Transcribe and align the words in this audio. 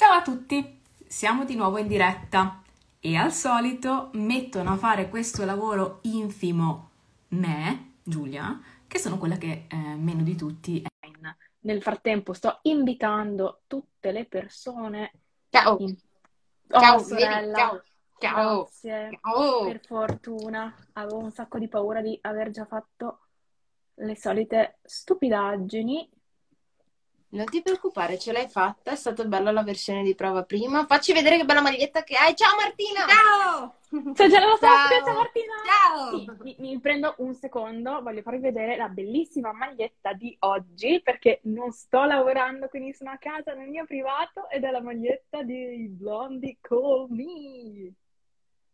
Ciao 0.00 0.12
a 0.12 0.22
tutti, 0.22 0.80
siamo 1.06 1.44
di 1.44 1.54
nuovo 1.54 1.76
in 1.76 1.86
diretta 1.86 2.62
e 3.00 3.16
al 3.16 3.34
solito 3.34 4.08
mettono 4.14 4.70
a 4.72 4.76
fare 4.78 5.10
questo 5.10 5.44
lavoro 5.44 5.98
infimo 6.04 6.88
me, 7.28 7.96
Giulia, 8.02 8.58
che 8.86 8.98
sono 8.98 9.18
quella 9.18 9.36
che 9.36 9.66
eh, 9.68 9.76
meno 9.76 10.22
di 10.22 10.34
tutti 10.36 10.80
è 10.80 11.06
in. 11.06 11.36
Nel 11.58 11.82
frattempo 11.82 12.32
sto 12.32 12.60
invitando 12.62 13.60
tutte 13.66 14.10
le 14.10 14.24
persone. 14.24 15.12
Ciao. 15.50 15.76
In... 15.80 15.94
Ciao, 16.66 16.94
Oh, 16.94 16.98
sorella. 17.00 17.54
ciao. 17.58 17.82
Ciao. 18.18 18.54
Grazie. 18.54 19.18
Ciao. 19.20 19.64
Per 19.66 19.80
fortuna 19.84 20.74
avevo 20.94 21.18
un 21.18 21.30
sacco 21.30 21.58
di 21.58 21.68
paura 21.68 22.00
di 22.00 22.18
aver 22.22 22.48
già 22.48 22.64
fatto 22.64 23.26
le 23.96 24.16
solite 24.16 24.78
stupidaggini. 24.82 26.08
Non 27.32 27.46
ti 27.46 27.62
preoccupare, 27.62 28.18
ce 28.18 28.32
l'hai 28.32 28.48
fatta, 28.48 28.90
è 28.90 28.96
stata 28.96 29.24
bella 29.24 29.52
la 29.52 29.62
versione 29.62 30.02
di 30.02 30.16
prova 30.16 30.42
prima. 30.42 30.84
Facci 30.86 31.12
vedere 31.12 31.36
che 31.36 31.44
bella 31.44 31.60
maglietta 31.60 32.02
che 32.02 32.16
hai. 32.16 32.34
Ciao 32.34 32.56
Martina! 32.56 33.06
Ciao! 33.06 34.12
C'è 34.14 34.28
già 34.28 34.40
la 34.40 34.56
Ciao. 34.58 35.04
Ciao 35.04 35.14
Martina! 35.14 35.52
Ciao! 35.64 36.18
Sì, 36.18 36.30
mi, 36.40 36.56
mi 36.58 36.80
prendo 36.80 37.14
un 37.18 37.32
secondo, 37.34 38.02
voglio 38.02 38.22
farvi 38.22 38.40
vedere 38.40 38.76
la 38.76 38.88
bellissima 38.88 39.52
maglietta 39.52 40.12
di 40.12 40.34
oggi 40.40 41.00
perché 41.04 41.38
non 41.44 41.70
sto 41.70 42.02
lavorando, 42.02 42.66
quindi 42.66 42.92
sono 42.94 43.10
a 43.10 43.16
casa 43.18 43.54
nel 43.54 43.68
mio 43.68 43.84
privato 43.86 44.48
ed 44.48 44.64
è 44.64 44.70
la 44.72 44.82
maglietta 44.82 45.44
di 45.44 45.86
Blondie 45.88 46.56
Call 46.60 47.06
Me. 47.10 47.92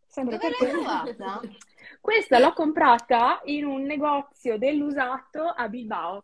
Sembra 0.07 0.37
Dove 0.37 0.55
l'hai 0.59 0.69
trovata? 0.71 1.41
Questa 2.01 2.39
l'ho 2.39 2.53
comprata 2.53 3.39
in 3.45 3.65
un 3.65 3.83
negozio 3.83 4.57
dell'usato 4.57 5.43
a 5.43 5.69
Bilbao. 5.69 6.23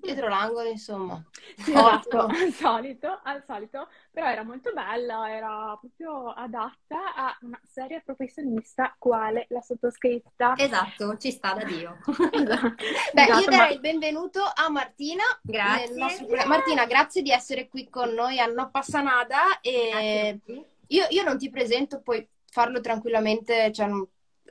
Dietro 0.00 0.28
l'angolo, 0.28 0.68
insomma. 0.68 1.22
Sì, 1.56 1.72
esatto, 1.72 2.20
al 2.26 2.52
solito, 2.52 3.20
al 3.24 3.42
solito, 3.44 3.88
però 4.12 4.28
era 4.28 4.44
molto 4.44 4.72
bella, 4.72 5.30
era 5.30 5.76
proprio 5.78 6.30
adatta 6.30 7.14
a 7.14 7.36
una 7.42 7.60
seria 7.64 8.00
professionista 8.00 8.94
quale 8.96 9.46
la 9.50 9.60
sottoscritta. 9.60 10.54
Esatto, 10.56 11.16
ci 11.16 11.32
sta 11.32 11.54
da 11.54 11.64
Dio. 11.64 11.96
Esatto, 12.30 12.84
Beh, 13.12 13.22
io 13.22 13.28
esatto, 13.28 13.50
darei 13.50 13.56
ma- 13.56 13.68
il 13.70 13.80
benvenuto 13.80 14.40
a 14.42 14.70
Martina. 14.70 15.24
Grazie. 15.42 15.94
nostro 15.96 16.26
programma. 16.26 16.56
Martina, 16.56 16.86
grazie 16.86 17.22
di 17.22 17.30
essere 17.30 17.68
qui 17.68 17.88
con 17.90 18.10
noi 18.10 18.38
a 18.38 18.46
No 18.46 18.70
Passa 18.70 19.00
Nada. 19.00 19.60
E 19.60 20.38
io, 20.86 21.06
io 21.10 21.22
non 21.24 21.38
ti 21.38 21.50
presento, 21.50 22.00
puoi 22.00 22.26
farlo 22.50 22.80
tranquillamente, 22.80 23.72
cioè, 23.72 23.88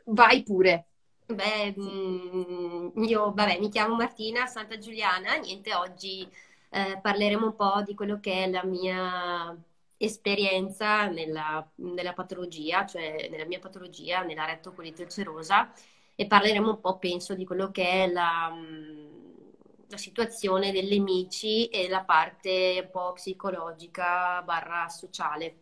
vai 0.05 0.43
pure. 0.43 0.86
Beh, 1.29 1.75
mm, 1.77 3.03
io, 3.03 3.33
vabbè, 3.33 3.59
mi 3.59 3.69
chiamo 3.69 3.95
Martina 3.95 4.45
Santa 4.47 4.77
Giuliana, 4.77 5.35
niente, 5.35 5.73
oggi 5.75 6.25
eh, 6.69 6.99
parleremo 7.01 7.47
un 7.47 7.55
po' 7.55 7.81
di 7.83 7.93
quello 7.95 8.19
che 8.21 8.45
è 8.45 8.49
la 8.49 8.63
mia 8.63 9.53
esperienza 9.97 11.07
nella, 11.07 11.69
nella 11.75 12.13
patologia, 12.13 12.85
cioè 12.85 13.27
nella 13.29 13.45
mia 13.45 13.59
patologia, 13.59 14.21
nella 14.23 14.45
rettocolite 14.45 15.03
ulcerosa, 15.03 15.69
e 16.15 16.27
parleremo 16.27 16.69
un 16.69 16.79
po', 16.79 16.97
penso, 16.97 17.35
di 17.35 17.43
quello 17.45 17.71
che 17.71 18.05
è 18.05 18.07
la, 18.07 18.49
mm, 18.53 19.07
la 19.89 19.97
situazione 19.97 20.71
delle 20.71 20.95
amici 20.95 21.67
e 21.67 21.89
la 21.89 22.03
parte 22.05 22.79
un 22.85 22.89
po' 22.89 23.11
psicologica 23.13 24.41
barra 24.43 24.87
sociale. 24.87 25.55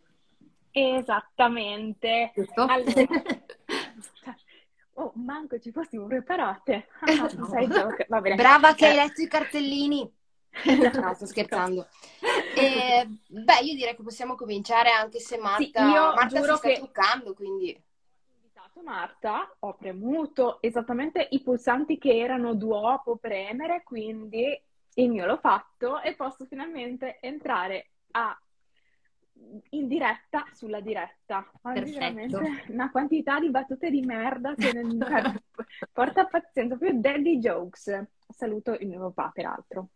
Esattamente. 0.70 2.30
Giusto? 2.34 2.62
Allora, 2.62 2.92
oh, 4.96 5.12
manco 5.14 5.58
ci 5.58 5.72
fossimo 5.72 6.06
preparate. 6.06 6.88
Ah, 7.00 7.30
No. 7.34 7.46
sai 7.46 7.68
gioco. 7.68 8.04
Va 8.08 8.20
bene. 8.20 8.34
Brava 8.36 8.74
che 8.74 8.86
hai 8.86 8.92
Eh, 8.92 9.02
letto 9.04 9.22
i 9.22 9.28
cartellini. 9.28 10.14
No, 11.02 11.14
sto 11.14 11.26
scherzando. 11.26 11.86
E, 12.54 13.06
beh, 13.28 13.58
io 13.62 13.74
direi 13.74 13.94
che 13.94 14.02
possiamo 14.02 14.34
cominciare 14.34 14.90
anche 14.90 15.20
se 15.20 15.36
Marta, 15.38 15.62
Sì, 15.86 15.92
io 15.92 16.14
Marta 16.14 16.26
giuro 16.40 16.52
si 16.52 16.58
sta 16.58 16.68
che- 16.68 16.74
truccando, 16.76 17.34
quindi 17.34 17.84
Marta, 18.82 19.56
ho 19.60 19.74
premuto 19.74 20.60
esattamente 20.60 21.26
i 21.30 21.40
pulsanti 21.42 21.98
che 21.98 22.16
erano 22.18 22.54
dopo 22.54 23.16
premere, 23.16 23.82
quindi 23.82 24.62
il 24.94 25.10
mio 25.10 25.26
l'ho 25.26 25.38
fatto 25.38 26.00
e 26.02 26.14
posso 26.14 26.44
finalmente 26.46 27.18
entrare 27.20 27.88
a- 28.12 28.38
in 29.70 29.88
diretta 29.88 30.44
sulla 30.52 30.80
diretta. 30.80 31.50
Oggi 31.62 31.92
Perfetto. 31.92 32.40
una 32.68 32.90
quantità 32.90 33.38
di 33.38 33.50
battute 33.50 33.90
di 33.90 34.02
merda 34.02 34.54
che 34.54 34.72
non- 34.72 34.98
porta 35.92 36.26
pazienza, 36.26 36.76
più 36.76 37.00
daddy 37.00 37.38
jokes. 37.38 38.06
Saluto 38.28 38.72
il 38.74 38.88
mio 38.88 39.10
papà, 39.12 39.30
peraltro. 39.32 39.88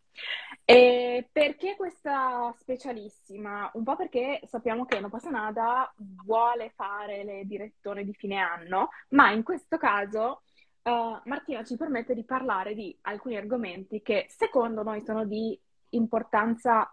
E 0.65 1.27
perché 1.31 1.75
questa 1.75 2.53
specialissima? 2.57 3.69
Un 3.73 3.83
po' 3.83 3.95
perché 3.95 4.41
sappiamo 4.45 4.85
che 4.85 4.99
Non 4.99 5.09
Passa 5.09 5.29
Nada 5.29 5.93
vuole 6.23 6.71
fare 6.75 7.23
le 7.23 7.45
direttone 7.45 8.03
di 8.03 8.13
fine 8.13 8.37
anno, 8.37 8.89
ma 9.09 9.31
in 9.31 9.43
questo 9.43 9.77
caso 9.77 10.43
eh, 10.83 11.21
Martina 11.25 11.63
ci 11.63 11.77
permette 11.77 12.13
di 12.13 12.23
parlare 12.23 12.73
di 12.73 12.95
alcuni 13.01 13.37
argomenti 13.37 14.01
che 14.01 14.25
secondo 14.29 14.83
noi 14.83 15.01
sono 15.01 15.25
di 15.25 15.59
importanza 15.89 16.91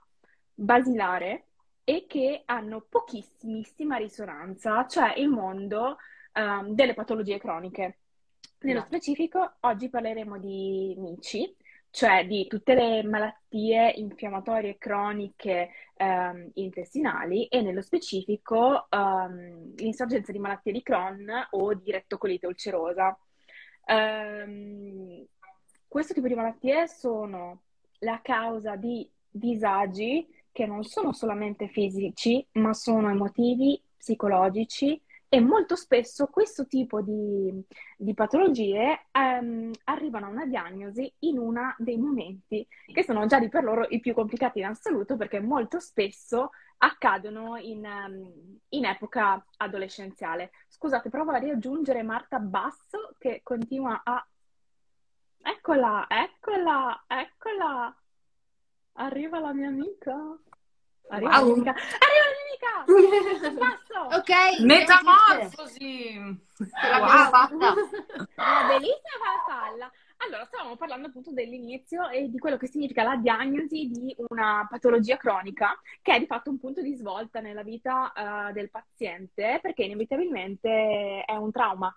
basilare 0.55 1.48
e 1.89 2.05
che 2.07 2.43
hanno 2.45 2.85
pochissimissima 2.87 3.97
risonanza, 3.97 4.87
cioè 4.87 5.15
il 5.17 5.29
mondo 5.29 5.97
ehm, 6.35 6.75
delle 6.75 6.93
patologie 6.93 7.39
croniche. 7.39 8.01
Nello 8.61 8.81
Esatto. 8.81 8.95
specifico, 8.95 9.55
oggi 9.61 9.89
parleremo 9.89 10.39
di 10.39 10.95
MICI, 10.99 11.57
cioè 11.89 12.27
di 12.27 12.47
tutte 12.47 12.75
le 12.75 13.03
malattie 13.05 13.91
infiammatorie 13.97 14.77
croniche 14.77 15.71
ehm, 15.95 16.51
intestinali 16.57 17.47
e 17.47 17.63
nello 17.63 17.81
specifico 17.81 18.87
ehm, 18.91 19.73
l'insorgenza 19.77 20.31
di 20.31 20.39
malattie 20.39 20.73
di 20.73 20.83
Crohn 20.83 21.27
o 21.53 21.73
di 21.73 21.91
rettocolite 21.91 22.47
ulcerosa. 22.47 23.19
Ehm, 23.87 25.25
questo 25.87 26.13
tipo 26.13 26.29
di 26.29 26.35
malattie 26.35 26.87
sono 26.87 27.63
la 28.01 28.21
causa 28.23 28.77
di 28.77 29.11
disagi 29.31 30.37
che 30.59 30.67
non 30.67 30.83
sono 30.83 31.13
solamente 31.13 31.69
fisici, 31.69 32.45
ma 32.55 32.75
sono 32.75 33.09
emotivi, 33.11 33.81
psicologici 33.97 35.01
e 35.29 35.39
molto 35.39 35.77
spesso 35.77 36.27
questo 36.27 36.67
tipo 36.67 37.01
di, 37.01 37.65
di 37.97 38.13
patologie 38.13 39.07
ehm, 39.13 39.71
arrivano 39.85 40.27
a 40.27 40.31
una 40.31 40.47
diagnosi 40.47 41.13
in 41.21 41.39
uno 41.39 41.77
dei 41.79 41.97
momenti 41.97 42.67
che 42.93 43.05
sono 43.05 43.27
già 43.27 43.39
di 43.39 43.49
per 43.49 43.63
loro 43.63 43.87
i 43.91 44.01
più 44.01 44.13
complicati 44.15 44.59
in 44.59 44.65
assoluto 44.65 45.17
perché 45.17 45.39
molto 45.39 45.79
spesso 45.79 46.51
accadono 46.79 47.57
in, 47.57 47.85
ehm, 47.85 48.59
in 48.71 48.85
epoca 48.85 49.41
adolescenziale. 49.59 50.51
Scusate, 50.67 51.09
provo 51.09 51.31
a 51.31 51.39
riaggiungere 51.39 52.03
Marta 52.03 52.41
Basso 52.41 53.15
che 53.17 53.43
continua 53.45 54.01
a... 54.03 54.27
Eccola, 55.41 56.05
eccola, 56.09 57.05
eccola! 57.07 57.97
Arriva 59.01 59.39
la 59.39 59.53
mia 59.53 59.69
amica. 59.69 60.13
Arriva 61.11 61.31
la 61.31 61.37
mia 61.37 61.45
Wow. 61.45 61.53
amica. 61.55 61.71
Arriva 61.71 62.25
la 62.25 63.49
mia 63.49 63.49
amica! 63.49 64.17
Ok. 64.17 64.61
Metamorfosi! 64.61 66.41
Ce 66.57 66.89
l'abbiamo 66.91 67.31
fatta. 67.31 67.75
Una 68.37 68.67
bellissima 68.67 69.17
farfalla. 69.47 69.91
Allora, 70.19 70.45
stavamo 70.47 70.75
parlando 70.77 71.07
appunto 71.07 71.31
dell'inizio 71.31 72.09
e 72.09 72.29
di 72.29 72.39
quello 72.39 72.57
che 72.57 72.67
significa 72.67 73.05
la 73.05 73.15
diagnosi 73.15 73.89
di 73.89 74.17
una 74.31 74.67
patologia 74.69 75.17
cronica, 75.17 75.81
che 76.03 76.15
è 76.15 76.19
di 76.19 76.27
fatto 76.27 76.51
un 76.51 76.59
punto 76.59 76.83
di 76.83 76.95
svolta 76.97 77.39
nella 77.41 77.63
vita 77.63 78.13
eh, 78.49 78.53
del 78.53 78.69
paziente, 78.69 79.61
perché 79.63 79.85
inevitabilmente 79.85 81.23
è 81.25 81.37
un 81.37 81.53
trauma. 81.53 81.97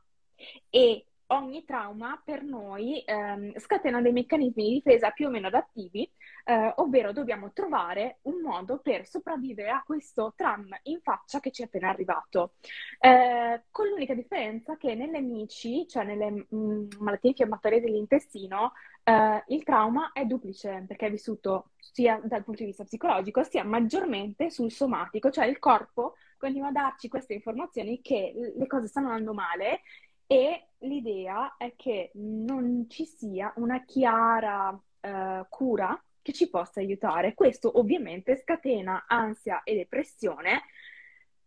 E 0.70 1.06
ogni 1.28 1.66
trauma 1.66 2.22
per 2.24 2.44
noi 2.44 3.02
ehm, 3.04 3.58
scatena 3.58 4.02
dei 4.02 4.12
meccanismi 4.12 4.64
di 4.68 4.74
difesa 4.74 5.10
più 5.12 5.28
o 5.28 5.30
meno 5.32 5.48
adattivi, 5.48 6.08
eh, 6.46 6.74
ovvero 6.78 7.12
dobbiamo 7.12 7.52
trovare 7.52 8.19
un 8.24 8.41
modo 8.41 8.79
per 8.79 9.08
sopravvivere 9.08 9.70
a 9.70 9.84
questo 9.85 10.34
tram 10.35 10.67
in 10.84 10.99
faccia 11.02 11.40
che 11.40 11.52
ci 11.52 11.61
è 11.61 11.66
appena 11.66 11.90
arrivato. 11.90 12.53
Eh, 12.99 13.64
con 13.72 13.88
l'unica 13.88 14.14
differenza 14.14 14.78
che 14.78 14.96
nelle 14.96 15.22
MICI, 15.22 15.88
cioè 15.88 16.03
nelle 16.03 16.46
mh, 16.47 16.88
malattie 16.99 17.29
infiammatorie 17.29 17.82
dell'intestino, 17.82 18.73
eh, 19.03 19.43
il 19.47 19.64
trauma 19.64 20.11
è 20.14 20.26
duplice 20.26 20.84
perché 20.88 21.08
è 21.08 21.11
vissuto 21.11 21.72
sia 21.78 22.20
dal 22.23 22.44
punto 22.44 22.61
di 22.61 22.67
vista 22.67 22.84
psicologico 22.84 23.44
sia 23.44 23.64
maggiormente 23.64 24.49
sul 24.49 24.72
somatico, 24.72 25.29
cioè 25.29 25.46
il 25.46 25.59
corpo 25.59 26.16
continua 26.37 26.70
a 26.70 26.72
darci 26.72 27.08
queste 27.08 27.34
informazioni 27.34 28.02
che 28.02 28.34
le 28.55 28.67
cose 28.67 28.87
stanno 28.87 29.09
andando 29.09 29.34
male 29.34 29.82
e 30.26 30.70
l'idea 30.79 31.55
è 31.58 31.73
che 31.76 32.11
non 32.16 32.85
ci 32.90 33.05
sia 33.05 33.52
una 33.58 33.84
chiara 33.84 34.79
eh, 35.02 35.46
cura 35.49 36.02
che 36.22 36.34
ci 36.34 36.50
possa 36.50 36.79
aiutare. 36.79 37.34
Questo 37.34 37.79
ovviamente 37.79 38.38
scatena 38.38 39.06
ansia 39.08 39.64
e 39.64 39.76
depressione 39.76 40.62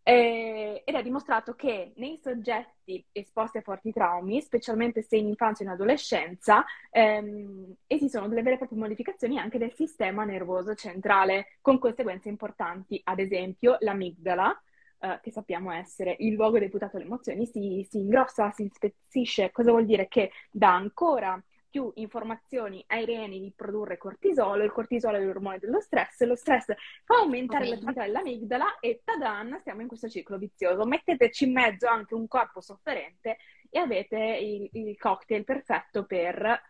Eh, 0.07 0.83
ed 0.85 0.95
è 0.95 1.03
dimostrato 1.03 1.55
che 1.55 1.95
nei 1.97 2.21
soggetti 2.23 3.03
esposti 3.11 3.57
a 3.57 3.63
forti 3.63 3.91
traumi, 3.91 4.43
specialmente 4.43 5.01
se 5.01 5.17
in 5.17 5.29
infanzia 5.29 5.65
e 5.65 5.69
in 5.69 5.75
adolescenza, 5.75 6.63
ehm, 6.91 7.75
esistono 7.87 8.29
delle 8.29 8.43
vere 8.43 8.57
e 8.57 8.59
proprie 8.59 8.79
modificazioni 8.79 9.39
anche 9.39 9.57
del 9.57 9.73
sistema 9.73 10.25
nervoso 10.25 10.75
centrale, 10.75 11.57
con 11.63 11.79
conseguenze 11.79 12.29
importanti, 12.29 13.01
ad 13.03 13.19
esempio 13.19 13.79
l'amigdala, 13.81 14.63
eh, 15.01 15.21
che 15.23 15.31
sappiamo 15.31 15.73
essere 15.73 16.17
il 16.19 16.35
luogo 16.35 16.59
deputato 16.59 16.97
alle 16.97 17.07
emozioni, 17.07 17.47
si, 17.47 17.87
si 17.89 18.01
ingrossa, 18.01 18.51
si 18.51 18.65
ispezzisce. 18.65 19.53
Cosa 19.53 19.71
vuol 19.71 19.87
dire? 19.87 20.07
Che 20.07 20.31
dà 20.51 20.75
ancora 20.75 21.43
più 21.75 21.91
informazioni 21.95 22.85
ai 22.87 23.05
reni 23.05 23.41
di 23.41 23.53
produrre 23.53 23.99
cortisolo, 23.99 24.63
il 24.63 24.71
cortisolo 24.71 25.17
è 25.17 25.21
l'ormone 25.25 25.59
dello 25.59 25.81
stress, 25.81 26.23
lo 26.23 26.37
stress 26.37 26.67
fa 27.03 27.17
aumentare 27.17 27.65
okay. 27.65 27.71
l'attività 27.71 28.05
dell'amigdala 28.05 28.79
e 28.79 29.01
tadan, 29.03 29.59
siamo 29.65 29.81
in 29.81 29.89
questo 29.89 30.09
ciclo 30.09 30.39
vizioso. 30.39 30.85
Metteteci 30.85 31.47
in 31.47 31.53
mezzo 31.53 31.89
anche 31.89 32.15
un 32.15 32.29
corpo 32.29 32.61
sofferente 32.61 33.39
e 33.69 33.81
avete 33.81 34.17
il, 34.17 34.69
il 34.71 34.97
cocktail 34.97 35.43
perfetto 35.43 36.05
per 36.05 36.63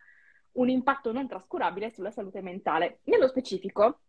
un 0.53 0.69
impatto 0.69 1.11
non 1.11 1.27
trascurabile 1.27 1.91
sulla 1.91 2.09
salute 2.09 2.41
mentale. 2.41 3.01
Nello 3.03 3.27
specifico, 3.27 3.99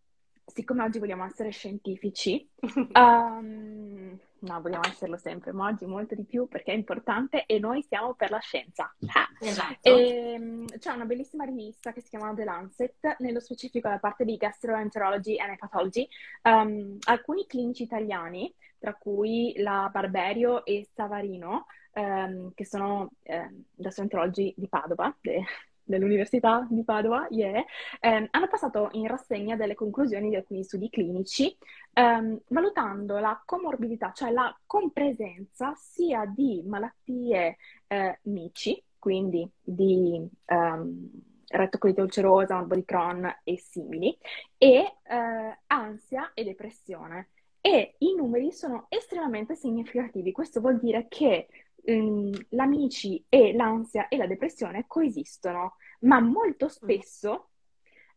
siccome 0.47 0.83
oggi 0.83 0.99
vogliamo 0.99 1.27
essere 1.27 1.51
scientifici, 1.51 2.49
um, 2.95 4.19
no, 4.47 4.61
vogliamo 4.61 4.87
esserlo 4.87 5.17
sempre, 5.17 5.53
ma 5.53 5.67
oggi 5.67 5.85
molto 5.87 6.15
di 6.15 6.25
più 6.25 6.47
perché 6.49 6.73
è 6.73 6.75
importante 6.75 7.45
e 7.47 7.59
noi 7.59 7.83
siamo 7.83 8.15
per 8.15 8.31
la 8.31 8.39
scienza. 8.39 8.95
Ah, 9.09 9.29
esatto. 9.41 9.79
E, 9.83 10.33
ehm, 10.35 10.67
c'è 10.79 10.93
una 10.93 11.05
bellissima 11.05 11.45
rivista 11.45 11.93
che 11.93 12.01
si 12.01 12.09
chiama 12.09 12.33
The 12.35 12.45
Lancet, 12.45 13.17
nello 13.19 13.41
specifico 13.41 13.89
la 13.89 13.99
parte 13.99 14.25
di 14.25 14.37
Gastroenterology 14.37 15.39
and 15.39 15.53
Hepatology, 15.53 16.09
um, 16.43 16.97
alcuni 17.05 17.47
clinici 17.47 17.83
italiani, 17.83 18.53
tra 18.79 18.95
cui 18.95 19.55
la 19.59 19.89
Barberio 19.93 20.65
e 20.65 20.89
Savarino, 20.95 21.67
um, 21.95 22.53
che 22.55 22.65
sono 22.65 23.11
eh, 23.23 23.51
gastroenterologi 23.75 24.55
di 24.57 24.69
Padova, 24.69 25.15
de- 25.21 25.45
dell'Università 25.87 26.67
di 26.69 26.85
Padova, 26.85 27.27
yeah, 27.31 27.65
ehm, 28.01 28.27
hanno 28.31 28.49
passato 28.49 28.89
in 28.93 29.07
rassegna 29.07 29.57
delle 29.57 29.75
conclusioni 29.75 30.29
di 30.29 30.37
alcuni 30.37 30.65
studi 30.65 30.91
clinici, 30.91 31.57
ehm, 31.95 32.41
valutando 32.49 33.19
la 33.19 33.41
comorbidità, 33.45 34.13
cioè 34.13 34.31
la 34.31 34.55
compresenza 34.67 35.73
sia 35.77 36.27
di 36.27 36.63
malattie 36.67 37.57
eh, 37.87 38.19
MICI, 38.23 38.83
quindi 38.99 39.49
di 39.63 40.29
um, 40.47 41.11
rettocolite 41.49 42.01
ulcerosa, 42.01 42.67
di 42.69 42.85
Crohn 42.85 43.41
e 43.45 43.57
simili, 43.57 44.17
e 44.59 44.97
eh, 45.03 45.59
ansia 45.67 46.33
e 46.35 46.43
depressione. 46.45 47.29
E 47.61 47.95
i 47.99 48.15
numeri 48.15 48.53
sono 48.53 48.87
estremamente 48.89 49.55
significativi. 49.55 50.33
Questo 50.33 50.61
vuol 50.61 50.79
dire 50.79 51.07
che 51.09 51.49
ehm, 51.87 52.47
l'amici 52.51 53.25
e 53.29 53.55
l'ansia 53.55 54.09
e 54.09 54.17
la 54.17 54.27
depressione 54.27 54.85
coesistono, 54.87 55.77
ma 56.01 56.21
molto 56.21 56.69
spesso 56.69 57.51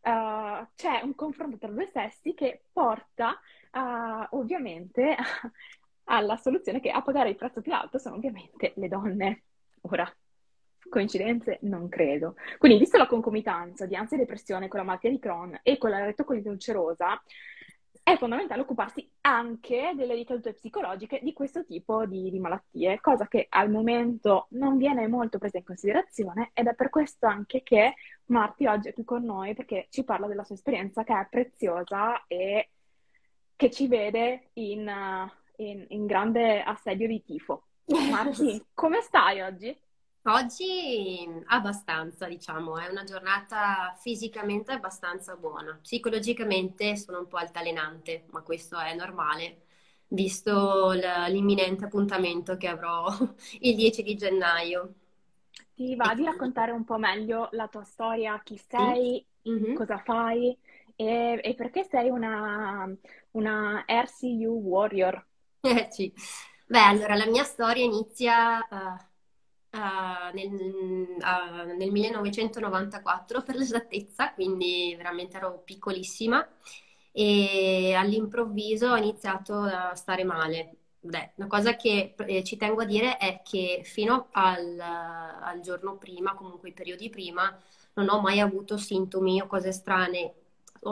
uh, 0.02 0.66
c'è 0.74 1.00
un 1.02 1.14
confronto 1.14 1.58
tra 1.58 1.68
due 1.68 1.88
sessi 1.92 2.34
che 2.34 2.64
porta 2.72 3.38
uh, 3.72 4.36
ovviamente 4.36 5.16
alla 6.04 6.36
soluzione 6.36 6.80
che 6.80 6.90
a 6.90 7.02
pagare 7.02 7.30
il 7.30 7.36
prezzo 7.36 7.60
più 7.60 7.72
alto 7.72 7.98
sono 7.98 8.16
ovviamente 8.16 8.72
le 8.76 8.88
donne. 8.88 9.42
Ora, 9.82 10.12
coincidenze? 10.88 11.58
Non 11.62 11.88
credo. 11.88 12.34
Quindi, 12.58 12.78
visto 12.78 12.98
la 12.98 13.06
concomitanza 13.06 13.86
di 13.86 13.94
ansia 13.94 14.16
e 14.16 14.20
depressione 14.20 14.68
con 14.68 14.80
la 14.80 14.86
malattia 14.86 15.10
di 15.10 15.18
Crohn 15.18 15.58
e 15.62 15.78
con 15.78 15.90
la 15.90 16.04
rettocolite 16.04 16.48
ulcerosa, 16.48 17.22
è 18.02 18.16
fondamentale 18.16 18.62
occuparsi 18.62 19.08
anche 19.22 19.92
delle 19.94 20.14
ricadute 20.14 20.52
psicologiche 20.52 21.20
di 21.22 21.32
questo 21.32 21.64
tipo 21.64 22.06
di, 22.06 22.30
di, 22.30 22.38
malattie, 22.38 23.00
cosa 23.00 23.28
che 23.28 23.46
al 23.48 23.70
momento 23.70 24.46
non 24.50 24.76
viene 24.76 25.06
molto 25.06 25.38
presa 25.38 25.58
in 25.58 25.64
considerazione 25.64 26.50
ed 26.54 26.66
è 26.66 26.74
per 26.74 26.90
questo 26.90 27.26
anche 27.26 27.62
che 27.62 27.94
Marti 28.26 28.66
oggi 28.66 28.88
è 28.88 28.92
qui 28.92 29.04
con 29.04 29.24
noi 29.24 29.54
perché 29.54 29.86
ci 29.90 30.04
parla 30.04 30.26
della 30.26 30.44
sua 30.44 30.54
esperienza 30.54 31.04
che 31.04 31.12
è 31.12 31.26
preziosa 31.28 32.24
e 32.26 32.70
che 33.54 33.70
ci 33.70 33.88
vede 33.88 34.50
in, 34.54 34.90
in, 35.56 35.84
in 35.88 36.06
grande 36.06 36.62
assedio 36.62 37.06
di 37.06 37.22
tifo. 37.22 37.64
Marti, 38.10 38.64
come 38.72 39.00
stai 39.02 39.40
oggi? 39.40 39.76
Oggi 40.24 41.26
abbastanza, 41.46 42.26
diciamo, 42.26 42.78
è 42.78 42.88
una 42.88 43.04
giornata 43.04 43.96
fisicamente 43.98 44.72
abbastanza 44.72 45.34
buona. 45.36 45.78
Psicologicamente 45.80 46.94
sono 46.96 47.20
un 47.20 47.26
po' 47.26 47.38
altalenante, 47.38 48.26
ma 48.30 48.42
questo 48.42 48.78
è 48.78 48.94
normale, 48.94 49.62
visto 50.08 50.90
l'imminente 50.92 51.86
appuntamento 51.86 52.58
che 52.58 52.68
avrò 52.68 53.06
il 53.60 53.74
10 53.74 54.02
di 54.02 54.14
gennaio. 54.14 54.94
Ti 55.74 55.96
va 55.96 56.12
di 56.14 56.24
raccontare 56.24 56.72
un 56.72 56.84
po' 56.84 56.98
meglio 56.98 57.48
la 57.52 57.68
tua 57.68 57.84
storia, 57.84 58.38
chi 58.44 58.58
sei, 58.58 59.24
mm-hmm. 59.48 59.74
cosa 59.74 59.96
fai 59.96 60.54
e, 60.96 61.40
e, 61.42 61.54
perché 61.54 61.84
sei 61.84 62.10
una, 62.10 62.94
una 63.30 63.84
RCU 63.88 64.60
Warrior? 64.64 65.26
Eh 65.62 65.88
sì. 65.90 66.12
Beh, 66.66 66.78
allora 66.78 67.16
la 67.16 67.26
mia 67.26 67.44
storia 67.44 67.84
inizia... 67.84 68.58
Uh 68.70 69.08
uh, 69.72 70.34
nel, 70.34 70.52
uh, 70.52 71.76
nel 71.76 71.90
1994 71.90 73.42
per 73.42 73.56
l'esattezza, 73.56 74.32
quindi 74.32 74.94
veramente 74.96 75.36
ero 75.36 75.62
piccolissima 75.64 76.46
e 77.12 77.94
all'improvviso 77.94 78.88
ho 78.88 78.96
iniziato 78.96 79.60
a 79.60 79.94
stare 79.94 80.24
male. 80.24 80.74
Beh, 81.02 81.32
una 81.36 81.46
cosa 81.46 81.76
che 81.76 82.14
eh, 82.16 82.44
ci 82.44 82.56
tengo 82.56 82.82
a 82.82 82.84
dire 82.84 83.16
è 83.16 83.40
che 83.42 83.80
fino 83.84 84.28
al, 84.32 84.78
al, 84.78 85.60
giorno 85.60 85.96
prima, 85.96 86.34
comunque 86.34 86.68
i 86.68 86.72
periodi 86.72 87.08
prima, 87.08 87.58
non 87.94 88.08
ho 88.10 88.20
mai 88.20 88.38
avuto 88.40 88.76
sintomi 88.76 89.40
o 89.40 89.46
cose 89.46 89.72
strane. 89.72 90.34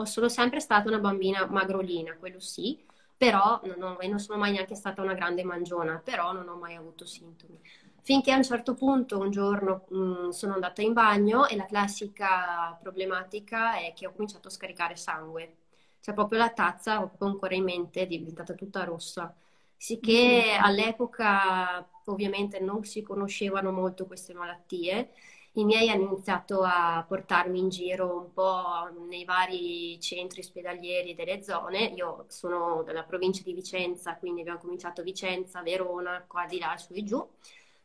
sono 0.04 0.28
sempre 0.28 0.60
stata 0.60 0.88
una 0.88 0.98
bambina 0.98 1.46
magrolina, 1.46 2.16
quello 2.16 2.40
sì, 2.40 2.82
però 3.16 3.60
non, 3.64 3.82
ho, 3.82 3.98
non 4.08 4.18
sono 4.18 4.38
mai 4.38 4.52
neanche 4.52 4.74
stata 4.74 5.02
una 5.02 5.14
grande 5.14 5.44
mangiona, 5.44 6.00
però 6.02 6.32
non 6.32 6.48
ho 6.48 6.56
mai 6.56 6.74
avuto 6.74 7.04
sintomi 7.04 7.60
finché 8.08 8.32
a 8.32 8.36
un 8.36 8.42
certo 8.42 8.72
punto 8.72 9.18
un 9.18 9.30
giorno 9.30 9.84
mh, 9.90 9.98
mm, 9.98 10.28
sono 10.30 10.54
andata 10.54 10.80
in 10.80 10.94
bagno 10.94 11.46
e 11.46 11.56
la 11.56 11.66
classica 11.66 12.74
problematica 12.80 13.76
è 13.76 13.92
che 13.94 14.06
ho 14.06 14.12
cominciato 14.12 14.48
a 14.48 14.50
scaricare 14.50 14.96
sangue. 14.96 15.56
Cioè 16.00 16.14
proprio 16.14 16.38
la 16.38 16.48
tazza, 16.48 17.02
ho 17.02 17.08
proprio 17.08 17.28
ancora 17.28 17.54
in 17.54 17.64
mente, 17.64 18.00
è 18.00 18.06
diventata 18.06 18.54
tutta 18.54 18.84
rossa. 18.84 19.34
Sicché 19.76 20.42
mm-hmm. 20.46 20.64
all'epoca 20.64 21.86
ovviamente 22.06 22.60
non 22.60 22.82
si 22.84 23.02
conoscevano 23.02 23.72
molto 23.72 24.06
queste 24.06 24.32
malattie. 24.32 25.10
I 25.52 25.64
miei 25.66 25.90
hanno 25.90 26.04
iniziato 26.04 26.62
a 26.62 27.04
portarmi 27.06 27.58
in 27.58 27.68
giro 27.68 28.16
un 28.16 28.32
po' 28.32 28.88
nei 29.06 29.26
vari 29.26 30.00
centri 30.00 30.40
ospedalieri 30.40 31.14
delle 31.14 31.42
zone. 31.42 31.80
Io 31.94 32.24
sono 32.28 32.82
della 32.84 33.02
provincia 33.02 33.42
di 33.44 33.52
Vicenza, 33.52 34.16
quindi 34.16 34.40
abbiamo 34.40 34.60
cominciato 34.60 35.02
Vicenza, 35.02 35.60
Verona, 35.60 36.24
qua 36.26 36.46
di 36.46 36.58
là, 36.58 36.74
su 36.78 36.94
e 36.94 37.04
giù 37.04 37.28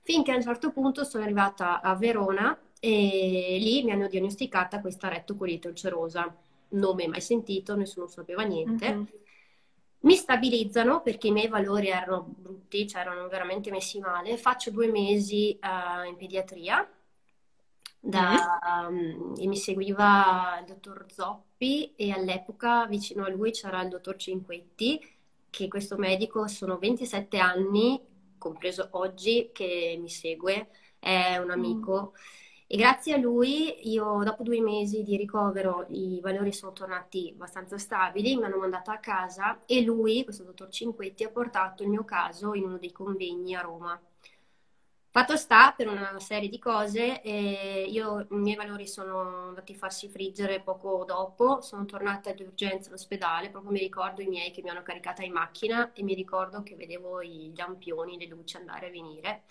finché 0.04 0.32
a 0.32 0.36
un 0.36 0.44
certo 0.44 0.72
punto 0.72 1.04
sono 1.04 1.24
arrivata 1.24 1.82
a 1.82 1.96
Verona 1.96 2.58
e 2.80 3.58
lì 3.60 3.84
mi 3.84 3.92
hanno 3.92 4.08
diagnosticata 4.08 4.82
questa 4.82 5.08
rettocolite 5.08 5.70
ulcerosa, 5.70 6.36
nome 6.70 7.08
mai 7.08 7.22
sentito, 7.22 7.76
nessuno 7.76 8.08
sapeva 8.08 8.44
niente. 8.44 8.94
Mm-hmm. 8.94 9.04
Mi 10.00 10.16
stabilizzano 10.16 11.02
perché 11.02 11.28
i 11.28 11.32
miei 11.32 11.48
valori 11.48 11.88
erano 11.88 12.26
brutti, 12.28 12.86
cioè 12.86 13.02
erano 13.02 13.30
veramente 13.30 13.72
messi 13.72 14.00
male. 14.00 14.36
Faccio 14.36 14.70
due 14.70 14.88
mesi 14.88 15.58
uh, 15.62 16.06
in 16.06 16.18
pediatria 16.18 16.86
da, 18.02 18.60
um, 18.90 19.34
e 19.38 19.48
mi 19.48 19.56
seguiva 19.56 20.58
il 20.60 20.66
dottor 20.66 21.06
Zoppi 21.08 21.94
e 21.96 22.12
all'epoca 22.12 22.86
vicino 22.86 23.24
a 23.24 23.30
lui 23.30 23.52
c'era 23.52 23.82
il 23.82 23.88
dottor 23.88 24.18
Cinquetti, 24.18 25.00
che 25.50 25.70
questo 25.70 25.96
medico 25.96 26.48
sono 26.48 26.78
27 26.78 27.38
anni 27.38 28.12
compreso 28.44 28.90
oggi, 28.92 29.52
che 29.54 29.98
mi 30.00 30.10
segue, 30.10 30.70
è 31.00 31.38
un 31.38 31.48
mm. 31.48 31.52
amico. 31.52 32.14
E 32.68 32.76
grazie 32.78 33.14
a 33.14 33.18
lui, 33.18 33.90
io 33.92 34.24
dopo 34.24 34.44
due 34.44 34.60
mesi 34.60 35.04
di 35.04 35.16
ricovero, 35.16 35.86
i 35.90 36.20
valori 36.22 36.52
sono 36.52 36.74
tornati 36.74 37.32
abbastanza 37.34 37.78
stabili, 37.78 38.36
mi 38.36 38.44
hanno 38.44 38.58
mandato 38.58 38.92
a 38.92 38.98
casa 38.98 39.64
e 39.66 39.82
lui, 39.82 40.24
questo 40.24 40.44
dottor 40.44 40.70
Cinquetti, 40.70 41.24
ha 41.24 41.30
portato 41.30 41.84
il 41.84 41.90
mio 41.90 42.04
caso 42.04 42.54
in 42.54 42.64
uno 42.64 42.78
dei 42.78 42.92
convegni 42.92 43.56
a 43.56 43.62
Roma. 43.62 44.02
Fatto 45.16 45.38
sta 45.38 45.74
per 45.78 45.88
una 45.88 46.20
serie 46.20 46.50
di 46.50 46.58
cose, 46.58 47.22
eh, 47.22 47.86
io, 47.88 48.22
i 48.32 48.36
miei 48.36 48.56
valori 48.56 48.88
sono 48.88 49.50
andati 49.50 49.74
a 49.74 49.76
farsi 49.78 50.10
friggere 50.10 50.60
poco 50.60 51.04
dopo, 51.06 51.62
sono 51.62 51.86
tornata 51.86 52.32
di 52.32 52.42
urgenza 52.42 52.90
all'ospedale, 52.90 53.52
proprio 53.52 53.72
mi 53.72 53.78
ricordo 53.78 54.24
i 54.24 54.28
miei 54.28 54.50
che 54.50 54.64
mi 54.64 54.70
hanno 54.72 54.82
caricata 54.82 55.22
in 55.22 55.32
macchina 55.32 55.92
e 55.94 56.02
mi 56.02 56.16
ricordo 56.16 56.64
che 56.64 56.76
vedevo 56.76 57.22
i 57.22 57.54
lampioni, 57.56 58.18
le 58.18 58.26
luci 58.26 58.58
andare 58.58 58.88
e 58.88 58.90
venire. 58.90 59.44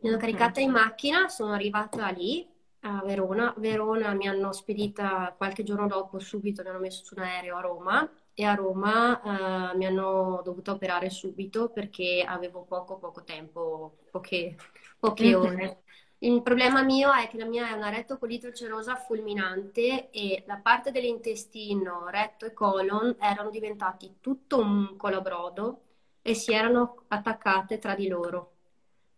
Mi 0.00 0.10
hanno 0.10 0.18
caricata 0.18 0.60
in 0.60 0.72
macchina, 0.72 1.26
sono 1.28 1.52
arrivata 1.54 2.10
lì 2.10 2.46
a 2.80 3.00
Verona, 3.02 3.54
Verona 3.56 4.12
mi 4.12 4.28
hanno 4.28 4.52
spedita 4.52 5.32
qualche 5.36 5.62
giorno 5.62 5.86
dopo, 5.86 6.18
subito 6.18 6.62
mi 6.62 6.68
hanno 6.68 6.80
messo 6.80 7.02
su 7.04 7.14
un 7.16 7.22
aereo 7.22 7.56
a 7.56 7.60
Roma 7.60 8.10
e 8.34 8.44
a 8.44 8.54
Roma 8.54 9.72
eh, 9.72 9.76
mi 9.76 9.86
hanno 9.86 10.40
dovuto 10.44 10.72
operare 10.72 11.08
subito 11.10 11.68
perché 11.70 12.24
avevo 12.26 12.62
poco 12.64 12.98
poco 12.98 13.22
tempo, 13.24 13.98
poche, 14.10 14.56
poche 15.02 15.34
Mhm. 15.34 15.34
ore. 15.34 15.82
Il 16.18 16.42
problema 16.42 16.82
mio 16.82 17.12
è 17.12 17.26
che 17.28 17.36
la 17.36 17.46
mia 17.46 17.68
è 17.68 17.72
una 17.72 17.88
rettocolite 17.90 18.46
ulcerosa 18.46 18.94
fulminante 18.96 20.10
e 20.10 20.44
la 20.46 20.56
parte 20.58 20.92
dell'intestino, 20.92 22.06
retto 22.08 22.46
e 22.46 22.52
colon 22.52 23.16
erano 23.18 23.50
diventati 23.50 24.16
tutto 24.20 24.58
un 24.60 24.96
colabrodo 24.96 25.82
e 26.22 26.34
si 26.34 26.52
erano 26.52 27.04
attaccate 27.08 27.78
tra 27.78 27.94
di 27.96 28.06
loro. 28.06 28.50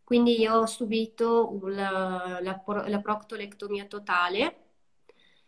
Quindi 0.04 0.40
io 0.40 0.54
ho 0.56 0.66
subito 0.66 1.58
la, 1.64 2.38
la, 2.40 2.62
la 2.88 3.00
proctolectomia 3.00 3.84
totale, 3.86 4.58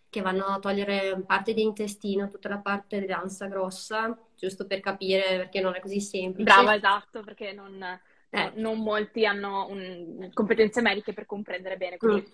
che 0.08 0.20
vanno 0.22 0.46
a 0.46 0.58
togliere 0.58 1.20
parte 1.26 1.52
dell'intestino, 1.54 2.28
tutta 2.28 2.48
la 2.48 2.58
parte 2.58 3.00
dell'ansa 3.00 3.46
grossa, 3.46 4.16
giusto 4.36 4.66
per 4.66 4.80
capire 4.80 5.22
perché 5.36 5.60
non 5.60 5.74
è 5.74 5.80
così 5.80 6.00
semplice. 6.00 6.44
Brava, 6.44 6.74
esatto, 6.74 7.22
perché 7.22 7.52
non, 7.52 7.82
Eh. 8.30 8.52
non 8.56 8.80
molti 8.80 9.24
hanno 9.24 9.66
un- 9.68 10.30
competenze 10.34 10.80
mediche 10.80 11.12
per 11.12 11.26
comprendere 11.26 11.76
bene. 11.76 11.96
quindi- 11.96 12.24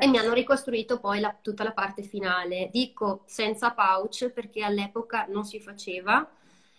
E 0.00 0.06
mi 0.06 0.16
hanno 0.18 0.32
ricostruito 0.32 1.00
poi 1.00 1.18
la- 1.18 1.36
tutta 1.40 1.64
la 1.64 1.72
parte 1.72 2.02
finale. 2.02 2.68
Dico 2.70 3.24
senza 3.26 3.72
pouch 3.72 4.28
perché 4.30 4.62
all'epoca 4.62 5.26
non 5.26 5.44
si 5.44 5.58
faceva. 5.58 6.30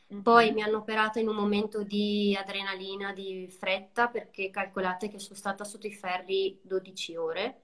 Mhm. 0.08 0.22
Poi 0.22 0.52
mi 0.54 0.62
hanno 0.62 0.78
operata 0.78 1.20
in 1.20 1.28
un 1.28 1.36
momento 1.36 1.84
di 1.84 2.36
adrenalina, 2.40 3.12
di 3.12 3.48
fretta, 3.50 4.08
perché 4.08 4.50
calcolate 4.50 5.10
che 5.10 5.20
sono 5.20 5.36
stata 5.36 5.64
sotto 5.66 5.86
i 5.88 5.92
ferri 5.94 6.60
12 6.62 7.16
ore 7.16 7.62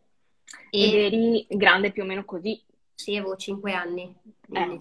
Ed 0.70 0.94
e 0.94 1.06
eri 1.06 1.48
grande 1.50 1.92
più 1.92 2.04
o 2.04 2.06
meno 2.06 2.26
così. 2.26 2.62
Sì, 2.96 3.16
avevo 3.18 3.36
5 3.36 3.74
anni. 3.74 4.16
Eh, 4.52 4.78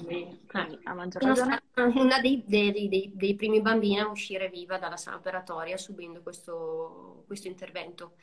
Quindi, 0.46 0.78
a 0.84 0.94
maggior 0.94 1.22
ragione. 1.22 1.60
una 1.76 2.20
dei, 2.20 2.42
dei- 2.46 2.88
dei- 2.88 3.10
dei 3.14 3.34
primi 3.34 3.60
bambini 3.60 3.98
a 4.00 4.08
uscire 4.08 4.48
viva 4.48 4.78
dalla 4.78 4.96
sala 4.96 5.16
operatoria 5.16 5.76
subendo 5.76 6.22
questo, 6.22 7.24
questo 7.26 7.48
intervento. 7.48 8.14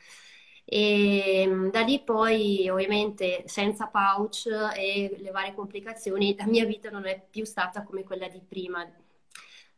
E 0.64 1.44
mm, 1.46 1.68
da 1.70 1.80
lì 1.82 2.00
poi, 2.02 2.68
ovviamente, 2.70 3.42
senza 3.46 3.86
pouch 3.88 4.46
e 4.76 5.16
le 5.18 5.30
varie 5.30 5.54
complicazioni, 5.54 6.34
la 6.36 6.46
mia 6.46 6.64
vita 6.64 6.90
non 6.90 7.06
è 7.06 7.20
più 7.30 7.44
stata 7.44 7.82
come 7.82 8.04
quella 8.04 8.28
di 8.28 8.40
prima. 8.40 8.86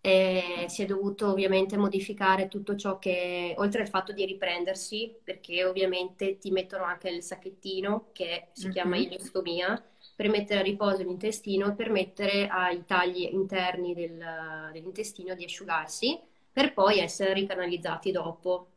Eh, 0.00 0.66
si 0.68 0.82
è 0.82 0.86
dovuto 0.86 1.30
ovviamente 1.30 1.78
modificare 1.78 2.48
tutto 2.48 2.76
ciò 2.76 2.98
che, 2.98 3.54
oltre 3.56 3.80
al 3.82 3.88
fatto 3.88 4.12
di 4.12 4.26
riprendersi, 4.26 5.16
perché 5.24 5.64
ovviamente 5.64 6.36
ti 6.38 6.50
mettono 6.50 6.84
anche 6.84 7.08
il 7.08 7.22
sacchettino 7.22 8.10
che 8.12 8.48
si 8.52 8.68
chiama 8.68 8.96
Mhm. 8.96 8.98
ileostomia 8.98 9.82
per 10.14 10.28
mettere 10.28 10.60
a 10.60 10.62
riposo 10.62 11.02
l'intestino 11.02 11.68
e 11.68 11.74
permettere 11.74 12.46
ai 12.48 12.84
tagli 12.84 13.22
interni 13.32 13.94
del- 13.94 14.70
dell'intestino 14.72 15.34
di 15.34 15.44
asciugarsi 15.44 16.20
per 16.52 16.72
poi 16.72 16.98
essere 17.00 17.32
ricanalizzati 17.32 18.10
dopo. 18.12 18.68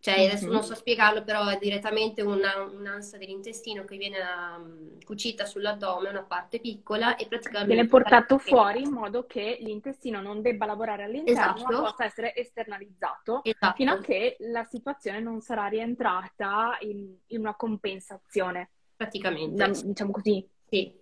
Cioè, 0.00 0.14
adesso 0.26 0.46
Mhm. 0.46 0.52
non 0.52 0.62
so 0.62 0.74
spiegarlo, 0.74 1.24
però 1.24 1.46
è 1.48 1.58
direttamente 1.58 2.22
una, 2.22 2.60
un'ansa 2.62 3.18
dell'intestino 3.18 3.84
che 3.84 3.96
viene 3.96 4.18
um, 4.56 4.98
cucita 5.04 5.44
sull'addome, 5.44 6.08
una 6.08 6.22
parte 6.22 6.60
piccola, 6.60 7.16
e 7.16 7.26
praticamente 7.26 7.74
Viene 7.74 7.88
portato 7.88 8.38
fuori 8.38 8.82
in 8.82 8.90
modo 8.92 9.26
che 9.26 9.58
l'intestino 9.60 10.20
non 10.20 10.40
debba 10.42 10.64
lavorare 10.66 11.02
all'interno, 11.04 11.62
Esatto. 11.62 11.72
ma 11.72 11.80
possa 11.90 12.04
essere 12.04 12.34
esternalizzato 12.34 13.42
Esatto. 13.42 13.74
fino 13.74 13.92
a 13.92 14.00
che 14.00 14.36
la 14.40 14.64
situazione 14.64 15.20
non 15.20 15.40
sarà 15.40 15.66
rientrata 15.66 16.76
in, 16.80 17.14
in 17.26 17.40
una 17.40 17.54
compensazione, 17.56 18.70
praticamente. 18.98 19.54
da- 19.56 19.68
diciamo 19.68 20.10
così. 20.10 20.46
Sì. 20.68 20.92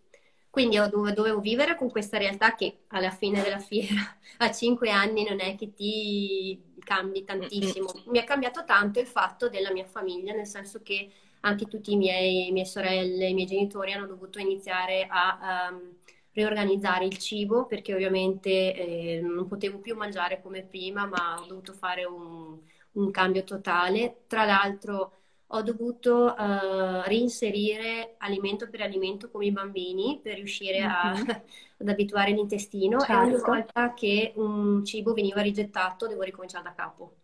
Quindi 0.50 0.76
io 0.76 0.88
dove- 0.88 1.12
dovevo 1.12 1.40
vivere 1.40 1.76
con 1.76 1.90
questa 1.90 2.16
realtà 2.18 2.54
che 2.54 2.84
alla 2.88 3.10
fine 3.10 3.42
della 3.42 3.58
fiera, 3.58 4.16
a 4.38 4.52
cinque 4.52 4.90
anni, 4.90 5.24
non 5.28 5.40
è 5.40 5.54
che 5.56 5.74
ti 5.74 6.58
cambi 6.78 7.24
tantissimo. 7.24 7.90
Mi 8.06 8.18
è 8.18 8.24
cambiato 8.24 8.64
tanto 8.64 9.00
il 9.00 9.06
fatto 9.06 9.48
della 9.48 9.72
mia 9.72 9.84
famiglia, 9.84 10.32
nel 10.32 10.46
senso 10.46 10.80
che 10.82 11.10
anche 11.40 11.66
tutti 11.66 11.92
i 11.92 11.96
miei, 11.96 12.50
mie 12.52 12.64
sorelle, 12.64 13.28
i 13.28 13.34
miei 13.34 13.46
genitori 13.46 13.92
hanno 13.92 14.06
dovuto 14.06 14.38
iniziare 14.38 15.06
a 15.08 15.68
ehm, 15.70 15.96
riorganizzare 16.32 17.04
il 17.04 17.18
cibo 17.18 17.66
perché 17.66 17.94
ovviamente 17.94 18.74
eh, 18.74 19.20
non 19.22 19.46
potevo 19.46 19.78
più 19.78 19.94
mangiare 19.96 20.40
come 20.42 20.62
prima, 20.62 21.06
ma 21.06 21.40
ho 21.40 21.46
dovuto 21.46 21.72
fare 21.74 22.04
un, 22.04 22.58
un 22.92 23.10
cambio 23.10 23.44
totale. 23.44 24.24
Tra 24.26 24.44
l'altro 24.44 25.12
ho 25.48 25.62
dovuto 25.62 26.36
eh, 26.36 27.02
reinserire 27.08 28.14
alimento 28.18 28.68
per 28.68 28.80
alimento 28.82 29.30
come 29.30 29.46
i 29.46 29.52
bambini 29.52 30.20
per 30.22 30.34
riuscire 30.36 30.82
a- 30.82 31.12
Mhm. 31.12 31.12
ad 31.78 31.88
abituare 31.88 32.32
l'intestino 32.32 33.04
e 33.06 33.16
ogni 33.16 33.36
Certo. 33.36 33.42
volta 33.42 33.94
che 33.94 34.32
un 34.36 34.84
cibo 34.84 35.12
veniva 35.12 35.40
rigettato 35.42 36.06
devo 36.06 36.22
ricominciare 36.22 36.64
da 36.64 36.74
capo. 36.74 37.16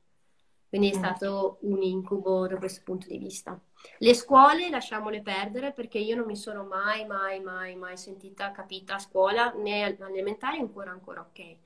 Quindi 0.69 0.91
è 0.91 0.93
Mm. 0.93 0.93
stato 0.95 1.59
un 1.63 1.83
incubo 1.83 2.47
da 2.47 2.57
questo 2.59 2.83
punto 2.85 3.07
di 3.09 3.19
vista. 3.19 3.61
Le 3.99 4.15
scuole 4.15 4.69
lasciamole 4.71 5.23
perdere 5.23 5.73
perché 5.73 5.99
io 5.99 6.15
non 6.17 6.27
mi 6.27 6.37
sono 6.37 6.65
mai, 6.65 7.07
mai, 7.07 7.41
mai, 7.41 7.75
mai 7.77 7.97
sentita 7.97 8.51
capita 8.53 8.95
a 8.97 8.99
scuola, 8.99 9.53
né 9.55 9.83
alle 9.85 9.97
elementari 10.11 10.59
ancora, 10.59 10.91
ancora 10.91 11.21
ok. 11.23 11.57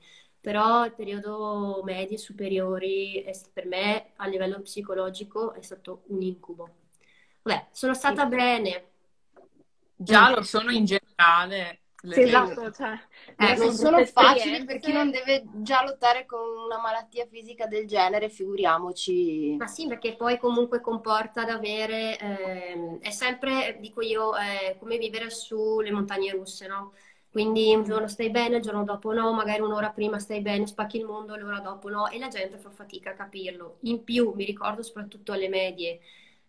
Però 0.47 0.85
il 0.85 0.93
periodo 0.93 1.81
medie 1.83 2.15
e 2.15 2.19
superiori 2.19 3.21
è- 3.23 3.33
per 3.51 3.65
me 3.65 4.13
a 4.15 4.27
livello 4.27 4.61
psicologico 4.61 5.53
è 5.53 5.61
stato 5.61 6.03
un 6.07 6.21
incubo. 6.21 6.69
Vabbè, 7.41 7.67
sono 7.71 7.93
stata 7.93 8.25
bene. 8.25 8.85
Già 9.95 10.29
lo 10.29 10.41
sono 10.43 10.71
in 10.71 10.85
generale. 10.85 11.81
le- 12.01 12.13
Sì, 12.13 12.21
esatto, 12.21 12.71
cioè, 12.71 12.97
Eh, 13.35 13.55
non 13.55 13.77
sono 13.77 14.03
facili 14.03 14.63
per 14.63 14.79
chi 14.79 14.91
non 14.91 15.11
deve 15.11 15.43
già 15.61 15.83
lottare 15.83 16.25
con 16.25 16.39
una 16.65 16.79
malattia 16.79 17.25
fisica 17.27 17.67
del 17.67 17.85
genere, 17.85 18.29
figuriamoci. 18.29 19.55
Ma 19.57 19.67
sì, 19.67 19.87
perché 19.87 20.15
poi 20.15 20.39
comunque 20.39 20.81
comporta 20.81 21.41
ad 21.41 21.49
avere, 21.49 22.17
ehm, 22.17 22.99
è 22.99 23.11
sempre, 23.11 23.77
dico 23.79 24.01
io, 24.01 24.35
è 24.35 24.75
come 24.79 24.97
vivere 24.97 25.29
sulle 25.29 25.91
montagne 25.91 26.31
russe, 26.31 26.65
no? 26.67 26.93
Quindi 27.29 27.73
un 27.75 27.83
giorno 27.83 28.07
stai 28.07 28.29
bene, 28.31 28.57
il 28.57 28.61
giorno 28.63 28.83
dopo 28.83 29.13
no, 29.13 29.31
magari 29.33 29.61
un'ora 29.61 29.91
prima 29.91 30.17
stai 30.19 30.41
bene, 30.41 30.65
spacchi 30.65 30.97
il 30.97 31.05
mondo, 31.05 31.35
l'ora 31.35 31.59
dopo 31.59 31.89
no, 31.89 32.07
e 32.09 32.17
la 32.17 32.29
gente 32.29 32.57
fa 32.57 32.69
fatica 32.71 33.11
a 33.11 33.13
capirlo. 33.13 33.77
In 33.81 34.03
più, 34.03 34.31
mi 34.35 34.45
ricordo 34.45 34.81
soprattutto 34.81 35.33
alle 35.33 35.47
medie, 35.49 35.99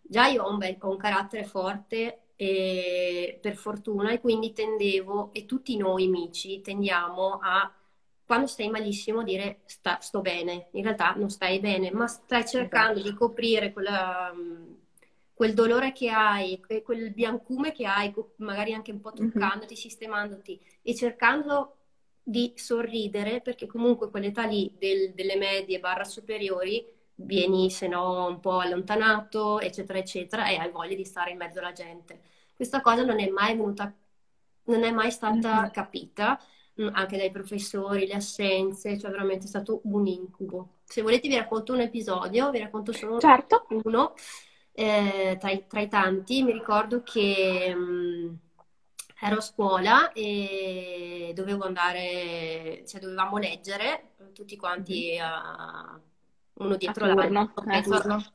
già 0.01 0.27
io 0.27 0.43
ho 0.43 0.49
un, 0.51 0.57
bel- 0.57 0.77
ho 0.79 0.89
un 0.89 0.97
carattere 0.97 1.43
forte, 1.43 2.21
e, 2.35 3.37
per 3.41 3.55
fortuna, 3.55 4.11
e 4.11 4.19
quindi 4.21 4.53
tendevo, 4.53 5.31
e 5.33 5.45
tutti 5.45 5.75
noi 5.77 6.05
amici 6.05 6.61
tendiamo 6.61 7.39
a 7.41 7.71
quando 8.25 8.47
stai 8.47 8.69
malissimo 8.69 9.23
dire 9.23 9.61
sta- 9.65 9.99
sto 10.01 10.21
bene, 10.21 10.67
in 10.73 10.83
realtà 10.83 11.13
non 11.15 11.29
stai 11.29 11.59
bene, 11.59 11.91
ma 11.91 12.07
stai 12.07 12.45
cercando 12.47 13.01
di 13.01 13.13
coprire 13.13 13.73
quella, 13.73 14.31
quel 15.39 15.53
dolore 15.53 15.93
che 15.93 16.09
hai, 16.09 16.59
que- 16.59 16.81
quel 16.81 17.13
biancume 17.13 17.71
che 17.71 17.85
hai, 17.85 18.13
magari 18.39 18.73
anche 18.73 18.91
un 18.91 18.99
po' 18.99 19.13
truccandoti, 19.13 19.73
sistemandoti 19.73 20.59
e 20.81 20.93
cercando 20.93 21.77
di 22.21 22.51
sorridere, 22.57 23.39
perché 23.39 23.65
comunque 23.65 24.09
quell'età 24.09 24.43
lì 24.43 24.75
del- 24.77 25.13
delle 25.13 25.37
medie 25.37 25.79
barra 25.79 26.03
superiori 26.03 26.85
vieni 27.15 27.69
se 27.71 27.87
no 27.87 28.27
un 28.27 28.41
po' 28.41 28.59
allontanato, 28.59 29.61
eccetera, 29.61 29.97
eccetera, 29.99 30.49
e 30.49 30.57
hai 30.57 30.71
voglia 30.71 30.95
di 30.95 31.05
stare 31.05 31.31
in 31.31 31.37
mezzo 31.37 31.59
alla 31.59 31.71
gente. 31.71 32.19
Questa 32.53 32.81
cosa 32.81 33.03
non 33.05 33.21
è 33.21 33.29
mai 33.29 33.55
venuta, 33.55 33.93
non 34.65 34.83
è 34.83 34.91
mai 34.91 35.11
stata 35.11 35.61
Mhm. 35.61 35.71
capita 35.71 36.37
anche 36.93 37.17
dai 37.17 37.31
professori, 37.31 38.07
le 38.07 38.13
assenze, 38.15 38.97
cioè 38.99 39.09
veramente 39.11 39.45
è 39.45 39.47
stato 39.47 39.81
un 39.85 40.05
incubo. 40.05 40.79
Se 40.83 41.01
volete 41.01 41.29
vi 41.29 41.35
racconto 41.35 41.73
un 41.73 41.81
episodio, 41.81 42.51
vi 42.51 42.59
racconto 42.59 42.91
solo 42.93 43.19
Certo. 43.19 43.65
uno 43.85 44.13
eh, 44.79 45.37
tra 45.39 45.51
i, 45.51 45.65
tra 45.67 45.81
i 45.81 45.87
tanti. 45.89 46.43
Mi 46.43 46.51
ricordo 46.53 47.03
che 47.03 47.73
mm, 47.75 48.33
ero 49.21 49.37
a 49.37 49.41
scuola 49.41 50.11
e 50.13 51.31
dovevo 51.35 51.65
andare, 51.65 52.83
cioè 52.87 53.01
dovevamo 53.01 53.37
leggere 53.37 54.11
tutti 54.33 54.55
quanti 54.55 55.17
a- 55.19 55.99
uno 56.53 56.75
dietro 56.77 57.05
l'altro. 57.05 57.37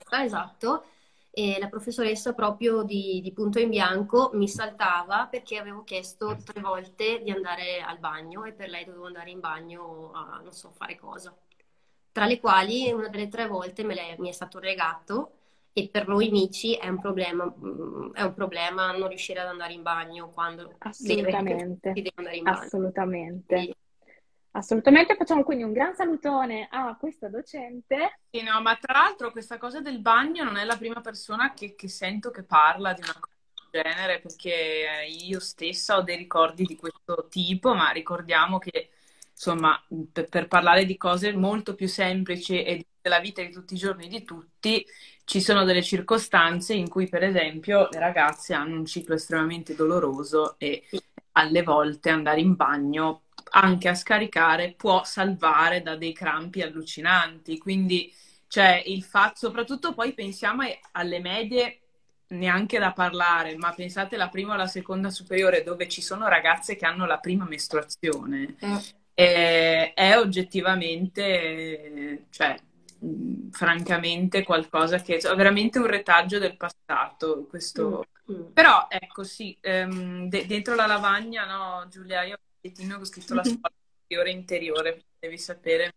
Ah, 0.09 0.25
esatto. 0.25 0.85
E 1.31 1.59
la 1.59 1.69
professoressa 1.69 2.33
proprio 2.33 2.83
di, 2.85 3.21
di 3.23 3.33
punto 3.33 3.59
in 3.59 3.69
bianco 3.69 4.31
mi 4.35 4.49
saltava 4.49 5.27
perché 5.27 5.59
avevo 5.59 5.83
chiesto 5.83 6.43
tre 6.45 6.61
volte 6.61 7.21
di 7.23 7.31
andare 7.31 7.81
al 7.83 7.99
bagno 7.99 8.45
e 8.45 8.53
per 8.53 8.69
lei 8.69 8.85
dovevo 8.85 9.07
andare 9.07 9.31
in 9.31 9.41
bagno 9.41 10.13
a 10.13 10.41
non 10.43 10.53
so 10.53 10.71
fare 10.71 10.97
cosa. 10.97 11.35
Tra 12.13 12.27
le 12.27 12.39
quali 12.41 12.91
una 12.93 13.09
delle 13.09 13.29
tre 13.29 13.47
volte 13.49 13.83
me 13.85 13.95
le- 13.95 14.17
mi 14.19 14.29
è 14.29 14.33
stato 14.33 14.59
negato 14.61 15.33
e 15.77 15.89
per 15.91 16.07
noi 16.07 16.29
amici 16.29 16.77
è 16.77 16.87
un 16.89 17.01
problema, 17.01 17.45
mm, 17.45 18.13
è 18.13 18.23
un 18.23 18.33
problema 18.33 18.93
non 18.93 19.09
riuscire 19.09 19.41
ad 19.41 19.49
andare 19.49 19.73
in 19.73 19.83
bagno 19.83 20.31
quando 20.31 20.63
deve- 20.63 20.77
Assolutamente. 20.79 21.93
si 21.93 22.03
deve 22.03 22.13
andare 22.15 22.37
in 22.37 22.45
bagno. 22.45 22.59
Assolutamente. 22.59 23.59
Sì. 23.59 23.75
Assolutamente. 24.53 25.17
Facciamo 25.17 25.43
quindi 25.43 25.65
un 25.65 25.73
gran 25.73 25.93
salutone 25.97 26.69
a 26.71 26.97
questa 26.97 27.29
docente. 27.29 28.21
Sì, 28.31 28.43
no, 28.45 28.61
ma 28.61 28.77
tra 28.77 28.93
l'altro 28.93 29.33
questa 29.33 29.59
cosa 29.59 29.81
del 29.81 30.01
bagno 30.01 30.45
non 30.45 30.57
è 30.57 30.65
la 30.65 30.77
prima 30.77 31.01
persona 31.01 31.53
che, 31.53 31.75
che 31.75 31.89
sento 31.89 32.31
che 32.31 32.45
parla 32.45 32.93
di 32.93 33.01
una 33.03 33.17
cosa 33.19 33.35
del 33.73 33.83
genere, 33.83 34.21
perché 34.21 35.09
io 35.09 35.41
stessa 35.41 35.97
ho 35.97 36.03
dei 36.03 36.17
ricordi 36.17 36.63
di 36.63 36.77
questo 36.77 37.27
tipo, 37.29 37.75
ma 37.75 37.91
ricordiamo 37.91 38.59
che 38.59 38.91
insomma, 39.33 39.77
per, 40.13 40.29
per 40.29 40.47
parlare 40.47 40.85
di 40.85 40.97
cose 40.97 41.33
molto 41.33 41.75
più 41.75 41.89
semplici 41.89 42.63
e 42.63 42.87
della 43.01 43.19
vita 43.19 43.43
di 43.43 43.51
tutti 43.51 43.75
i 43.75 43.77
giorni 43.77 44.07
di 44.09 44.23
tutti, 44.23 44.87
ci 45.25 45.41
sono 45.41 45.65
delle 45.65 45.83
circostanze 45.83 46.75
in 46.75 46.89
cui, 46.89 47.09
per 47.09 47.23
esempio, 47.23 47.89
le 47.91 47.99
ragazze 47.99 48.55
hanno 48.55 48.77
un 48.77 48.85
ciclo 48.85 49.15
estremamente 49.15 49.75
doloroso 49.75 50.57
e 50.59 50.85
alle 51.33 51.63
volte 51.63 52.11
andare 52.11 52.41
in 52.41 52.55
bagno 52.55 53.23
anche 53.57 53.89
a 53.89 53.95
scaricare 53.95 54.75
può 54.77 55.05
salvare 55.05 55.83
da 55.83 55.97
dei 55.97 56.13
crampi 56.13 56.61
allucinanti. 56.61 57.59
Quindi, 57.59 58.13
cioè, 58.49 58.83
il 58.87 59.03
fatto, 59.03 59.37
soprattutto 59.37 59.95
poi 59.95 60.13
pensiamo 60.13 60.63
alle 60.93 61.21
medie 61.21 61.79
neanche 62.29 62.79
da 62.79 62.93
parlare, 62.93 63.57
ma 63.57 63.73
pensate 63.73 64.17
alla 64.17 64.29
prima 64.29 64.53
o 64.53 64.55
alla 64.55 64.67
seconda 64.67 65.11
superiore 65.11 65.63
dove 65.63 65.89
ci 65.89 66.03
sono 66.03 66.29
ragazze 66.29 66.77
che 66.77 66.87
hanno 66.87 67.07
la 67.07 67.19
prima 67.19 67.45
mestruazione. 67.45 68.57
Mm. 68.65 68.77
È 69.15 70.15
oggettivamente, 70.17 72.27
cioè, 72.31 72.57
francamente 73.51 74.43
qualcosa 74.43 74.99
che 75.01 75.17
è 75.17 75.35
veramente 75.35 75.79
un 75.79 75.87
retaggio 75.87 76.39
del 76.39 76.57
passato. 76.57 77.47
Questo... 77.49 78.07
Mm. 78.31 78.35
mm. 78.35 78.53
Però 78.53 78.87
ecco 78.89 79.25
sì, 79.25 79.57
um, 79.63 80.29
de- 80.29 80.47
dentro 80.47 80.75
la 80.75 80.87
lavagna, 80.87 81.45
no, 81.45 81.89
Giulia, 81.89 82.23
io 82.23 82.37
ho 82.37 83.05
scritto 83.05 83.35
la 83.35 83.43
mm-hmm. 83.43 83.55
scuola 83.55 83.75
superiore 84.03 84.31
interiore, 84.31 85.05
devi 85.19 85.39
sapere. 85.39 85.95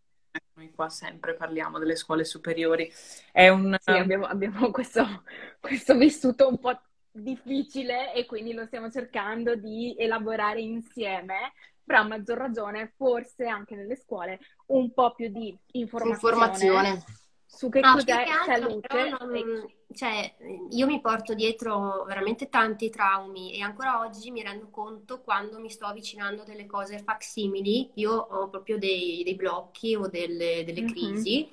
Noi 0.54 0.72
qua 0.72 0.90
sempre 0.90 1.34
parliamo 1.36 1.80
delle 1.80 1.96
scuole 1.96 2.24
superiori. 2.24 2.92
È 3.32 3.48
un... 3.50 3.76
Sì, 3.80 3.92
abbiamo, 3.92 4.26
abbiamo 4.26 4.70
questo, 4.72 5.24
questo 5.60 5.96
vissuto 5.96 6.48
un 6.48 6.60
po' 6.60 6.80
difficile 7.12 8.14
e 8.14 8.26
quindi 8.26 8.54
lo 8.54 8.66
stiamo 8.66 8.92
cercando 8.92 9.56
di 9.56 9.96
elaborare 9.98 10.62
insieme 10.62 11.54
però 11.88 12.02
a 12.02 12.08
maggior 12.08 12.38
ragione 12.38 12.92
forse 12.98 13.48
anche 13.48 13.74
nelle 13.74 13.96
scuole 13.96 14.40
un 14.68 14.92
po' 14.94 15.14
più 15.16 15.30
di 15.30 15.58
informazione, 15.72 16.36
informazione. 16.36 17.04
su 17.46 17.70
che 17.70 17.80
no, 17.80 17.94
cos'è 17.94 18.26
salute. 18.46 19.10
Non, 19.10 19.66
cioè, 19.94 20.36
io 20.72 20.86
mi 20.86 21.00
porto 21.00 21.34
dietro 21.34 22.04
veramente 22.04 22.50
tanti 22.50 22.90
traumi 22.90 23.54
e 23.54 23.62
ancora 23.62 24.02
oggi 24.02 24.32
mi 24.32 24.44
rendo 24.44 24.70
conto 24.70 25.22
quando 25.22 25.60
mi 25.60 25.70
sto 25.70 25.86
avvicinando 25.86 26.42
a 26.42 26.46
delle 26.46 26.66
cose 26.66 27.00
facsimili, 27.00 27.92
io 27.94 28.12
ho 28.12 28.50
proprio 28.50 28.78
dei, 28.78 29.24
dei 29.24 29.36
blocchi 29.36 29.96
o 29.96 30.08
delle, 30.08 30.66
delle 30.66 30.82
mm-hmm. 30.82 30.92
crisi. 30.92 31.50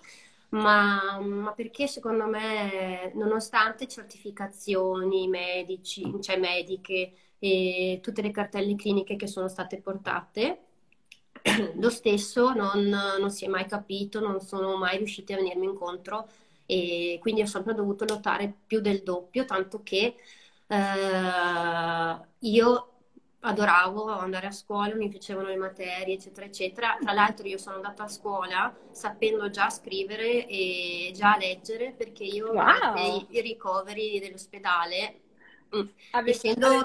Ma, 0.48 1.18
ma, 1.20 1.52
perché 1.52 1.86
secondo 1.86 2.26
me, 2.26 3.10
nonostante 3.14 3.88
certificazioni 3.88 5.26
medici, 5.26 6.16
cioè 6.20 6.36
mediche, 6.36 7.12
e 7.44 8.00
tutte 8.00 8.22
le 8.22 8.30
cartelle 8.30 8.74
cliniche 8.74 9.16
che 9.16 9.26
sono 9.26 9.48
state 9.48 9.76
portate. 9.76 10.60
Lo 11.76 11.90
stesso 11.90 12.54
non, 12.54 12.80
non 12.88 13.30
si 13.30 13.44
è 13.44 13.48
mai 13.48 13.66
capito, 13.66 14.18
non 14.18 14.40
sono 14.40 14.78
mai 14.78 14.96
riusciti 14.96 15.34
a 15.34 15.36
venirmi 15.36 15.66
incontro 15.66 16.26
e 16.64 17.18
quindi 17.20 17.42
ho 17.42 17.46
sempre 17.46 17.74
dovuto 17.74 18.06
lottare 18.06 18.50
più 18.66 18.80
del 18.80 19.02
doppio, 19.02 19.44
tanto 19.44 19.82
che 19.82 20.14
eh, 20.66 22.18
io 22.38 22.88
adoravo 23.40 24.06
andare 24.06 24.46
a 24.46 24.50
scuola, 24.50 24.94
mi 24.94 25.10
piacevano 25.10 25.48
le 25.48 25.56
materie, 25.56 26.14
eccetera, 26.14 26.46
eccetera. 26.46 26.96
Tra 26.98 27.12
l'altro 27.12 27.46
io 27.46 27.58
sono 27.58 27.76
andata 27.76 28.04
a 28.04 28.08
scuola 28.08 28.74
sapendo 28.90 29.50
già 29.50 29.68
scrivere 29.68 30.46
e 30.46 31.12
già 31.14 31.36
leggere 31.36 31.92
perché 31.92 32.24
io 32.24 32.52
wow. 32.52 33.26
i 33.28 33.40
ricoveri 33.42 34.18
dell'ospedale 34.18 35.18
Mm. 35.76 35.88
Essendo, 36.26 36.84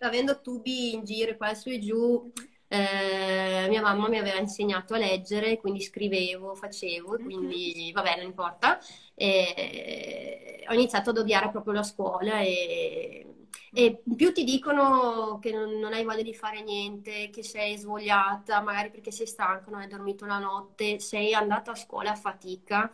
avendo 0.00 0.40
tubi 0.40 0.94
in 0.94 1.04
giro 1.04 1.36
qua 1.36 1.54
su 1.54 1.70
e 1.70 1.78
giù, 1.80 2.30
eh, 2.68 3.66
mia 3.68 3.80
mamma 3.80 4.08
mi 4.08 4.18
aveva 4.18 4.38
insegnato 4.38 4.94
a 4.94 4.98
leggere, 4.98 5.58
quindi 5.58 5.80
scrivevo, 5.80 6.54
facevo, 6.54 7.16
quindi 7.18 7.90
vabbè, 7.92 8.16
non 8.16 8.26
importa. 8.26 8.78
E 9.14 10.64
ho 10.68 10.72
iniziato 10.74 11.10
ad 11.10 11.18
odiare 11.18 11.50
proprio 11.50 11.72
la 11.72 11.82
scuola 11.82 12.40
e, 12.40 13.26
e 13.72 14.02
più 14.14 14.32
ti 14.32 14.44
dicono 14.44 15.38
che 15.40 15.50
non, 15.50 15.78
non, 15.78 15.92
hai 15.92 16.04
voglia 16.04 16.22
di 16.22 16.34
fare 16.34 16.62
niente, 16.62 17.30
che 17.30 17.42
sei 17.42 17.76
svogliata, 17.76 18.60
magari 18.60 18.90
perché 18.90 19.10
sei 19.10 19.26
stanco, 19.26 19.70
non 19.70 19.80
hai 19.80 19.88
dormito 19.88 20.26
la 20.26 20.38
notte, 20.38 21.00
sei 21.00 21.34
andata 21.34 21.72
a 21.72 21.74
scuola 21.74 22.12
a 22.12 22.16
fatica 22.16 22.90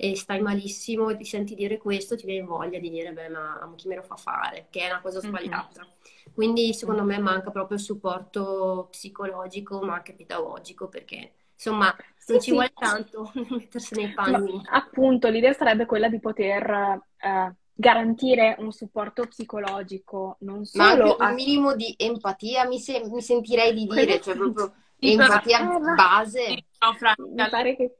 e 0.00 0.14
stai 0.14 0.40
malissimo 0.40 1.10
e 1.10 1.16
ti 1.16 1.24
senti 1.24 1.56
dire 1.56 1.76
questo, 1.76 2.14
ti 2.14 2.24
viene 2.24 2.46
voglia 2.46 2.78
di 2.78 2.88
dire, 2.88 3.12
beh, 3.12 3.30
ma 3.30 3.72
chi 3.74 3.88
me 3.88 3.96
lo 3.96 4.04
fa 4.04 4.14
fare? 4.14 4.68
Che 4.70 4.80
è 4.80 4.88
una 4.88 5.00
cosa 5.00 5.18
sbagliata. 5.18 5.80
Mm-hmm. 5.80 6.34
Quindi 6.34 6.72
secondo 6.72 7.02
me 7.02 7.18
manca 7.18 7.50
proprio 7.50 7.78
il 7.78 7.82
supporto 7.82 8.86
psicologico, 8.92 9.80
ma 9.80 9.94
anche 9.94 10.14
pedagogico, 10.14 10.86
perché 10.86 11.32
insomma 11.52 11.92
sì, 12.16 12.30
non 12.30 12.40
ci 12.40 12.50
sì. 12.50 12.52
vuole 12.52 12.72
tanto 12.78 13.32
mettersi 13.50 13.96
nei 13.96 14.12
panni. 14.12 14.52
Ma, 14.52 14.62
appunto, 14.70 15.28
l'idea 15.30 15.52
sarebbe 15.52 15.84
quella 15.84 16.08
di 16.08 16.20
poter 16.20 17.02
eh, 17.16 17.54
garantire 17.74 18.54
un 18.60 18.70
supporto 18.70 19.26
psicologico, 19.26 20.36
non 20.42 20.64
solo... 20.64 20.84
Ma 20.84 20.90
anche 20.92 21.24
un 21.24 21.34
minimo 21.34 21.74
di 21.74 21.92
empatia, 21.98 22.68
mi, 22.68 22.78
se- 22.78 23.02
mi 23.04 23.20
sentirei 23.20 23.74
di 23.74 23.84
dire, 23.84 24.20
cioè 24.20 24.36
proprio 24.36 24.72
empatia 25.00 25.74
eh, 25.74 25.94
base. 25.96 26.64
No, 26.78 26.92
Fra, 26.94 27.14
mi 27.16 27.48
pare 27.48 27.74
che 27.74 27.96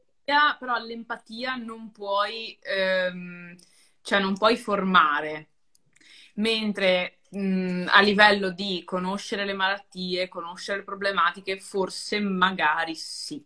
però 0.59 0.77
l'empatia 0.79 1.55
non 1.55 1.91
puoi, 1.91 2.59
ehm, 2.61 3.57
cioè 4.03 4.21
non 4.21 4.37
puoi 4.37 4.57
formare, 4.57 5.49
mentre 6.35 7.21
mh, 7.31 7.87
a 7.89 8.01
livello 8.01 8.51
di 8.51 8.83
conoscere 8.85 9.45
le 9.45 9.55
malattie, 9.55 10.29
conoscere 10.29 10.79
le 10.79 10.85
problematiche, 10.85 11.59
forse 11.59 12.21
magari 12.21 12.95
sì. 12.95 13.43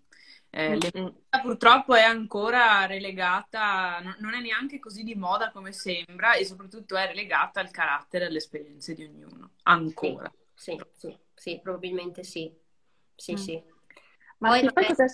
Eh, 0.54 0.76
l'empatia 0.76 1.40
purtroppo 1.40 1.94
è 1.94 2.02
ancora 2.02 2.84
relegata, 2.84 4.00
non 4.18 4.34
è 4.34 4.40
neanche 4.40 4.78
così 4.78 5.02
di 5.02 5.14
moda 5.14 5.50
come 5.50 5.72
sembra 5.72 6.34
e 6.34 6.44
soprattutto 6.44 6.96
è 6.96 7.06
relegata 7.06 7.60
al 7.60 7.70
carattere 7.70 8.24
e 8.24 8.26
alle 8.26 8.36
esperienze 8.38 8.92
di 8.92 9.04
ognuno, 9.04 9.52
ancora. 9.62 10.30
Sì, 10.52 10.76
sì, 10.92 11.08
sì, 11.08 11.18
sì 11.34 11.60
probabilmente 11.62 12.22
sì. 12.22 12.54
Sì, 13.14 13.32
mm. 13.32 13.36
sì. 13.36 13.62
Ma 14.38 14.48
poi, 14.48 14.72
poi 14.72 14.86
cosa 14.86 15.04
è 15.04 15.08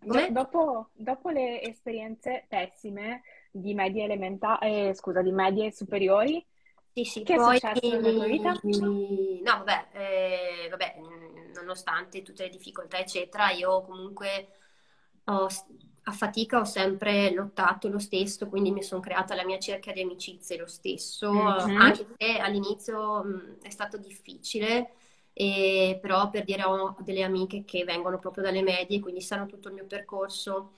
successo? 0.00 0.32
Dopo, 0.32 0.88
dopo, 0.94 1.28
le 1.30 1.62
esperienze 1.62 2.44
pessime 2.48 3.22
di 3.50 3.74
medie 3.74 4.04
elementari, 4.04 4.88
eh, 4.88 4.94
scusa, 4.94 5.22
di 5.22 5.32
medie 5.32 5.72
superiori, 5.72 6.44
sì, 6.92 7.04
sì, 7.04 7.22
che 7.22 7.36
poi, 7.36 7.56
è 7.56 7.58
successo 7.58 8.00
nella 8.00 8.12
tua 8.12 8.26
vita? 8.26 8.60
No, 8.62 9.64
vabbè, 9.64 9.86
eh, 9.92 10.68
vabbè, 10.68 10.96
nonostante 11.54 12.22
tutte 12.22 12.44
le 12.44 12.50
difficoltà, 12.50 12.98
eccetera, 12.98 13.50
io 13.50 13.82
comunque 13.82 14.48
ho, 15.24 15.46
a 16.04 16.12
fatica 16.12 16.60
ho 16.60 16.64
sempre 16.64 17.32
lottato 17.32 17.88
lo 17.88 17.98
stesso, 17.98 18.48
quindi 18.48 18.72
mi 18.72 18.82
sono 18.82 19.00
creata 19.00 19.34
la 19.34 19.44
mia 19.44 19.58
cerchia 19.58 19.92
di 19.92 20.02
amicizie 20.02 20.56
lo 20.56 20.66
stesso, 20.66 21.32
mm-hmm. 21.32 21.80
anche 21.80 22.06
se 22.16 22.38
all'inizio 22.38 23.22
mh, 23.22 23.58
è 23.62 23.70
stato 23.70 23.96
difficile 23.98 24.94
e 25.32 25.98
però 26.00 26.30
per 26.30 26.44
dire 26.44 26.64
ho 26.64 26.96
delle 27.00 27.22
amiche 27.22 27.64
che 27.64 27.84
vengono 27.84 28.18
proprio 28.18 28.44
dalle 28.44 28.62
medie, 28.62 29.00
quindi 29.00 29.20
sanno 29.20 29.46
tutto 29.46 29.68
il 29.68 29.74
mio 29.74 29.86
percorso. 29.86 30.72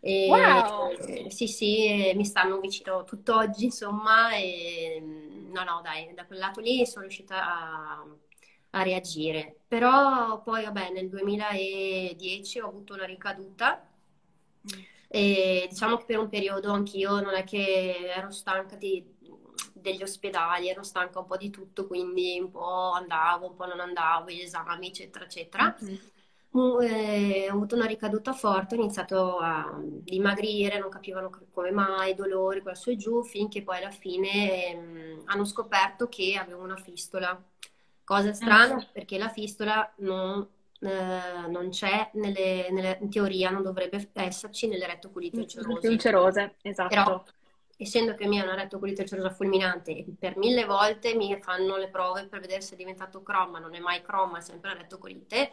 E, 0.00 0.26
wow. 0.28 1.28
sì, 1.28 1.48
sì, 1.48 2.12
mi 2.14 2.24
stanno 2.24 2.60
vicino 2.60 3.04
tutt'oggi, 3.04 3.64
insomma, 3.64 4.34
e 4.34 5.00
no, 5.00 5.64
no, 5.64 5.80
dai, 5.82 6.14
da 6.14 6.24
quel 6.26 6.38
lato 6.38 6.60
lì 6.60 6.86
sono 6.86 7.02
riuscita 7.02 7.44
a, 7.44 8.06
a 8.70 8.82
reagire. 8.82 9.60
Però 9.66 10.42
poi, 10.42 10.64
vabbè, 10.64 10.90
nel 10.92 11.08
2010 11.08 12.60
ho 12.60 12.68
avuto 12.68 12.94
una 12.94 13.04
ricaduta 13.04 13.86
mm. 14.64 14.80
e 15.08 15.66
diciamo 15.68 15.96
che 15.96 16.04
per 16.04 16.18
un 16.18 16.28
periodo 16.28 16.72
anch'io 16.72 17.20
non 17.20 17.34
è 17.34 17.44
che 17.44 18.12
ero 18.14 18.30
stanca 18.30 18.76
di 18.76 19.16
degli 19.80 20.02
ospedali, 20.02 20.68
ero 20.68 20.82
stanca 20.82 21.18
un 21.18 21.26
po' 21.26 21.36
di 21.36 21.50
tutto, 21.50 21.86
quindi 21.86 22.38
un 22.40 22.50
po' 22.50 22.92
andavo, 22.92 23.48
un 23.48 23.56
po' 23.56 23.66
non 23.66 23.80
andavo, 23.80 24.30
gli 24.30 24.40
esami, 24.40 24.88
eccetera, 24.88 25.24
eccetera. 25.24 25.76
Mm-hmm. 25.82 27.48
ho 27.50 27.52
avuto 27.52 27.74
una 27.74 27.86
ricaduta 27.86 28.32
forte, 28.32 28.74
ho 28.74 28.78
iniziato 28.78 29.38
a 29.38 29.78
dimagrire, 29.82 30.78
non 30.78 30.88
capivano 30.88 31.30
come 31.52 31.70
mai, 31.70 32.14
dolori, 32.14 32.62
qua 32.62 32.74
su 32.74 32.90
e 32.90 32.96
giù, 32.96 33.22
finché 33.22 33.62
poi 33.62 33.78
alla 33.78 33.90
fine 33.90 34.66
ehm, 34.66 35.22
hanno 35.26 35.44
scoperto 35.44 36.08
che 36.08 36.36
avevo 36.40 36.62
una 36.62 36.76
fistola. 36.76 37.40
Cosa 38.04 38.32
strana 38.32 38.76
mm-hmm. 38.76 38.86
perché 38.92 39.18
la 39.18 39.28
fistola 39.28 39.92
non, 39.98 40.46
eh, 40.80 41.48
non 41.48 41.68
c'è, 41.68 42.10
nelle, 42.14 42.68
nelle, 42.70 42.98
in 43.02 43.10
teoria 43.10 43.50
non 43.50 43.62
dovrebbe 43.62 44.08
esserci 44.14 44.66
nelle 44.66 44.86
rettocolite 44.86 45.40
ulcerose. 45.40 45.88
Ulcerose, 45.88 46.54
esatto. 46.62 46.88
Però 46.88 47.24
essendo 47.80 48.14
che 48.14 48.26
mi 48.26 48.40
hanno 48.40 48.56
detto 48.56 48.80
colite 48.80 49.02
ulcerosa 49.02 49.30
fulminante 49.30 50.04
per 50.18 50.36
mille 50.36 50.64
volte 50.64 51.14
mi 51.14 51.38
fanno 51.40 51.76
le 51.76 51.88
prove 51.88 52.26
per 52.26 52.40
vedere 52.40 52.60
se 52.60 52.74
è 52.74 52.76
diventato 52.76 53.22
croma, 53.22 53.60
non 53.60 53.74
è 53.74 53.78
mai 53.78 54.02
croma, 54.02 54.38
è 54.38 54.40
sempre 54.42 54.74
rettocolite. 54.74 55.52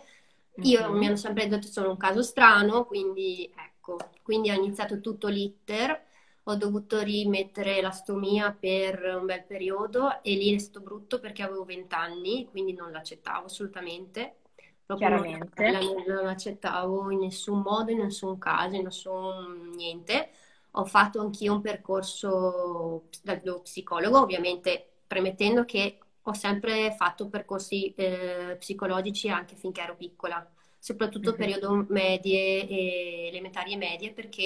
Io 0.63 0.81
mm-hmm. 0.81 0.97
mi 0.97 1.07
hanno 1.07 1.15
sempre 1.17 1.47
detto 1.47 1.67
che 1.67 1.71
sono 1.71 1.91
un 1.91 1.97
caso 1.97 2.23
strano, 2.23 2.85
quindi 2.85 3.51
ecco, 3.55 3.97
quindi 4.23 4.49
ho 4.49 4.55
iniziato 4.55 5.01
tutto 5.01 5.27
l'iter, 5.27 6.03
ho 6.43 6.55
dovuto 6.55 7.01
rimettere 7.01 7.79
la 7.81 7.91
stomia 7.91 8.55
per 8.57 9.17
un 9.19 9.25
bel 9.25 9.43
periodo 9.43 10.23
e 10.23 10.33
lì 10.33 10.55
è 10.55 10.57
stato 10.57 10.79
brutto 10.79 11.19
perché 11.19 11.43
avevo 11.43 11.63
20 11.63 11.93
anni, 11.93 12.47
quindi 12.49 12.73
non 12.73 12.91
l'accettavo 12.91 13.45
assolutamente. 13.45 14.37
Proprio 14.85 15.09
non, 15.09 15.21
Chiaramente. 15.21 15.71
la- 15.71 16.13
non 16.13 16.27
accettavo 16.27 17.09
in 17.11 17.19
nessun 17.19 17.61
modo, 17.61 17.91
in 17.91 17.99
nessun 17.99 18.37
caso, 18.37 18.75
in 18.75 18.83
nessun 18.83 19.71
niente. 19.75 20.29
Ho 20.77 20.85
fatto 20.85 21.21
anch'io 21.21 21.53
un 21.53 21.61
percorso 21.61 23.07
dallo 23.23 23.61
psicologo, 23.61 24.19
ovviamente 24.21 25.01
premettendo 25.07 25.63
che 25.65 25.99
ho 26.21 26.33
sempre 26.33 26.93
fatto 26.95 27.29
percorsi 27.29 27.93
eh, 27.95 28.55
psicologici 28.59 29.29
anche 29.29 29.55
finché 29.55 29.81
ero 29.81 29.95
piccola, 29.95 30.45
soprattutto 30.79 31.29
Mhm. 31.31 31.37
periodo 31.37 31.85
medie 31.89 32.67
e 32.67 33.27
elementari 33.27 33.73
e 33.73 33.77
medie, 33.77 34.11
perché 34.13 34.39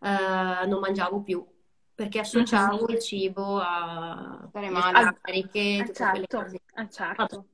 eh, 0.00 0.66
non 0.66 0.80
mangiavo 0.80 1.22
più, 1.22 1.46
perché 1.94 2.18
associavo 2.20 2.88
il 2.88 2.98
cibo 2.98 3.58
a 3.60 4.46
Stare 4.50 4.66
le 4.66 4.72
male. 4.72 4.98
tutte 5.84 6.08
quelle 6.08 6.26
certo, 6.26 6.40
eh, 6.74 6.90
certo. 6.90 7.48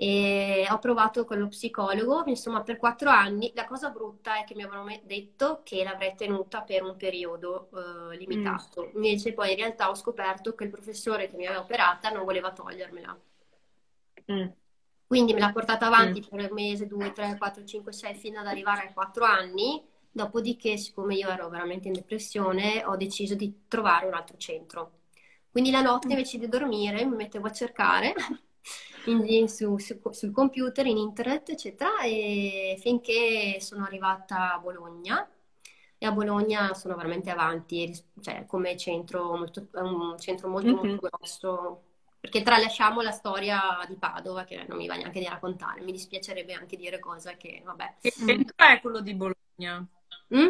E 0.00 0.64
ho 0.70 0.78
provato 0.78 1.24
con 1.24 1.40
lo 1.40 1.48
psicologo, 1.48 2.22
insomma, 2.26 2.62
per 2.62 2.76
quattro 2.76 3.10
anni. 3.10 3.50
La 3.56 3.66
cosa 3.66 3.90
brutta 3.90 4.38
è 4.38 4.44
che 4.44 4.54
mi 4.54 4.62
avevano 4.62 4.96
detto 5.02 5.62
che 5.64 5.82
l'avrei 5.82 6.14
tenuta 6.14 6.62
per 6.62 6.84
un 6.84 6.96
periodo 6.96 7.68
eh, 7.74 8.16
limitato. 8.16 8.92
Invece 8.94 9.32
poi 9.32 9.50
in 9.50 9.56
realtà 9.56 9.90
ho 9.90 9.96
scoperto 9.96 10.54
che 10.54 10.62
il 10.62 10.70
professore 10.70 11.28
che 11.28 11.36
mi 11.36 11.46
aveva 11.46 11.62
operata 11.62 12.10
non 12.10 12.24
voleva 12.24 12.52
togliermela. 12.52 13.18
Mm. 14.30 14.46
Quindi 15.04 15.32
me 15.32 15.40
l'ha 15.40 15.50
portata 15.50 15.86
avanti 15.86 16.20
per 16.20 16.48
un 16.48 16.48
mese, 16.52 16.86
due, 16.86 17.10
tre, 17.12 17.36
quattro, 17.36 17.64
cinque, 17.64 17.92
sei, 17.92 18.14
fino 18.14 18.38
ad 18.38 18.46
arrivare 18.46 18.82
ai 18.86 18.92
quattro 18.92 19.24
anni. 19.24 19.82
Dopodiché, 20.12 20.76
siccome 20.76 21.16
io 21.16 21.28
ero 21.28 21.48
veramente 21.48 21.88
in 21.88 21.94
depressione, 21.94 22.84
ho 22.84 22.94
deciso 22.94 23.34
di 23.34 23.62
trovare 23.66 24.06
un 24.06 24.14
altro 24.14 24.36
centro. 24.36 24.92
Quindi 25.50 25.72
la 25.72 25.80
notte 25.80 26.06
invece 26.06 26.38
di 26.38 26.46
dormire 26.46 27.04
mi 27.04 27.16
mettevo 27.16 27.48
a 27.48 27.52
cercare 27.52 28.14
in- 29.10 29.48
su- 29.48 29.78
su- 29.78 30.00
sul 30.10 30.30
computer, 30.32 30.86
in 30.86 30.96
internet, 30.96 31.50
eccetera, 31.50 32.02
e 32.02 32.76
finché 32.80 33.58
sono 33.60 33.84
arrivata 33.84 34.54
a 34.54 34.58
Bologna. 34.58 35.28
E 36.00 36.06
a 36.06 36.12
Bologna 36.12 36.74
sono 36.74 36.94
veramente 36.94 37.30
avanti, 37.30 37.92
cioè 38.20 38.46
come 38.46 38.76
centro, 38.76 39.36
molto, 39.36 39.66
un 39.72 40.16
centro 40.18 40.48
molto, 40.48 40.68
Mhm. 40.68 40.74
molto 40.76 41.08
grosso. 41.10 41.82
Perché 42.20 42.42
tralasciamo 42.42 43.00
la 43.00 43.10
storia 43.10 43.60
di 43.88 43.96
Padova, 43.96 44.44
che 44.44 44.64
non 44.68 44.76
mi 44.76 44.86
va 44.86 44.96
neanche 44.96 45.20
di 45.20 45.26
raccontare, 45.26 45.80
mi 45.82 45.92
dispiacerebbe 45.92 46.52
anche 46.52 46.76
dire 46.76 46.98
cose 46.98 47.36
che, 47.36 47.62
vabbè. 47.64 47.94
Che 48.00 48.10
centro 48.10 48.54
è 48.56 48.80
quello 48.80 49.00
di 49.00 49.14
Bologna? 49.14 49.86
Mm? 50.34 50.48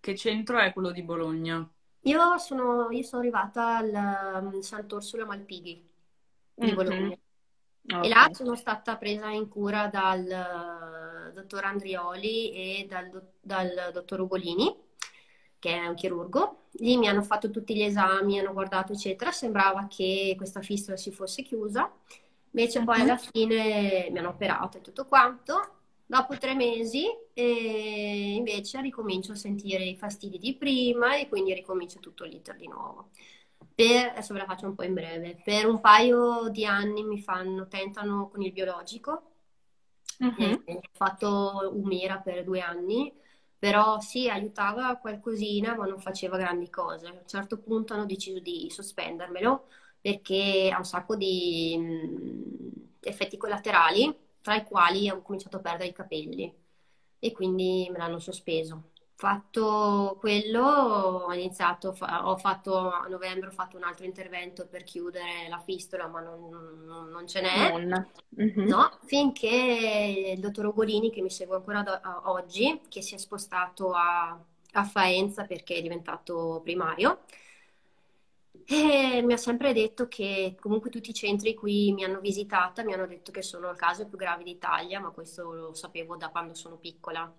Che 0.00 0.16
centro 0.16 0.58
è 0.58 0.72
quello 0.72 0.90
di 0.90 1.02
Bologna? 1.02 1.68
Io 2.02 2.38
sono, 2.38 2.90
io 2.90 3.02
sono 3.02 3.22
arrivata 3.22 3.76
al 3.78 4.42
um, 4.42 4.60
Sant'Orsola 4.60 5.24
Malpighi 5.24 5.82
di 6.54 6.66
Mhm. 6.66 6.74
Bologna. 6.74 7.16
Ok. 7.86 8.04
E 8.04 8.08
là 8.08 8.28
sono 8.32 8.54
stata 8.56 8.96
presa 8.96 9.28
in 9.28 9.48
cura 9.48 9.88
dal 9.88 10.26
eh, 10.26 11.32
dottor 11.32 11.64
Andrioli 11.64 12.50
e 12.52 12.86
dal, 12.88 13.22
dal 13.40 13.90
dottor 13.92 14.20
Ugolini, 14.20 14.74
che 15.58 15.74
è 15.74 15.86
un 15.86 15.94
chirurgo. 15.94 16.68
Lì 16.78 16.96
mi 16.96 17.08
hanno 17.08 17.22
fatto 17.22 17.50
tutti 17.50 17.74
gli 17.74 17.82
esami, 17.82 18.38
hanno 18.38 18.52
guardato, 18.52 18.92
eccetera. 18.92 19.30
Sembrava 19.32 19.86
che 19.88 20.34
questa 20.36 20.62
fistola 20.62 20.96
si 20.96 21.10
fosse 21.10 21.42
chiusa. 21.42 21.90
Invece 22.52 22.82
poi 22.84 23.00
alla 23.00 23.16
fine 23.16 24.08
mi 24.10 24.18
hanno 24.18 24.28
operato 24.28 24.78
e 24.78 24.80
tutto 24.80 25.06
quanto. 25.06 25.72
Dopo 26.06 26.36
tre 26.38 26.54
mesi, 26.54 27.06
eh, 27.32 28.34
invece 28.36 28.80
ricomincio 28.80 29.32
a 29.32 29.36
sentire 29.36 29.84
i 29.84 29.96
fastidi 29.96 30.38
di 30.38 30.54
prima 30.54 31.16
e 31.16 31.28
quindi 31.28 31.54
ricomincio 31.54 31.98
tutto 31.98 32.24
l'iter 32.24 32.56
di 32.56 32.68
nuovo. 32.68 33.08
Per, 33.74 34.08
adesso 34.10 34.32
ve 34.34 34.40
la 34.40 34.46
faccio 34.46 34.66
un 34.66 34.74
po' 34.74 34.84
in 34.84 34.94
breve. 34.94 35.40
Per 35.42 35.66
un 35.66 35.80
paio 35.80 36.48
di 36.50 36.64
anni 36.64 37.02
mi 37.04 37.20
fanno, 37.20 37.66
tentano 37.68 38.28
con 38.28 38.42
il 38.42 38.52
biologico. 38.52 39.30
Eh, 40.36 40.56
Ho 40.66 40.80
fatto 40.92 41.70
Umira 41.74 42.18
per 42.18 42.44
due 42.44 42.60
anni, 42.60 43.12
però 43.58 44.00
sì, 44.00 44.28
aiutava 44.28 44.96
qualcosina, 44.96 45.74
ma 45.76 45.86
non 45.86 45.98
faceva 46.00 46.36
grandi 46.36 46.70
cose. 46.70 47.06
A 47.08 47.12
un 47.12 47.22
certo 47.26 47.58
punto 47.58 47.94
hanno 47.94 48.06
deciso 48.06 48.38
di 48.40 48.68
sospendermelo 48.70 49.68
perché 50.00 50.70
ha 50.72 50.78
un 50.78 50.84
sacco 50.84 51.16
di 51.16 51.74
mm, 51.78 52.72
effetti 53.00 53.36
collaterali, 53.36 54.14
tra 54.40 54.54
i 54.56 54.64
quali 54.64 55.08
ho 55.10 55.22
cominciato 55.22 55.56
a 55.56 55.60
perdere 55.60 55.90
i 55.90 55.92
capelli 55.94 56.52
e 57.18 57.32
quindi 57.32 57.88
me 57.90 57.98
l'hanno 57.98 58.18
sospeso. 58.18 58.92
Fatto 59.16 60.16
quello, 60.18 60.60
ho 60.64 61.32
iniziato, 61.32 61.96
ho 62.00 62.36
fatto 62.36 62.90
a 62.90 63.06
novembre, 63.08 63.48
ho 63.48 63.52
fatto 63.52 63.76
un 63.76 63.84
altro 63.84 64.04
intervento 64.04 64.66
per 64.66 64.82
chiudere 64.82 65.48
la 65.48 65.60
fistola, 65.60 66.08
ma 66.08 66.20
non, 66.20 66.48
non- 66.84 67.08
non 67.10 67.26
ce 67.26 67.40
n'è. 67.40 67.72
Mhm. 68.36 68.66
No, 68.66 68.98
finché 69.04 70.32
il 70.34 70.40
dottor 70.40 70.66
Ugolini, 70.66 71.10
che 71.10 71.22
mi 71.22 71.30
segue 71.30 71.56
ancora 71.56 71.80
a- 72.02 72.22
oggi, 72.32 72.80
che 72.88 73.02
si 73.02 73.14
è 73.14 73.18
spostato 73.18 73.92
a, 73.92 74.36
a 74.72 74.84
Faenza 74.84 75.44
perché 75.44 75.76
è 75.76 75.82
diventato 75.82 76.60
primario, 76.64 77.20
e 78.66 79.20
mi 79.22 79.32
ha 79.32 79.36
sempre 79.36 79.72
detto 79.72 80.08
che 80.08 80.56
comunque 80.60 80.90
tutti 80.90 81.10
i 81.10 81.14
centri 81.14 81.54
qui 81.54 81.92
mi 81.92 82.02
hanno 82.04 82.20
visitata 82.20 82.82
mi 82.82 82.92
hanno 82.94 83.06
detto 83.06 83.30
che 83.32 83.42
sono 83.42 83.70
il 83.70 83.76
caso 83.76 84.06
più 84.06 84.16
grave 84.18 84.42
d'Italia, 84.44 84.98
ma 85.00 85.10
questo 85.10 85.52
lo 85.52 85.74
sapevo 85.74 86.16
da 86.16 86.30
quando 86.30 86.54
sono 86.54 86.76
piccola. 86.76 87.32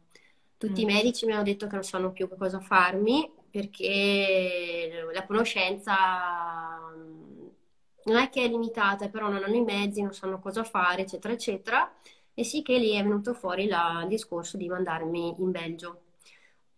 Tutti 0.57 0.81
i 0.81 0.85
Mm. 0.85 0.87
medici 0.87 1.25
mi 1.25 1.33
hanno 1.33 1.43
detto 1.43 1.67
che 1.67 1.73
non 1.75 1.83
sanno 1.83 2.11
più 2.11 2.27
che 2.29 2.37
cosa 2.37 2.59
farmi 2.59 3.29
perché 3.51 5.07
la 5.13 5.25
conoscenza 5.25 5.93
mm, 6.95 7.47
non 8.05 8.17
è 8.17 8.29
che 8.29 8.43
è 8.43 8.47
limitata, 8.47 9.09
però 9.09 9.29
non 9.29 9.43
hanno 9.43 9.55
i 9.55 9.63
mezzi, 9.63 10.01
non 10.01 10.13
sanno 10.13 10.39
cosa 10.39 10.63
fare, 10.63 11.01
eccetera, 11.03 11.33
eccetera. 11.33 11.91
E 12.33 12.43
sì 12.43 12.61
che 12.61 12.77
lì 12.77 12.91
è 12.95 13.01
venuto 13.03 13.33
fuori 13.33 13.67
la- 13.67 14.01
il 14.03 14.07
discorso 14.09 14.57
di 14.57 14.67
mandarmi 14.67 15.35
in 15.39 15.51
Belgio. 15.51 16.01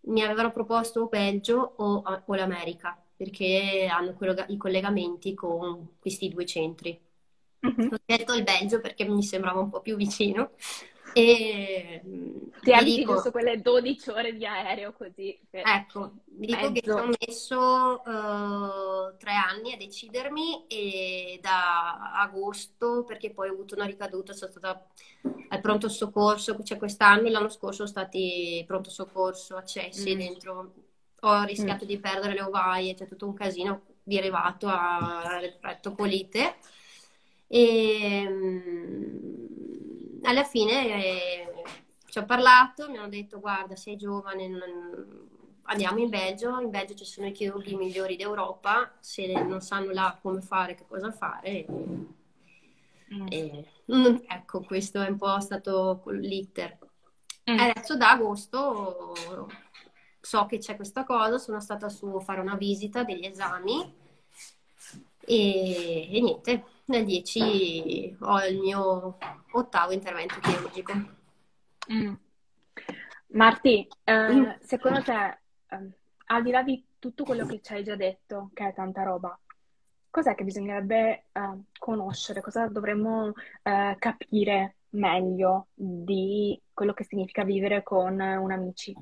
Mi 0.02 0.22
avevano 0.24 0.52
proposto 0.52 1.02
o 1.02 1.08
Belgio 1.08 1.74
o, 1.78 2.02
o 2.26 2.36
l'America, 2.36 2.98
perché 3.16 3.88
hanno 3.92 4.14
collega- 4.14 4.46
i 4.48 4.58
collegamenti 4.58 5.34
con 5.34 5.98
questi 6.00 6.30
due 6.30 6.46
centri. 6.46 6.98
Mhm. 7.64 7.90
Ho 7.90 7.98
scelto 8.06 8.34
il 8.34 8.44
Belgio 8.44 8.80
perché 8.82 9.06
mi 9.08 9.24
sembrava 9.24 9.60
un 9.62 9.70
po' 9.70 9.82
più 9.82 9.96
vicino. 9.96 10.52
E 11.20 12.02
mm, 12.06 12.38
Ti 12.64 12.72
eviti 12.72 13.00
dico, 13.00 13.14
giusto 13.14 13.32
quelle 13.32 13.62
12 13.62 14.10
ore 14.10 14.34
di 14.36 14.46
aereo 14.46 14.94
così. 14.94 15.38
ecco, 15.52 16.12
vi 16.26 16.46
dico 16.48 16.72
che 16.72 16.82
ci 16.82 16.90
ho 16.90 17.10
messo 17.20 18.04
eh, 18.06 19.18
tre 19.18 19.34
anni 19.34 19.74
a 19.74 19.78
decidermi 19.78 20.68
e 20.68 21.40
da 21.42 22.14
agosto, 22.22 23.04
perché 23.06 23.32
poi 23.32 23.50
ho 23.50 23.54
avuto 23.54 23.76
una 23.76 23.86
ricaduta, 23.86 24.34
sono 24.34 24.52
stata 24.52 24.86
al 25.50 25.62
pronto 25.62 25.90
soccorso, 25.90 26.62
cioè 26.64 26.78
quest'anno, 26.78 27.30
l'anno 27.30 27.50
scorso 27.50 27.86
sono 27.86 27.88
stati 27.90 28.64
pronto 28.68 28.90
soccorso, 28.90 29.56
accessi 29.58 30.14
Mm. 30.14 30.18
dentro, 30.18 30.74
ho 31.22 31.44
rischiato 31.44 31.86
di 31.86 32.00
perdere 32.00 32.34
le 32.34 32.42
ovaie, 32.44 32.94
c'è 32.94 33.08
tutto 33.08 33.26
un 33.28 33.34
casino 33.34 33.82
derivato 34.04 34.68
a 34.68 35.40
rettocolite 35.62 36.56
e 37.48 38.28
mm, 38.30 39.47
alla 40.28 40.44
fine 40.44 40.88
eh, 40.88 41.54
ci 42.10 42.18
ho 42.20 42.26
parlato, 42.26 42.90
mi 42.90 42.98
hanno 42.98 43.08
detto 43.08 43.40
guarda 43.40 43.76
sei 43.76 43.96
giovane, 43.96 44.48
non- 44.48 45.30
andiamo 45.64 46.00
in 46.00 46.10
Belgio, 46.10 46.60
in 46.60 46.70
Belgio 46.70 46.96
ci 46.96 47.06
sono 47.06 47.28
i 47.28 47.32
chirurghi 47.32 47.76
migliori 47.76 48.16
d'Europa, 48.16 48.94
se 49.00 49.28
non 49.42 49.62
sanno 49.62 49.92
là 49.92 50.18
come 50.22 50.42
fare, 50.42 50.76
che 50.76 50.86
cosa 50.86 51.12
fare. 51.12 51.66
Mm. 53.14 53.26
E, 53.30 53.66
mm, 53.94 54.16
ecco, 54.28 54.62
questo 54.62 55.02
è 55.02 55.08
un 55.08 55.18
po' 55.18 55.40
stato 55.40 56.04
l'iter. 56.08 56.78
Mm. 57.50 57.60
Adesso 57.60 57.96
da 57.96 58.12
agosto 58.12 59.16
so 60.20 60.46
che 60.46 60.58
c'è 60.58 60.76
questa 60.76 61.06
cosa, 61.06 61.38
sono 61.38 61.62
stata 61.62 61.88
su 61.88 62.06
a 62.08 62.20
fare 62.20 62.42
una 62.42 62.56
visita 62.56 63.04
degli 63.04 63.26
esami 63.26 64.06
e, 65.28 66.16
e 66.16 66.22
niente, 66.22 66.64
nel 66.86 67.04
10 67.04 68.16
ho 68.22 68.46
il 68.46 68.58
mio 68.60 69.18
ottavo 69.52 69.92
intervento 69.92 70.40
chirurgico. 70.40 70.94
Mm. 71.92 72.14
Marti, 73.32 73.88
eh, 74.06 74.34
Mm. 74.34 74.50
secondo 74.62 75.02
te, 75.04 75.40
ehm, 75.70 75.92
al 76.28 76.44
di 76.44 76.52
là 76.52 76.64
di 76.64 76.84
tutto 76.98 77.26
quello 77.26 77.46
che 77.46 77.60
ci 77.62 77.74
hai 77.74 77.84
già 77.84 77.96
detto, 77.96 78.50
che 78.54 78.70
è 78.70 78.74
tanta 78.74 79.04
roba, 79.04 79.38
cos'è 80.10 80.34
che 80.34 80.46
bisognerebbe 80.46 81.26
eh, 81.34 81.58
conoscere? 81.78 82.42
Cosa 82.42 82.68
dovremmo 82.68 83.34
eh, 83.64 83.96
capire 84.00 84.76
meglio 84.92 85.68
di 85.74 86.60
quello 86.74 86.94
che 86.94 87.04
significa 87.04 87.44
vivere 87.44 87.84
con 87.84 88.20
eh, 88.22 88.38
un 88.38 88.52
amici? 88.52 88.96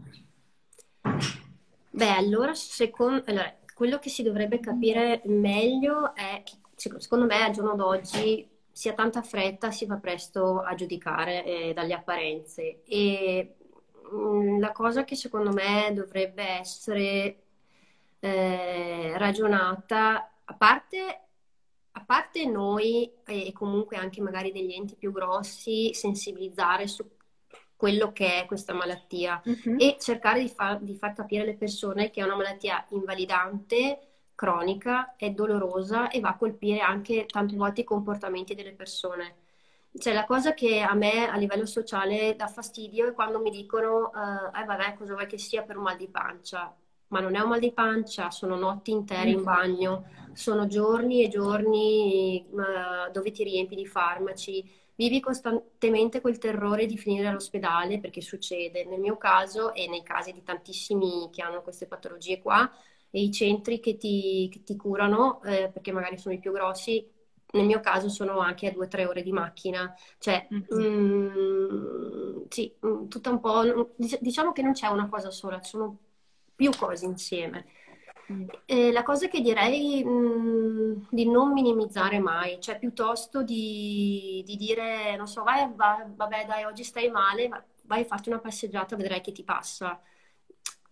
Beh, 1.92 2.10
allora, 2.10 2.54
secon- 2.54 3.24
allora, 3.28 3.56
quello 3.76 4.00
che 4.00 4.10
si 4.10 4.24
dovrebbe 4.24 4.62
capire 4.62 5.22
meglio 5.26 6.16
è 6.16 6.42
che, 6.46 6.54
sec- 6.76 7.02
secondo 7.02 7.26
me, 7.26 7.44
al 7.44 7.52
giorno 7.52 7.76
d'oggi 7.76 8.48
si 8.72 8.88
ha 8.88 8.94
tanta 8.94 9.22
fretta, 9.22 9.70
si 9.70 9.86
va 9.86 9.98
presto 9.98 10.62
a 10.62 10.74
giudicare 10.76 11.44
eh, 11.44 11.74
dalle 11.74 11.94
apparenze. 11.94 12.84
E 12.86 13.56
mm, 14.14 14.60
la 14.60 14.72
cosa 14.72 15.04
che 15.04 15.16
secondo 15.16 15.52
me 15.52 15.92
dovrebbe 15.94 16.44
essere 16.44 17.44
eh, 18.20 19.18
ragionata, 19.18 20.32
a 20.46 20.54
parte 20.54 21.20
a 21.98 22.04
parte 22.04 22.46
noi 22.46 23.10
e 23.26 23.52
comunque 23.54 23.98
anche 23.98 24.22
magari 24.22 24.52
degli 24.52 24.74
enti 24.74 24.96
più 24.96 25.12
grossi, 25.12 25.94
sensibilizzare 25.94 26.88
su 26.88 27.15
quello 27.76 28.12
che 28.12 28.42
è 28.42 28.46
questa 28.46 28.74
malattia 28.74 29.42
Mhm. 29.46 29.78
e 29.78 29.98
cercare 30.00 30.40
di, 30.42 30.50
far- 30.50 30.82
di 30.82 30.96
far 30.96 31.14
capire 31.14 31.44
alle 31.44 31.56
persone 31.56 32.10
che 32.10 32.22
è 32.22 32.24
una 32.24 32.36
malattia 32.36 32.86
invalidante, 32.90 34.00
cronica, 34.36 35.16
è 35.16 35.32
dolorosa 35.32 36.10
e 36.10 36.20
va 36.20 36.30
a 36.30 36.38
colpire 36.38 36.80
anche 36.80 37.26
tante 37.26 37.56
volte 37.56 37.82
i 37.82 37.84
comportamenti 37.84 38.54
delle 38.56 38.74
persone. 38.74 39.36
Cioè, 39.98 40.14
la 40.14 40.26
cosa 40.26 40.54
che 40.54 40.82
a 40.82 40.94
me 40.94 41.28
a 41.30 41.38
livello 41.38 41.66
sociale 41.66 42.36
dà 42.36 42.48
fastidio 42.48 43.08
è 43.08 43.14
quando 43.14 43.40
mi 43.40 43.50
dicono, 43.50 44.12
eh, 44.14 44.62
eh, 44.62 44.66
vabbè, 44.66 44.96
cosa 44.96 45.14
vuoi 45.14 45.26
che 45.28 45.38
sia 45.38 45.64
per 45.64 45.78
un 45.78 45.84
mal 45.84 45.96
di 45.98 46.10
pancia? 46.10 46.76
Ma 47.08 47.20
non 47.22 47.36
è 47.36 47.40
un 47.40 47.50
mal 47.50 47.60
di 47.60 47.72
pancia, 47.72 48.30
sono 48.30 48.58
notti 48.58 48.92
intere 48.92 49.30
in 49.30 49.44
bagno, 49.44 50.06
sono 50.34 50.68
giorni 50.68 51.24
e 51.24 51.30
giorni, 51.30 52.46
eh, 52.46 53.12
dove 53.12 53.32
ti 53.32 53.44
riempi 53.44 53.76
di 53.76 53.86
farmaci, 53.86 54.70
vivi 54.96 55.20
costantemente 55.20 56.22
quel 56.22 56.38
terrore 56.38 56.86
di 56.86 56.98
finire 56.98 57.28
all'ospedale 57.28 58.00
perché 58.00 58.22
succede. 58.22 58.86
Nel 58.86 59.00
mio 59.00 59.18
caso 59.18 59.74
e 59.74 59.88
nei 59.88 60.04
casi 60.04 60.32
di 60.34 60.44
tantissimi 60.44 61.30
che 61.32 61.42
hanno 61.42 61.62
queste 61.62 61.88
patologie 61.88 62.42
qua, 62.42 62.70
e 63.10 63.22
i 63.22 63.32
centri 63.32 63.80
che 63.80 63.98
ti, 63.98 64.50
che 64.52 64.64
ti 64.64 64.76
curano, 64.76 65.42
eh, 65.44 65.70
perché 65.72 65.92
magari 65.92 66.18
sono 66.18 66.36
i 66.36 66.40
più 66.40 66.52
grossi, 66.52 67.06
nel 67.54 67.66
mio 67.66 67.80
caso 67.80 68.10
sono 68.10 68.40
anche 68.40 68.68
a 68.68 68.72
due 68.72 68.86
o 68.86 68.88
tre 68.90 69.06
ore 69.06 69.22
di 69.24 69.32
macchina. 69.32 69.94
Cioè, 70.18 70.50
Mhm. 70.50 70.66
mm, 70.74 72.44
sì, 72.50 72.76
mm, 72.86 73.08
tutta 73.08 73.30
un 73.30 73.40
po'. 73.40 73.92
dic- 73.96 74.20
Diciamo 74.22 74.52
che 74.52 74.62
non 74.62 74.74
c'è 74.74 74.88
una 74.88 75.08
cosa 75.10 75.32
sola, 75.32 75.60
ci 75.62 75.70
sono 75.72 75.98
più 76.56 76.72
cose 76.78 77.06
insieme. 77.06 77.66
Mm. 78.32 78.48
Eh, 78.66 78.92
la 78.92 79.04
cosa 79.04 79.28
che 79.28 79.40
direi 79.42 80.04
mh, 80.04 81.08
di 81.12 81.30
non 81.30 81.52
minimizzare 81.54 82.20
mai, 82.20 82.60
cioè 82.60 82.80
piuttosto 82.80 83.44
di, 83.44 84.42
di 84.46 84.56
dire, 84.56 85.16
non 85.16 85.28
so, 85.28 85.44
vai, 85.44 85.70
va- 85.76 86.08
vabbè, 86.08 86.46
dai, 86.46 86.64
oggi 86.64 86.84
stai 86.84 87.10
male, 87.12 87.48
va- 87.48 87.64
vai 87.84 88.02
a 88.02 88.06
farti 88.06 88.30
una 88.30 88.40
passeggiata, 88.40 88.96
vedrai 88.96 89.22
che 89.22 89.32
ti 89.32 89.44
passa. 89.44 90.02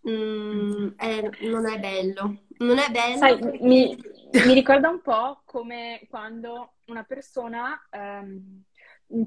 Mm, 0.07 0.89
eh, 0.97 1.29
non 1.49 1.65
è 1.67 1.79
bello, 1.79 2.43
non 2.57 2.77
è 2.77 2.89
bello 2.91 3.17
Sai, 3.17 3.39
perché- 3.39 3.63
mi, 3.63 3.97
mi 4.45 4.53
ricorda 4.53 4.89
un 4.89 5.01
po' 5.01 5.41
come 5.45 6.05
quando 6.09 6.73
una 6.87 7.03
persona 7.03 7.87
ehm, 7.89 8.63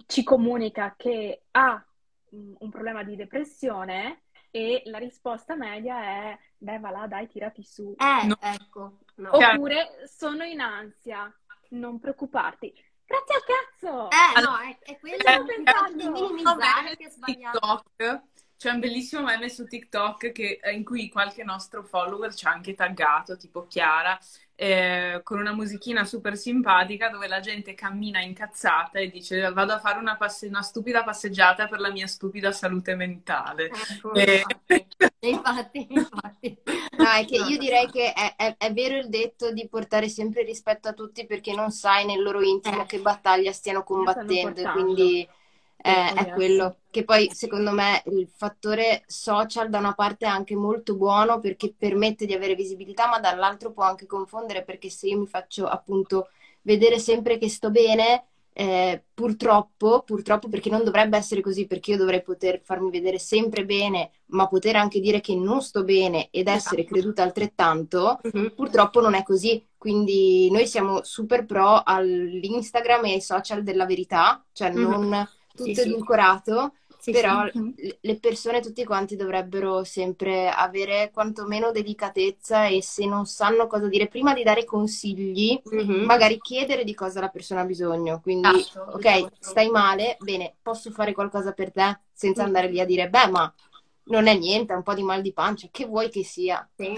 ci 0.07 0.23
comunica 0.23 0.95
che 0.97 1.45
ha 1.53 1.83
mm, 2.35 2.55
un 2.59 2.71
problema 2.71 3.03
di 3.05 3.17
depressione 3.17 4.25
e 4.57 4.83
la 4.87 4.97
risposta 4.99 5.55
media 5.55 6.01
è, 6.03 6.39
beh, 6.57 6.79
va 6.79 6.91
là, 6.91 7.07
dai, 7.07 7.29
tirati 7.29 7.63
su. 7.63 7.95
Eh, 7.99 8.27
No. 8.27 8.37
ecco, 8.41 8.99
no. 9.17 9.37
Oppure 9.37 10.07
sono 10.07 10.45
in 10.45 10.61
ansia, 10.61 11.31
non 11.71 12.01
preoccuparti. 12.01 12.73
Grazie 13.05 13.35
al 13.37 13.43
cazzo! 13.45 14.09
Eh, 14.11 14.41
no, 14.41 14.57
è, 14.59 14.79
è 14.81 14.99
quello 14.99 15.17
Stavo 15.21 15.43
di 15.45 15.53
pensando. 15.63 16.11
minimizzare 16.11 16.97
che 16.97 17.05
è 17.07 17.11
sbagliato. 17.11 17.59
TikTok, 17.97 18.23
c'è 18.57 18.71
un 18.71 18.81
bellissimo 18.81 19.23
meme 19.23 19.49
su 19.49 19.67
TikTok 19.67 20.33
che- 20.33 20.61
in 20.73 20.85
cui 20.85 21.09
qualche 21.09 21.45
nostro 21.45 21.83
follower 21.83 22.35
ci 22.35 22.47
ha 22.47 22.51
anche 22.51 22.75
taggato, 22.75 23.37
tipo 23.37 23.67
Chiara, 23.67 24.19
eh, 24.55 25.21
con 25.23 25.39
una 25.39 25.53
musichina 25.53 26.05
super 26.05 26.37
simpatica 26.37 27.11
dove 27.11 27.29
la 27.29 27.41
gente 27.41 27.75
cammina 27.75 28.21
incazzata 28.23 28.99
e 28.99 29.11
dice 29.11 29.51
vado 29.53 29.73
a 29.75 29.79
fare 29.79 29.99
una, 29.99 30.17
passe- 30.17 30.47
una 30.47 30.63
stupida 30.63 31.05
passeggiata 31.05 31.69
per 31.69 31.81
la 31.81 31.91
mia 31.91 32.07
stupida 32.07 32.53
salute 32.53 32.95
mentale. 32.95 33.71
Ecco, 33.91 34.15
Eh. 34.15 34.43
infatti, 35.21 35.87
infatti. 35.93 36.57
No, 36.97 37.11
è 37.11 37.25
che 37.27 37.37
io 37.37 37.59
direi 37.59 37.91
che 37.91 38.13
è, 38.13 38.35
è- 38.37 38.55
è 38.57 38.73
vero 38.73 38.97
il 38.97 39.09
detto 39.09 39.53
di 39.53 39.69
portare 39.69 40.09
sempre 40.09 40.43
rispetto 40.43 40.89
a 40.89 40.93
tutti 40.95 41.27
perché 41.27 41.53
non 41.55 41.71
sai 41.71 42.07
nel 42.07 42.23
loro 42.23 42.41
intimo 42.43 42.83
Eh. 42.83 42.87
che 42.87 43.01
battaglia 43.01 43.53
stiano 43.53 43.83
combattendo, 43.83 44.61
e 44.61 44.71
quindi 44.73 45.29
è, 45.87 46.13
è 46.15 46.31
quello. 46.33 46.77
Che 46.91 47.05
poi 47.05 47.31
secondo 47.33 47.73
me 47.73 48.03
il 48.07 48.29
fattore 48.35 49.03
social 49.07 49.69
da 49.69 49.79
una 49.79 49.95
parte 49.95 50.25
è 50.25 50.29
anche 50.29 50.57
molto 50.57 50.97
buono 50.97 51.39
perché 51.41 51.75
permette 51.77 52.27
di 52.27 52.35
avere 52.35 52.55
visibilità, 52.55 53.07
ma 53.09 53.21
dall'altro 53.21 53.73
può 53.73 53.85
anche 53.85 54.07
confondere 54.07 54.63
perché 54.65 54.89
se 54.91 55.09
io 55.09 55.19
mi 55.19 55.27
faccio 55.27 55.67
appunto 55.67 56.29
vedere 56.63 56.99
sempre 56.99 57.39
che 57.39 57.49
sto 57.49 57.71
bene, 57.71 58.25
eh, 58.59 59.03
purtroppo, 59.13 60.01
purtroppo 60.03 60.49
perché 60.49 60.71
non 60.71 60.83
dovrebbe 60.83 61.19
essere 61.19 61.43
così, 61.43 61.67
perché 61.67 61.91
io 61.91 61.99
dovrei 61.99 62.23
poter 62.23 62.61
farmi 62.65 62.91
vedere 62.91 63.19
sempre 63.19 63.67
bene, 63.67 64.11
ma 64.29 64.49
poter 64.49 64.77
anche 64.77 64.99
dire 64.99 65.21
che 65.21 65.35
non 65.37 65.61
sto 65.61 65.85
bene 65.85 66.29
ed 66.31 66.49
essere 66.49 66.81
Esatto. 66.81 66.95
creduta 66.95 67.23
altrettanto, 67.23 68.19
Mhm. 68.33 68.53
purtroppo 68.57 69.01
non 69.03 69.15
è 69.15 69.23
così. 69.23 69.63
Quindi 69.77 70.51
noi 70.51 70.67
siamo 70.67 71.05
super 71.05 71.45
pro 71.45 71.83
all'Instagram 71.85 73.05
e 73.05 73.13
ai 73.13 73.21
social 73.21 73.63
della 73.63 73.85
verità, 73.85 74.43
cioè 74.53 74.71
Mhm. 74.73 74.81
non 74.81 75.29
tutto 75.57 75.73
sì. 75.75 75.81
edulcorato, 75.81 76.75
Sì, 76.99 77.13
però 77.13 77.45
sì. 77.53 77.75
le- 78.01 78.19
persone 78.19 78.61
tutti 78.61 78.85
quanti 78.85 79.17
dovrebbero 79.17 79.85
sempre 79.85 80.49
avere 80.49 81.11
quantomeno 81.13 81.71
delicatezza 81.71 82.67
e 82.67 82.83
se 82.83 83.07
non 83.07 83.27
sanno 83.27 83.67
cosa 83.67 83.89
dire, 83.89 84.09
prima 84.09 84.35
di 84.35 84.43
dare 84.43 84.65
consigli, 84.65 85.61
Mhm. 85.65 86.05
magari 86.05 86.41
chiedere 86.41 86.85
di 86.85 86.95
cosa 86.95 87.21
la 87.21 87.29
persona 87.29 87.61
ha 87.61 87.65
bisogno. 87.65 88.21
Quindi, 88.21 88.49
Esatto, 88.49 88.93
ok, 88.93 89.05
esatto. 89.05 89.37
stai 89.41 89.69
male, 89.71 90.17
bene, 90.21 90.55
posso 90.63 90.91
fare 90.91 91.13
qualcosa 91.13 91.53
per 91.53 91.73
te 91.73 92.01
senza 92.13 92.43
Mhm. 92.43 92.47
andare 92.47 92.69
lì 92.71 92.81
a 92.81 92.85
dire, 92.85 93.09
beh, 93.09 93.29
ma 93.29 93.53
non 94.05 94.27
è 94.27 94.37
niente, 94.37 94.73
è 94.73 94.77
un 94.77 94.83
po' 94.83 94.95
di 94.95 95.03
mal 95.03 95.21
di 95.23 95.33
pancia, 95.33 95.69
che 95.71 95.87
vuoi 95.87 96.09
che 96.11 96.25
sia? 96.25 96.69
Sì. 96.77 96.93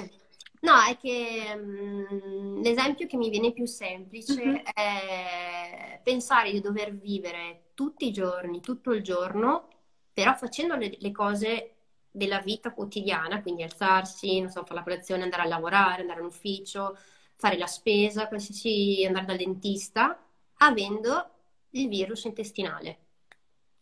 No, 0.60 0.72
è 0.88 0.96
che 0.96 1.54
mm, 1.56 2.62
l'esempio 2.62 3.06
che 3.06 3.16
mi 3.16 3.30
viene 3.30 3.52
più 3.52 3.64
semplice 3.66 4.42
Mhm. 4.42 4.62
è 4.74 6.00
pensare 6.02 6.50
di 6.50 6.60
dover 6.60 6.94
vivere 6.96 7.62
tutti 7.78 8.08
i 8.08 8.12
giorni, 8.12 8.60
tutto 8.60 8.90
il 8.90 9.04
giorno, 9.04 9.68
però 10.12 10.34
facendo 10.34 10.74
le, 10.74 10.96
le 10.98 11.12
cose 11.12 11.74
della 12.10 12.40
vita 12.40 12.72
quotidiana, 12.72 13.40
quindi 13.40 13.62
alzarsi, 13.62 14.40
non 14.40 14.50
so, 14.50 14.64
fare 14.64 14.74
la 14.74 14.82
colazione, 14.82 15.22
andare 15.22 15.42
a 15.42 15.46
lavorare, 15.46 16.00
andare 16.00 16.18
in 16.18 16.26
ufficio, 16.26 16.98
fare 17.36 17.56
la 17.56 17.68
spesa, 17.68 18.26
qualsiasi, 18.26 19.04
andare 19.06 19.26
dal 19.26 19.36
dentista, 19.36 20.20
avendo 20.56 21.30
il 21.70 21.86
virus 21.86 22.24
intestinale. 22.24 22.98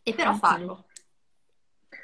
E 0.03 0.13
però 0.13 0.35
farlo. 0.35 0.85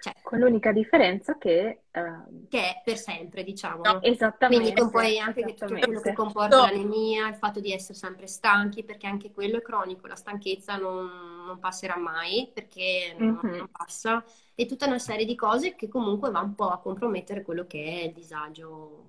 Cioè, 0.01 0.15
Con 0.23 0.39
l'unica 0.39 0.71
differenza 0.71 1.37
che... 1.37 1.82
ehm, 1.93 2.47
che 2.49 2.59
è 2.59 2.81
per 2.83 2.97
sempre, 2.97 3.43
diciamo. 3.43 3.83
No, 3.83 4.01
esattamente. 4.01 4.73
Quindi 4.73 4.91
poi 4.91 5.19
anche 5.19 5.43
che 5.45 5.53
tutto 5.55 5.77
quello 5.77 6.01
che 6.01 6.13
comporta 6.13 6.55
No. 6.57 6.63
l'anemia, 6.63 7.27
il 7.29 7.35
fatto 7.35 7.59
di 7.59 7.71
essere 7.71 7.93
sempre 7.97 8.27
stanchi, 8.27 8.83
perché 8.83 9.07
anche 9.07 9.31
quello 9.31 9.57
è 9.57 9.61
cronico, 9.61 10.07
la 10.07 10.15
stanchezza 10.15 10.75
non, 10.77 11.43
non 11.45 11.59
passerà 11.59 11.97
mai, 11.97 12.49
perché 12.53 13.15
non, 13.17 13.35
Mhm. 13.43 13.57
non 13.57 13.67
passa, 13.71 14.23
e 14.55 14.65
tutta 14.65 14.85
una 14.87 14.99
serie 14.99 15.25
di 15.25 15.35
cose 15.35 15.75
che 15.75 15.87
comunque 15.87 16.29
va 16.31 16.41
un 16.41 16.55
po' 16.55 16.69
a 16.69 16.79
compromettere 16.79 17.41
quello 17.43 17.65
che 17.65 17.83
è 18.01 18.03
il 18.05 18.13
disagio. 18.13 19.07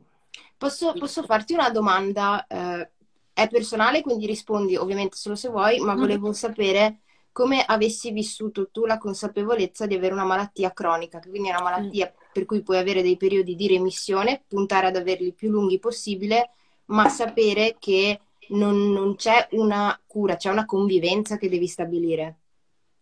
Posso, 0.56 0.92
posso 0.94 1.22
farti 1.24 1.52
una 1.54 1.70
domanda? 1.70 2.46
eh, 2.46 2.90
è 3.32 3.48
personale, 3.48 4.00
quindi 4.02 4.26
rispondi 4.26 4.76
ovviamente 4.76 5.16
solo 5.16 5.34
se 5.34 5.48
vuoi, 5.48 5.80
ma 5.80 5.94
Mhm. 5.94 6.00
volevo 6.00 6.32
sapere 6.32 7.00
come 7.34 7.64
avessi 7.64 8.12
vissuto 8.12 8.70
tu 8.70 8.86
la 8.86 8.96
consapevolezza 8.96 9.86
di 9.86 9.94
avere 9.96 10.14
una 10.14 10.24
malattia 10.24 10.72
cronica, 10.72 11.18
che 11.18 11.30
quindi 11.30 11.48
è 11.48 11.50
una 11.50 11.62
malattia 11.64 12.12
per 12.32 12.44
cui 12.44 12.62
puoi 12.62 12.78
avere 12.78 13.02
dei 13.02 13.16
periodi 13.16 13.56
di 13.56 13.66
remissione, 13.66 14.44
puntare 14.46 14.86
ad 14.86 14.94
averli 14.96 15.32
più 15.32 15.50
lunghi 15.50 15.80
possibile, 15.80 16.50
ma 16.86 17.08
sapere 17.08 17.74
che 17.80 18.20
non, 18.50 18.92
non 18.92 19.16
c'è 19.16 19.48
una 19.50 20.00
cura, 20.06 20.36
c'è 20.36 20.48
una 20.48 20.64
convivenza 20.64 21.36
che 21.36 21.48
devi 21.48 21.66
stabilire. 21.66 22.38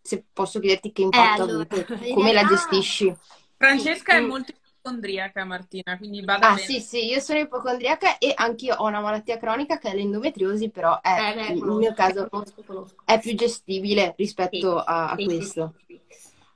Se 0.01 0.25
posso 0.33 0.59
chiederti 0.59 0.91
che 0.91 1.03
impatto 1.03 1.43
ha 1.43 1.45
allora, 1.45 1.67
come 2.11 2.33
la 2.33 2.43
gestisci? 2.43 3.15
Francesca 3.57 4.15
è 4.15 4.21
Mm. 4.21 4.27
molto 4.27 4.51
ipocondriaca, 4.83 5.45
Martina, 5.45 5.97
quindi 5.97 6.21
bada 6.23 6.45
Ah, 6.45 6.57
bene. 6.59 6.67
sì, 6.67 6.81
sì, 6.81 7.05
io 7.05 7.19
sono 7.21 7.39
ipocondriaca 7.39 8.17
e 8.17 8.33
anch'io 8.35 8.75
ho 8.75 8.85
una 8.85 8.99
malattia 8.99 9.37
cronica 9.37 9.77
che 9.77 9.89
è 9.91 9.95
l'endometriosi, 9.95 10.69
però 10.69 10.99
è, 11.01 11.25
Eh, 11.25 11.33
beh, 11.35 11.55
nel 11.55 11.59
conosco, 11.59 11.77
mio 11.77 11.93
caso 11.93 12.27
conosco, 12.29 12.63
conosco. 12.63 13.03
è 13.05 13.17
più 13.19 13.33
gestibile 13.35 14.13
rispetto 14.17 14.77
Sì, 14.77 14.79
a, 14.79 15.11
a 15.11 15.19
sì, 15.19 15.21
questo. 15.21 15.75
sì, 15.85 15.85
sì. 15.87 16.01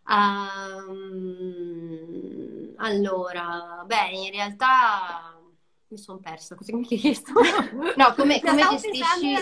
Ehm, 0.10 1.14
allora, 2.78 3.84
beh, 3.86 4.10
in 4.12 4.32
realtà 4.32 5.37
mi 5.90 5.98
sono 5.98 6.20
persa, 6.20 6.56
cosa 6.56 6.76
mi 6.76 6.86
hai 6.90 6.98
chiesto? 6.98 7.32
No, 7.32 8.14
come, 8.16 8.42
come 8.42 8.62
stavo 8.62 8.76
gestisci? 8.76 9.34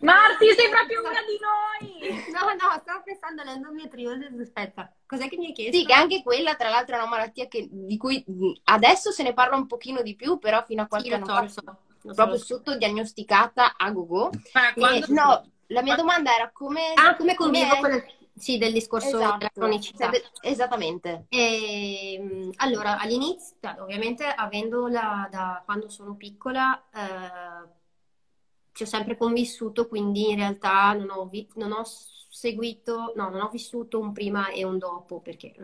Marti, 0.00 0.46
sei 0.54 0.68
proprio 0.70 1.00
una 1.00 1.20
di 1.26 1.38
noi! 1.40 2.24
No, 2.30 2.40
no, 2.54 2.78
stavo 2.80 3.02
pensando 3.04 3.42
all'endometriosi. 3.42 4.28
Aspetta, 4.40 4.92
cos'è 5.06 5.28
che 5.28 5.36
mi 5.36 5.46
hai 5.46 5.52
chiesto? 5.52 5.76
Sì, 5.76 5.84
che 5.84 5.92
anche 5.92 6.22
quella, 6.22 6.54
tra 6.54 6.68
l'altro, 6.68 6.94
è 6.94 6.98
una 6.98 7.08
malattia 7.08 7.48
che- 7.48 7.68
di 7.70 7.96
cui 7.96 8.22
mh, 8.26 8.52
adesso 8.64 9.10
se 9.10 9.22
ne 9.24 9.32
parla 9.34 9.56
un 9.56 9.66
pochino 9.66 10.02
di 10.02 10.14
più, 10.14 10.38
però 10.38 10.62
fino 10.64 10.82
a 10.82 10.84
Sì, 10.84 10.88
qualche 10.90 11.08
lo 11.10 11.14
anno 11.16 11.26
fa 11.26 11.48
so, 11.48 11.62
proprio 12.14 12.36
so. 12.38 12.44
sottodiagnosticata 12.44 13.76
a 13.76 13.90
gogo. 13.90 14.30
Ma 14.52 14.68
E, 14.68 14.78
quando- 14.78 15.06
no, 15.08 15.50
la 15.66 15.82
mia 15.82 15.96
domanda 15.96 16.32
era 16.34 16.50
come... 16.52 16.92
Ah, 16.94 17.16
come 17.16 17.34
convivo 17.34 17.76
come- 17.76 17.80
con 17.80 17.92
il... 17.92 18.04
Sì, 18.34 18.58
del 18.58 18.72
discorso 18.72 19.08
Esatto, 19.08 19.38
della 19.38 19.50
cronicità. 19.50 20.10
Esattamente. 20.42 21.26
E, 21.28 22.18
mh, 22.20 22.50
allora, 22.56 22.98
all'inizio, 22.98 23.56
cioè, 23.60 23.80
ovviamente 23.80 24.24
avendo 24.24 24.86
la, 24.88 25.28
da 25.30 25.62
quando 25.64 25.88
sono 25.88 26.14
piccola, 26.14 26.82
eh, 26.92 27.68
ci 28.72 28.82
ho 28.84 28.86
sempre 28.86 29.16
convissuto, 29.16 29.86
quindi 29.88 30.30
in 30.30 30.36
realtà 30.36 30.92
non 30.94 31.10
ho, 31.10 31.26
vi- 31.28 31.46
non 31.56 31.72
ho 31.72 31.82
seguito, 31.84 33.12
no, 33.16 33.28
non 33.28 33.40
ho 33.42 33.48
vissuto 33.50 34.00
un 34.00 34.12
prima 34.12 34.48
e 34.50 34.64
un 34.64 34.78
dopo, 34.78 35.20
perché, 35.20 35.54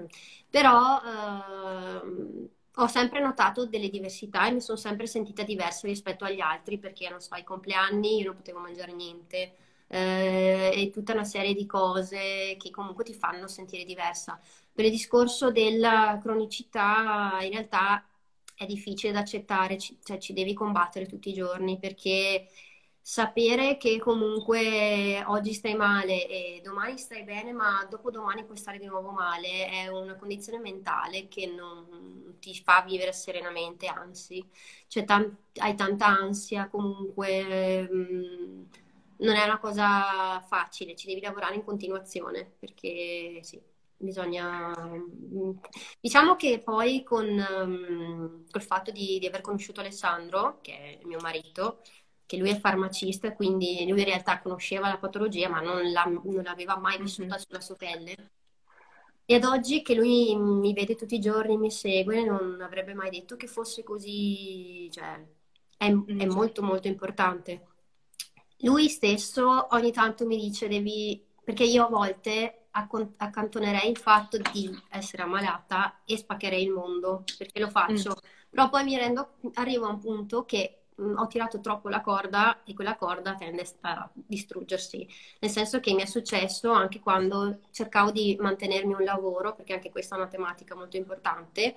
però 0.50 1.00
eh, 1.02 2.48
ho 2.74 2.86
sempre 2.86 3.20
notato 3.20 3.66
delle 3.66 3.88
diversità 3.88 4.46
e 4.46 4.52
mi 4.52 4.60
sono 4.60 4.76
sempre 4.78 5.06
sentita 5.06 5.42
diversa 5.42 5.86
rispetto 5.86 6.24
agli 6.24 6.40
altri, 6.40 6.78
perché 6.78 7.08
non 7.08 7.20
so, 7.20 7.34
ai 7.34 7.44
compleanni 7.44 8.18
io 8.18 8.26
non 8.26 8.36
potevo 8.36 8.58
mangiare 8.60 8.92
niente. 8.92 9.54
Eh, 9.90 10.70
e 10.74 10.90
tutta 10.90 11.12
una 11.14 11.24
serie 11.24 11.54
di 11.54 11.64
cose 11.66 12.56
che 12.58 12.70
comunque 12.70 13.04
ti 13.04 13.14
fanno 13.14 13.48
sentire 13.48 13.84
diversa. 13.84 14.38
Per 14.72 14.84
il 14.84 14.90
discorso 14.90 15.50
della 15.50 16.18
cronicità, 16.22 17.38
in 17.42 17.50
realtà 17.52 18.06
è 18.54 18.66
difficile 18.66 19.12
da 19.12 19.20
accettare, 19.20 19.78
ci, 19.78 19.98
cioè 20.02 20.18
ci 20.18 20.32
devi 20.32 20.52
combattere 20.54 21.06
tutti 21.06 21.30
i 21.30 21.32
giorni 21.32 21.78
perché 21.78 22.48
sapere 23.00 23.76
che 23.78 23.98
comunque 23.98 25.24
oggi 25.26 25.54
stai 25.54 25.74
male 25.74 26.26
e 26.28 26.60
domani 26.62 26.98
stai 26.98 27.22
bene, 27.24 27.52
ma 27.52 27.86
dopodomani 27.88 28.44
puoi 28.44 28.58
stare 28.58 28.78
di 28.78 28.86
nuovo 28.86 29.10
male, 29.12 29.66
è 29.68 29.88
una 29.88 30.16
condizione 30.16 30.58
mentale 30.58 31.26
che 31.28 31.46
non 31.46 32.36
ti 32.40 32.54
fa 32.54 32.82
vivere 32.86 33.12
serenamente, 33.14 33.86
anzi, 33.86 34.44
cioè 34.88 35.04
tan- 35.04 35.34
hai 35.56 35.74
tanta 35.74 36.06
ansia, 36.06 36.68
comunque 36.68 37.88
mh, 37.90 37.96
mm, 37.96 38.62
non 39.18 39.36
è 39.36 39.44
una 39.44 39.58
cosa 39.58 40.40
facile, 40.46 40.94
ci 40.96 41.06
devi 41.06 41.20
lavorare 41.20 41.54
in 41.54 41.64
continuazione, 41.64 42.54
perché 42.58 43.40
sì, 43.42 43.60
bisogna... 43.96 44.74
Mm, 44.78 45.52
diciamo 46.00 46.36
che 46.36 46.60
poi 46.60 47.02
con 47.02 47.26
um, 47.26 48.44
col 48.50 48.62
fatto 48.62 48.90
di, 48.90 49.18
di 49.18 49.26
aver 49.26 49.40
conosciuto 49.40 49.80
Alessandro, 49.80 50.58
che 50.60 50.72
è 50.72 50.98
il 51.00 51.06
mio 51.06 51.18
marito, 51.20 51.80
che 52.26 52.36
lui 52.36 52.50
è 52.50 52.58
farmacista, 52.58 53.34
quindi 53.34 53.86
lui 53.88 54.00
in 54.00 54.04
realtà 54.04 54.40
conosceva 54.40 54.88
la 54.88 54.98
patologia, 54.98 55.48
ma 55.48 55.60
non, 55.60 55.90
la, 55.90 56.04
non 56.04 56.42
l'aveva 56.42 56.76
mai 56.76 56.98
vissuta 56.98 57.34
mm-hmm. 57.34 57.42
sulla 57.46 57.60
sua 57.60 57.76
pelle. 57.76 58.30
E 59.24 59.34
ad 59.34 59.44
oggi 59.44 59.82
che 59.82 59.94
lui 59.94 60.36
mi 60.36 60.72
vede 60.72 60.94
tutti 60.94 61.14
i 61.16 61.20
giorni, 61.20 61.56
mi 61.56 61.70
segue, 61.70 62.24
non 62.24 62.60
avrebbe 62.60 62.94
mai 62.94 63.10
detto 63.10 63.36
che 63.36 63.46
fosse 63.46 63.82
così, 63.82 64.90
cioè, 64.90 65.26
è, 65.76 65.86
è 65.86 65.90
mm-hmm. 65.90 66.30
molto 66.30 66.62
molto 66.62 66.86
importante. 66.88 67.66
Lui 68.58 68.88
stesso 68.88 69.68
ogni 69.70 69.92
tanto 69.92 70.26
mi 70.26 70.36
dice 70.36 70.68
devi, 70.68 71.24
perché 71.42 71.64
io 71.64 71.86
a 71.86 71.88
volte 71.88 72.66
accantonerei 72.70 73.90
il 73.90 73.96
fatto 73.96 74.38
di 74.38 74.70
essere 74.90 75.22
ammalata 75.22 76.00
e 76.04 76.16
spaccherei 76.16 76.62
il 76.62 76.70
mondo, 76.70 77.24
perché 77.36 77.60
lo 77.60 77.68
faccio. 77.70 78.10
Mm. 78.10 78.28
Però 78.50 78.68
poi 78.68 78.84
mi 78.84 78.96
rendo, 78.96 79.34
arrivo 79.54 79.86
a 79.86 79.90
un 79.90 79.98
punto 79.98 80.44
che 80.44 80.78
Mm, 81.00 81.16
ho 81.16 81.26
tirato 81.28 81.60
troppo 81.60 81.88
la 81.88 82.00
corda 82.00 82.64
e 82.64 82.74
quella 82.74 82.96
corda 82.96 83.36
tende 83.36 83.64
a 83.82 84.10
distruggersi. 84.14 85.06
Nel 85.38 85.50
senso 85.50 85.78
che 85.78 85.94
mi 85.94 86.02
è 86.02 86.06
successo 86.06 86.72
anche 86.72 86.98
quando 86.98 87.60
cercavo 87.70 88.10
di 88.10 88.36
mantenermi 88.38 88.94
un 88.94 89.04
lavoro, 89.04 89.54
perché 89.54 89.74
anche 89.74 89.90
questa 89.90 90.16
è 90.16 90.18
una 90.18 90.28
tematica 90.28 90.74
molto 90.74 90.96
importante, 90.96 91.76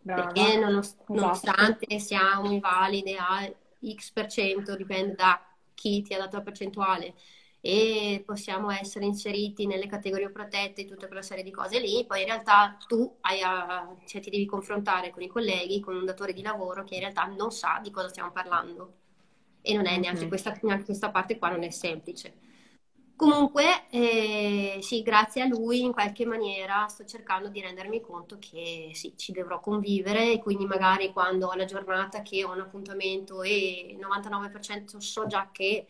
Brava. 0.00 0.22
perché 0.22 0.58
nonost- 0.58 0.96
esatto. 1.00 1.14
nonostante 1.14 1.98
siamo 1.98 2.50
invalide 2.50 3.16
a 3.16 3.50
X 3.94 4.10
per 4.12 4.26
cento, 4.26 4.76
dipende 4.76 5.14
da 5.14 5.40
chi 5.78 6.02
ti 6.02 6.12
ha 6.12 6.18
dato 6.18 6.36
la 6.36 6.42
percentuale, 6.42 7.14
e 7.60 8.22
possiamo 8.26 8.70
essere 8.70 9.04
inseriti 9.04 9.66
nelle 9.66 9.86
categorie 9.86 10.30
protette, 10.30 10.84
tutta 10.84 11.06
quella 11.06 11.22
serie 11.22 11.44
di 11.44 11.52
cose 11.52 11.78
lì, 11.78 12.04
poi 12.06 12.20
in 12.20 12.26
realtà 12.26 12.76
tu 12.86 13.16
hai 13.20 13.40
a, 13.42 13.94
cioè, 14.06 14.20
ti 14.20 14.30
devi 14.30 14.46
confrontare 14.46 15.10
con 15.10 15.22
i 15.22 15.28
colleghi, 15.28 15.80
con 15.80 15.96
un 15.96 16.04
datore 16.04 16.32
di 16.32 16.42
lavoro 16.42 16.82
che 16.82 16.94
in 16.94 17.00
realtà 17.00 17.24
non 17.26 17.52
sa 17.52 17.80
di 17.82 17.90
cosa 17.90 18.08
stiamo 18.08 18.32
parlando 18.32 18.94
e 19.60 19.74
non 19.74 19.86
è 19.86 19.96
neanche, 19.98 20.20
mm-hmm. 20.20 20.28
questa, 20.28 20.58
neanche 20.62 20.84
questa 20.84 21.10
parte 21.10 21.38
qua 21.38 21.50
non 21.50 21.62
è 21.62 21.70
semplice. 21.70 22.34
Comunque, 23.18 23.88
eh, 23.90 24.78
sì, 24.80 25.02
grazie 25.02 25.42
a 25.42 25.46
lui 25.46 25.80
in 25.82 25.92
qualche 25.92 26.24
maniera 26.24 26.86
sto 26.86 27.04
cercando 27.04 27.48
di 27.48 27.60
rendermi 27.60 28.00
conto 28.00 28.38
che 28.38 28.90
sì, 28.94 29.14
ci 29.16 29.32
dovrò 29.32 29.58
convivere 29.58 30.30
e 30.30 30.38
quindi 30.38 30.66
magari 30.66 31.10
quando 31.12 31.48
ho 31.48 31.54
la 31.54 31.64
giornata 31.64 32.22
che 32.22 32.44
ho 32.44 32.52
un 32.52 32.60
appuntamento 32.60 33.42
e 33.42 33.88
il 33.90 33.98
99% 33.98 35.00
so 35.00 35.26
già 35.26 35.48
che 35.50 35.84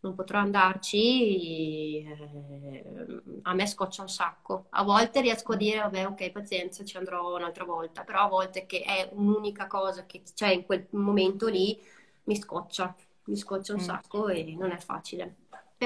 non 0.00 0.14
potrò 0.14 0.38
andarci, 0.40 2.04
eh, 2.04 3.22
a 3.44 3.54
me 3.54 3.66
scoccia 3.66 4.02
un 4.02 4.08
sacco. 4.10 4.66
A 4.70 4.82
volte 4.82 5.22
riesco 5.22 5.52
a 5.52 5.56
dire, 5.56 5.78
vabbè, 5.78 6.06
ok, 6.06 6.30
pazienza, 6.32 6.84
ci 6.84 6.98
andrò 6.98 7.34
un'altra 7.34 7.64
volta, 7.64 8.04
però 8.04 8.24
a 8.24 8.28
volte 8.28 8.66
che 8.66 8.82
è 8.82 9.08
un'unica 9.12 9.66
cosa 9.66 10.04
che 10.04 10.22
c'è 10.34 10.48
in 10.52 10.66
quel 10.66 10.86
momento 10.90 11.48
lì, 11.48 11.80
mi 12.24 12.36
scoccia, 12.36 12.94
mi 13.24 13.36
scoccia 13.36 13.72
un 13.72 13.80
mm. 13.80 13.82
sacco 13.82 14.28
e 14.28 14.54
non 14.54 14.70
è 14.70 14.78
facile. 14.78 15.36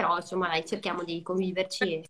Però, 0.01 0.17
insomma, 0.17 0.49
dai, 0.49 0.65
cerchiamo 0.65 1.03
di 1.03 1.23
conviverci 1.23 2.03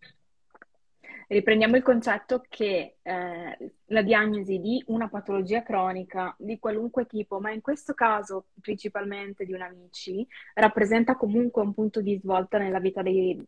Riprendiamo 1.30 1.76
il 1.76 1.82
concetto 1.82 2.42
che 2.48 2.96
eh, 3.02 3.72
la 3.84 4.02
diagnosi 4.02 4.58
di 4.60 4.82
una 4.86 5.08
patologia 5.10 5.62
cronica 5.62 6.34
di 6.38 6.58
qualunque 6.58 7.04
tipo, 7.04 7.38
ma 7.38 7.50
in 7.50 7.60
questo 7.60 7.92
caso 7.92 8.46
principalmente 8.62 9.44
di 9.44 9.52
un 9.52 9.60
amici, 9.60 10.26
rappresenta 10.54 11.16
comunque 11.16 11.60
un 11.60 11.74
punto 11.74 12.00
di 12.00 12.16
svolta 12.16 12.56
nella 12.56 12.80
vita 12.80 13.02
dei, 13.02 13.38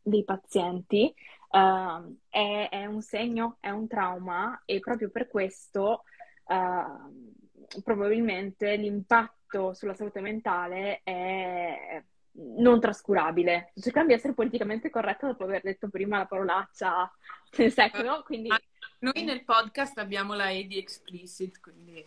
dei 0.00 0.24
pazienti, 0.24 1.14
uh, 1.50 2.16
è, 2.30 2.68
è, 2.70 2.86
un 2.86 3.02
segno, 3.02 3.58
è 3.60 3.68
un 3.68 3.86
trauma 3.86 4.62
e 4.64 4.80
proprio 4.80 5.10
per 5.10 5.28
questo 5.28 6.04
uh, 6.46 7.82
probabilmente 7.82 8.76
l'impatto 8.76 9.74
sulla 9.74 9.94
salute 9.94 10.22
mentale 10.22 11.02
è 11.02 12.02
non 12.32 12.80
trascurabile. 12.80 13.70
Sto 13.72 13.80
cercando 13.82 14.08
di 14.08 14.14
essere 14.14 14.34
politicamente 14.34 14.90
corretta 14.90 15.26
dopo 15.26 15.44
aver 15.44 15.62
detto 15.62 15.88
prima 15.88 16.18
la 16.18 16.26
parolaccia 16.26 17.10
del 17.56 17.72
secolo, 17.72 18.22
quindi... 18.24 18.48
Noi 19.02 19.24
nel 19.24 19.44
podcast 19.44 19.96
abbiamo 19.98 20.34
la 20.34 20.52
ED 20.52 20.72
explicit, 20.72 21.58
quindi... 21.60 22.04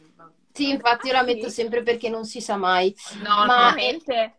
Sì, 0.51 0.69
infatti 0.69 1.07
io 1.07 1.13
la 1.13 1.23
metto 1.23 1.49
sempre 1.49 1.81
perché 1.81 2.07
non 2.07 2.23
si 2.23 2.39
sa 2.39 2.55
mai. 2.55 2.95
No, 3.23 3.45
Ma... 3.45 3.73
veramente? 3.73 4.35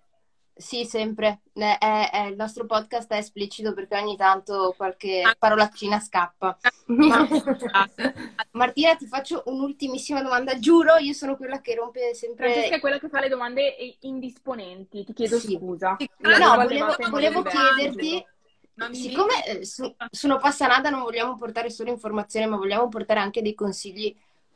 Sì, 0.56 0.84
sempre. 0.84 1.40
È, 1.52 1.78
è, 1.78 2.26
il 2.28 2.36
nostro 2.36 2.64
podcast 2.64 3.12
è 3.12 3.16
esplicito 3.16 3.74
perché 3.74 3.96
ogni 3.96 4.16
tanto 4.16 4.72
qualche 4.76 5.20
ah. 5.22 5.34
parolaccina 5.36 5.98
scappa. 5.98 6.56
Ma... 6.86 7.26
Martina, 8.52 8.94
ti 8.94 9.06
faccio 9.06 9.42
un'ultimissima 9.46 10.22
domanda. 10.22 10.56
Giuro, 10.58 10.96
io 10.96 11.12
sono 11.12 11.36
quella 11.36 11.60
che 11.60 11.74
rompe 11.74 12.14
sempre... 12.14 12.50
Francesca 12.50 12.76
è 12.76 12.80
quella 12.80 12.98
che 13.00 13.08
fa 13.08 13.20
le 13.20 13.28
domande 13.28 13.74
indisponenti. 14.00 15.04
Ti 15.04 15.12
chiedo 15.12 15.38
sì. 15.38 15.56
scusa. 15.56 15.96
No, 16.18 16.54
volevo, 16.54 16.94
volevo 17.10 17.42
chiederti... 17.42 18.24
Siccome 18.90 19.44
eh, 19.46 19.64
su, 19.64 19.92
su 20.10 20.26
No 20.26 20.38
Passa 20.38 20.66
Nada 20.66 20.90
non 20.90 21.02
vogliamo 21.02 21.36
portare 21.36 21.70
solo 21.70 21.90
informazioni, 21.90 22.46
ma 22.46 22.56
vogliamo 22.56 22.88
portare 22.88 23.20
anche 23.20 23.40
dei 23.40 23.54
consigli 23.54 24.14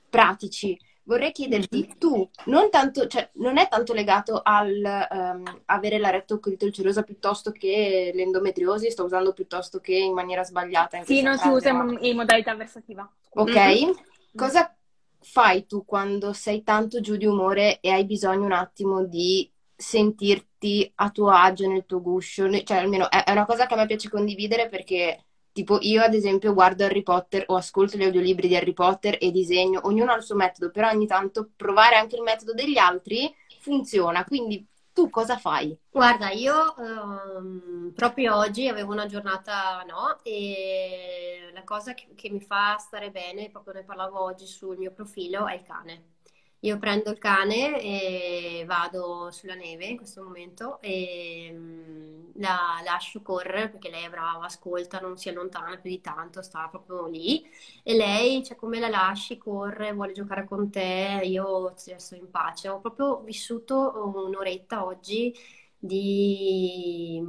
pratici 0.08 0.76
vorrei 1.08 1.32
chiederti, 1.32 1.78
mm-hmm. 1.78 1.98
tu 1.98 2.28
non, 2.44 2.68
tanto, 2.68 3.06
cioè, 3.06 3.30
non 3.36 3.56
è 3.56 3.66
tanto 3.66 3.94
legato 3.94 4.42
al 4.44 5.06
um, 5.10 5.62
avere 5.64 5.98
la 5.98 6.10
rettocolite 6.10 6.66
ulcerosa 6.66 7.02
piuttosto 7.02 7.50
che 7.50 8.12
l'endometriosi, 8.14 8.90
sto 8.90 9.04
usando 9.04 9.32
piuttosto 9.32 9.80
che 9.80 9.94
in 9.94 10.12
maniera 10.12 10.44
sbagliata. 10.44 10.98
In 10.98 11.04
sì, 11.06 11.22
non 11.22 11.38
si 11.38 11.48
usa 11.48 11.70
in, 11.70 11.96
in, 12.02 12.14
modalità 12.14 12.54
versativa. 12.54 13.10
Ok, 13.30 13.56
mm-hmm. 13.56 13.90
cosa 14.36 14.76
fai 15.20 15.66
tu 15.66 15.86
quando 15.86 16.34
sei 16.34 16.62
tanto 16.62 17.00
giù 17.00 17.16
di 17.16 17.24
umore 17.24 17.80
e 17.80 17.90
hai 17.90 18.04
bisogno 18.04 18.44
un 18.44 18.52
attimo 18.52 19.02
di 19.04 19.50
sentirti 19.74 20.92
a 20.96 21.10
tuo 21.10 21.30
agio 21.30 21.66
nel 21.68 21.86
tuo 21.86 22.02
guscio? 22.02 22.50
Cioè, 22.62 22.76
almeno 22.76 23.08
è 23.08 23.30
una 23.30 23.46
cosa 23.46 23.64
che 23.64 23.72
a 23.72 23.76
me 23.78 23.86
piace 23.86 24.10
condividere 24.10 24.68
perché 24.68 25.24
Tipo 25.58 25.78
io 25.80 26.04
ad 26.04 26.14
esempio 26.14 26.54
guardo 26.54 26.84
Harry 26.84 27.02
Potter 27.02 27.42
o 27.48 27.56
ascolto 27.56 27.96
gli 27.96 28.04
audiolibri 28.04 28.46
di 28.46 28.54
Harry 28.54 28.72
Potter 28.72 29.16
e 29.20 29.32
disegno, 29.32 29.80
ognuno 29.82 30.12
ha 30.12 30.14
il 30.14 30.22
suo 30.22 30.36
metodo, 30.36 30.70
però 30.70 30.88
ogni 30.88 31.08
tanto 31.08 31.50
provare 31.56 31.96
anche 31.96 32.14
il 32.14 32.22
metodo 32.22 32.54
degli 32.54 32.78
altri 32.78 33.34
funziona, 33.58 34.24
quindi 34.24 34.64
tu 34.92 35.10
cosa 35.10 35.36
fai? 35.36 35.76
Guarda, 35.90 36.30
io 36.30 36.74
um, 36.76 37.92
proprio 37.92 38.36
oggi 38.36 38.68
avevo 38.68 38.92
una 38.92 39.06
giornata 39.06 39.82
no 39.82 40.20
e 40.22 41.50
la 41.52 41.64
cosa 41.64 41.92
che, 41.92 42.06
che 42.14 42.30
mi 42.30 42.40
fa 42.40 42.76
stare 42.78 43.10
bene, 43.10 43.50
proprio 43.50 43.74
ne 43.74 43.82
parlavo 43.82 44.22
oggi 44.22 44.46
sul 44.46 44.78
mio 44.78 44.92
profilo, 44.92 45.48
è 45.48 45.54
il 45.54 45.64
cane. 45.64 46.17
Io 46.62 46.76
prendo 46.78 47.10
il 47.10 47.18
cane 47.18 47.80
e 47.80 48.64
vado 48.66 49.30
sulla 49.30 49.54
neve 49.54 49.86
in 49.86 49.96
questo 49.96 50.22
momento 50.24 50.80
e 50.80 51.50
mm, 51.52 52.30
la 52.36 52.80
lascio 52.84 53.22
correre 53.22 53.68
perché 53.70 53.88
lei 53.90 54.04
è 54.06 54.10
brava, 54.10 54.46
ascolta, 54.46 54.98
non 54.98 55.16
si 55.16 55.28
allontana 55.28 55.76
più 55.78 55.88
di 55.90 56.00
tanto, 56.00 56.42
sta 56.42 56.66
proprio 56.68 57.06
lì 57.06 57.44
e 57.84 57.94
lei, 57.94 58.44
cioè 58.44 58.56
come 58.56 58.80
la 58.80 58.88
lasci, 58.88 59.38
corre, 59.38 59.92
vuole 59.92 60.12
giocare 60.12 60.44
con 60.46 60.68
te, 60.70 61.20
io 61.24 61.72
sto 61.76 62.14
in 62.16 62.28
pace. 62.30 62.68
Ho 62.68 62.80
proprio 62.80 63.20
vissuto 63.20 63.92
un'oretta 64.26 64.84
oggi 64.84 65.32
di, 65.78 67.22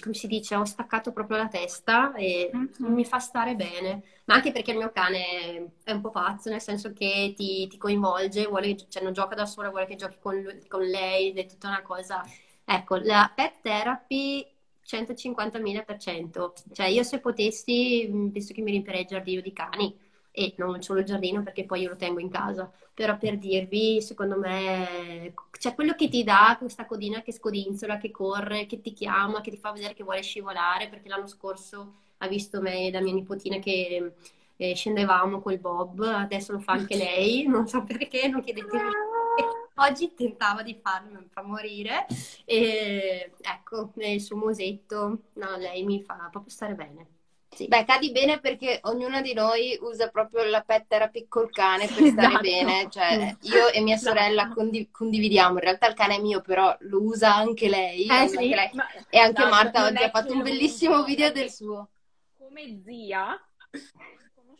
come 0.00 0.14
si 0.14 0.26
dice, 0.26 0.54
ho 0.54 0.64
staccato 0.64 1.12
proprio 1.12 1.38
la 1.38 1.48
testa 1.48 2.14
e 2.14 2.50
mm-hmm. 2.54 2.92
mi 2.92 3.04
fa 3.04 3.18
stare 3.18 3.54
bene, 3.56 4.02
ma 4.24 4.34
anche 4.34 4.52
perché 4.52 4.70
il 4.70 4.78
mio 4.78 4.92
cane 4.92 5.72
è 5.82 5.92
un 5.92 6.00
po' 6.00 6.10
pazzo, 6.10 6.50
nel 6.50 6.60
senso 6.60 6.92
che 6.92 7.34
ti, 7.36 7.66
ti 7.66 7.76
coinvolge, 7.76 8.46
vuole, 8.46 8.76
cioè 8.88 9.02
non 9.02 9.12
gioca 9.12 9.34
da 9.34 9.46
sola, 9.46 9.70
vuole 9.70 9.86
che 9.86 9.96
giochi 9.96 10.16
con, 10.20 10.40
lui, 10.40 10.66
con 10.68 10.82
lei, 10.82 11.30
ed 11.30 11.38
è 11.38 11.46
tutta 11.46 11.68
una 11.68 11.82
cosa 11.82 12.24
Ecco, 12.64 12.96
la 12.96 13.30
pet 13.34 13.60
therapy 13.62 14.46
150.000%. 14.86 16.52
Cioè, 16.72 16.86
io 16.86 17.02
se 17.02 17.20
potessi, 17.20 18.08
penso 18.32 18.52
che 18.54 18.62
mi 18.62 18.70
riempirei 18.70 19.02
il 19.02 19.06
giardino 19.06 19.40
di 19.40 19.52
cani 19.52 19.94
e 20.36 20.52
non 20.56 20.82
solo 20.82 20.98
il 20.98 21.06
giardino 21.06 21.44
perché 21.44 21.64
poi 21.64 21.82
io 21.82 21.90
lo 21.90 21.96
tengo 21.96 22.18
in 22.18 22.28
casa. 22.28 22.68
Però 22.92 23.16
per 23.16 23.38
dirvi, 23.38 24.02
secondo 24.02 24.36
me, 24.36 25.32
cioè 25.58 25.74
quello 25.74 25.94
che 25.94 26.08
ti 26.08 26.24
dà 26.24 26.56
questa 26.58 26.86
codina 26.86 27.22
che 27.22 27.32
scodinzola, 27.32 27.98
che 27.98 28.10
corre, 28.10 28.66
che 28.66 28.80
ti 28.80 28.92
chiama, 28.92 29.40
che 29.40 29.50
ti 29.50 29.56
fa 29.56 29.70
vedere 29.70 29.94
che 29.94 30.02
vuole 30.02 30.22
scivolare, 30.22 30.88
perché 30.88 31.08
l'anno 31.08 31.28
scorso 31.28 31.94
ha 32.18 32.26
visto 32.28 32.60
me 32.60 32.86
e 32.86 32.90
la 32.90 33.00
mia 33.00 33.12
nipotina 33.12 33.58
che 33.58 34.14
eh, 34.56 34.74
scendevamo 34.74 35.40
col 35.40 35.58
Bob, 35.58 36.00
adesso 36.00 36.52
lo 36.52 36.58
fa 36.60 36.72
anche 36.72 36.96
lei, 36.96 37.46
non 37.48 37.68
so 37.68 37.84
perché, 37.84 38.26
non 38.28 38.42
chiedetemi. 38.42 38.82
Oggi 39.76 40.14
tentava 40.14 40.62
di 40.62 40.78
farlo, 40.80 41.18
mi 41.20 41.28
fa 41.30 41.42
morire. 41.42 42.06
E 42.44 43.32
ecco, 43.40 43.92
il 43.96 44.20
suo 44.20 44.36
musetto, 44.36 45.18
no, 45.34 45.56
lei 45.56 45.84
mi 45.84 46.02
fa 46.02 46.28
proprio 46.30 46.50
stare 46.52 46.74
bene. 46.74 47.06
Sì. 47.54 47.68
Beh, 47.68 47.84
cadi 47.84 48.10
bene 48.10 48.40
perché 48.40 48.80
ognuna 48.82 49.20
di 49.20 49.32
noi 49.32 49.78
usa 49.80 50.08
proprio 50.08 50.44
la 50.44 50.62
pet 50.62 50.86
therapy 50.88 51.26
col 51.28 51.50
cane 51.50 51.86
per 51.86 52.06
stare 52.06 52.10
esatto. 52.10 52.40
bene. 52.40 52.90
Cioè, 52.90 53.36
io 53.42 53.68
e 53.68 53.80
mia 53.80 53.96
sorella 53.96 54.42
esatto. 54.42 54.54
condiv- 54.54 54.90
condividiamo. 54.90 55.54
In 55.54 55.60
realtà 55.60 55.86
il 55.86 55.94
cane 55.94 56.16
è 56.16 56.20
mio, 56.20 56.40
però 56.40 56.76
lo 56.80 57.02
usa 57.02 57.34
anche 57.34 57.68
lei. 57.68 58.06
Eh, 58.06 58.28
sì. 58.28 58.36
anche 58.36 58.54
lei. 58.54 58.70
Ma, 58.72 58.86
e 59.08 59.18
anche 59.18 59.42
no, 59.42 59.48
Marta 59.48 59.84
oggi 59.84 60.02
ha 60.02 60.10
fatto 60.10 60.32
un 60.32 60.42
bellissimo 60.42 61.04
video 61.04 61.30
del 61.30 61.50
suo. 61.50 61.88
Come 62.36 62.82
zia, 62.84 63.40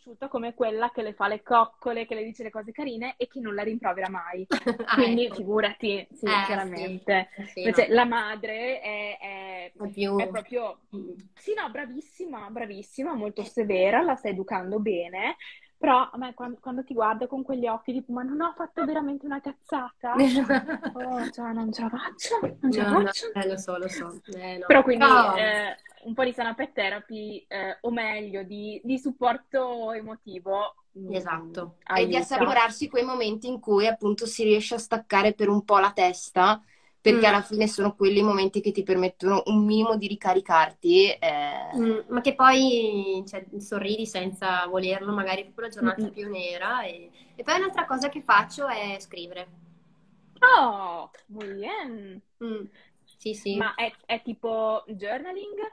conosciuta 0.04 0.28
come 0.28 0.54
quella 0.54 0.90
che 0.92 1.02
le 1.02 1.14
fa 1.14 1.28
le 1.28 1.42
coccole, 1.42 2.06
che 2.06 2.14
le 2.14 2.24
dice 2.24 2.42
le 2.42 2.50
cose 2.50 2.72
carine 2.72 3.14
e 3.16 3.26
che 3.26 3.40
non 3.40 3.54
la 3.54 3.62
rimprovera 3.62 4.10
mai. 4.10 4.46
ah, 4.84 4.94
Quindi 4.94 5.24
ecco. 5.24 5.36
figurati, 5.36 6.06
sì, 6.12 6.26
eh, 6.26 6.44
chiaramente. 6.44 7.28
Sì, 7.52 7.60
Invece 7.60 7.88
no. 7.88 7.94
la 7.94 8.04
madre 8.04 8.80
è, 8.80 9.18
è, 9.18 9.43
più... 9.92 10.16
è, 10.16 10.28
proprio, 10.28 10.80
sì, 11.34 11.54
no, 11.54 11.70
bravissima, 11.70 12.48
bravissima, 12.50 13.14
molto 13.14 13.42
severa, 13.42 14.02
la 14.02 14.14
sta 14.14 14.28
educando 14.28 14.78
bene. 14.80 15.36
Però 15.76 16.08
a 16.10 16.16
me 16.16 16.32
quando, 16.34 16.58
quando, 16.60 16.82
ti 16.82 16.94
guardo 16.94 17.26
con 17.26 17.42
quegli 17.42 17.66
occhi 17.66 17.92
tipo 17.92 18.12
ma 18.12 18.22
non 18.22 18.40
ho 18.40 18.54
fatto 18.56 18.86
veramente 18.86 19.26
una 19.26 19.40
cazzata 19.40 20.14
oh, 20.94 21.30
cioè, 21.30 21.52
non 21.52 21.70
ce 21.72 21.82
la 21.82 21.90
faccio 21.90 22.56
non 22.60 22.72
ce 22.72 22.80
la 22.80 22.90
faccio 22.90 23.30
no, 23.34 23.42
eh, 23.42 23.46
lo 23.48 23.58
so 23.58 23.76
lo 23.76 23.88
so 23.88 24.20
eh, 24.34 24.58
no. 24.58 24.66
però 24.66 24.82
quindi 24.82 25.04
no. 25.04 25.36
eh, 25.36 25.76
un 26.04 26.14
po' 26.14 26.24
di 26.24 26.32
sana 26.32 26.54
pet 26.54 26.72
therapy, 26.72 27.44
eh, 27.48 27.78
o 27.80 27.90
meglio, 27.90 28.42
di, 28.42 28.80
di, 28.84 28.98
supporto 28.98 29.92
emotivo. 29.92 30.74
Mm, 30.98 31.14
esatto. 31.14 31.76
Aiuta. 31.84 31.94
E 31.94 32.06
di 32.06 32.16
assaporarsi 32.16 32.88
quei 32.88 33.04
momenti 33.04 33.48
in 33.48 33.60
cui 33.60 33.86
appunto 33.86 34.26
si 34.26 34.44
riesce 34.44 34.74
a 34.74 34.78
staccare 34.78 35.34
per 35.34 35.48
un 35.48 35.64
po' 35.64 35.78
la 35.78 35.92
testa, 35.92 36.62
perché 37.04 37.26
mm. 37.26 37.28
alla 37.34 37.42
fine 37.42 37.68
sono 37.68 37.94
quelli 37.94 38.22
momenti 38.22 38.62
che 38.62 38.72
ti 38.72 38.82
permettono 38.82 39.42
un 39.48 39.62
minimo 39.62 39.94
di 39.98 40.06
ricaricarti. 40.06 41.10
Eh... 41.10 41.76
Mm, 41.76 41.98
ma 42.08 42.22
che 42.22 42.34
poi 42.34 43.22
cioè, 43.28 43.44
sorridi 43.58 44.06
senza 44.06 44.64
volerlo, 44.68 45.12
magari 45.12 45.42
proprio 45.42 45.66
la 45.66 45.70
giornata 45.70 46.00
mm-hmm. 46.00 46.10
più 46.10 46.30
nera. 46.30 46.82
E... 46.84 47.10
e 47.34 47.42
poi 47.42 47.58
un'altra 47.58 47.84
cosa 47.84 48.08
che 48.08 48.22
faccio 48.22 48.66
è 48.68 48.96
scrivere. 49.00 49.48
Oh, 50.38 51.10
muy 51.26 51.52
bien. 51.52 52.22
Mm. 52.42 52.64
Sì, 53.18 53.34
sì. 53.34 53.56
Ma 53.56 53.74
è, 53.74 53.92
è 54.06 54.22
tipo 54.22 54.82
journaling? 54.86 55.72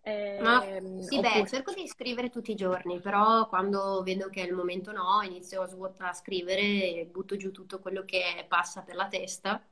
Eh, 0.00 0.38
Ma, 0.40 0.62
sì, 0.62 1.18
oppure... 1.18 1.40
beh, 1.42 1.46
cerco 1.48 1.74
di 1.74 1.86
scrivere 1.86 2.30
tutti 2.30 2.52
i 2.52 2.56
giorni, 2.56 2.98
però 3.00 3.46
quando 3.46 4.02
vedo 4.02 4.30
che 4.30 4.42
è 4.42 4.46
il 4.46 4.54
momento 4.54 4.90
no, 4.90 5.20
inizio 5.22 5.60
a, 5.60 5.66
svuotare, 5.66 6.08
a 6.08 6.14
scrivere 6.14 6.62
e 6.62 7.08
butto 7.12 7.36
giù 7.36 7.50
tutto 7.50 7.78
quello 7.78 8.06
che 8.06 8.46
passa 8.48 8.80
per 8.80 8.94
la 8.94 9.08
testa 9.08 9.62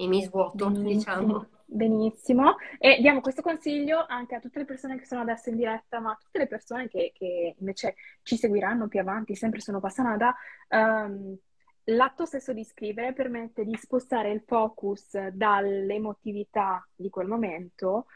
e 0.00 0.06
mi 0.06 0.22
svuoto, 0.22 0.70
Benissimo. 0.70 0.88
diciamo. 0.88 1.46
Benissimo. 1.66 2.56
E 2.78 2.98
diamo 3.00 3.20
questo 3.20 3.42
consiglio 3.42 4.04
anche 4.08 4.34
a 4.34 4.40
tutte 4.40 4.58
le 4.60 4.64
persone 4.64 4.98
che 4.98 5.04
sono 5.04 5.20
adesso 5.20 5.50
in 5.50 5.56
diretta, 5.56 6.00
ma 6.00 6.12
a 6.12 6.18
tutte 6.18 6.38
le 6.38 6.46
persone 6.46 6.88
che, 6.88 7.12
che 7.14 7.54
invece 7.58 7.94
ci 8.22 8.36
seguiranno 8.36 8.88
più 8.88 8.98
avanti, 8.98 9.36
sempre 9.36 9.60
sono 9.60 9.78
passata. 9.78 10.34
Um, 10.68 11.36
l'atto 11.84 12.24
stesso 12.24 12.54
di 12.54 12.64
scrivere 12.64 13.12
permette 13.12 13.64
di 13.64 13.76
spostare 13.76 14.32
il 14.32 14.42
focus 14.46 15.16
dall'emotività 15.28 16.86
di 16.96 17.10
quel 17.10 17.28
momento 17.28 18.06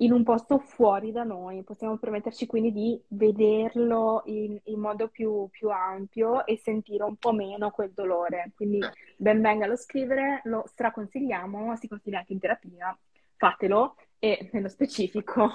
in 0.00 0.12
un 0.12 0.22
posto 0.22 0.58
fuori 0.58 1.12
da 1.12 1.24
noi, 1.24 1.62
possiamo 1.62 1.96
permetterci 1.98 2.46
quindi 2.46 2.72
di 2.72 3.00
vederlo 3.08 4.22
in, 4.26 4.58
in 4.64 4.80
modo 4.80 5.08
più, 5.08 5.48
più, 5.50 5.68
ampio 5.68 6.46
e 6.46 6.56
sentire 6.56 7.04
un 7.04 7.16
po' 7.16 7.32
meno 7.32 7.70
quel 7.70 7.92
dolore. 7.92 8.52
Quindi 8.54 8.78
ben 9.16 9.40
venga 9.40 9.66
lo 9.66 9.76
scrivere, 9.76 10.40
lo 10.44 10.64
straconsigliamo, 10.66 11.76
si 11.76 11.88
consiglia 11.88 12.18
anche 12.18 12.32
in 12.32 12.38
terapia, 12.38 12.96
fatelo 13.36 13.96
e 14.18 14.48
nello 14.52 14.68
specifico. 14.68 15.50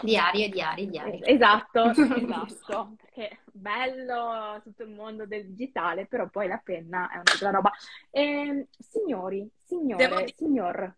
Diari 0.00 0.48
diari, 0.50 0.86
diari. 0.86 1.20
Esatto, 1.24 1.90
esatto, 1.90 2.94
perché 3.00 3.40
bello 3.50 4.60
tutto 4.62 4.84
il 4.84 4.90
mondo 4.90 5.26
del 5.26 5.48
digitale, 5.48 6.06
però 6.06 6.28
poi 6.28 6.46
la 6.46 6.60
penna 6.62 7.10
è 7.10 7.14
un'altra 7.14 7.50
roba. 7.50 7.72
E, 8.10 8.22
ehm, 8.22 8.66
signori, 8.78 9.50
signore, 9.64 10.06
Devo... 10.06 10.24
signor 10.36 10.94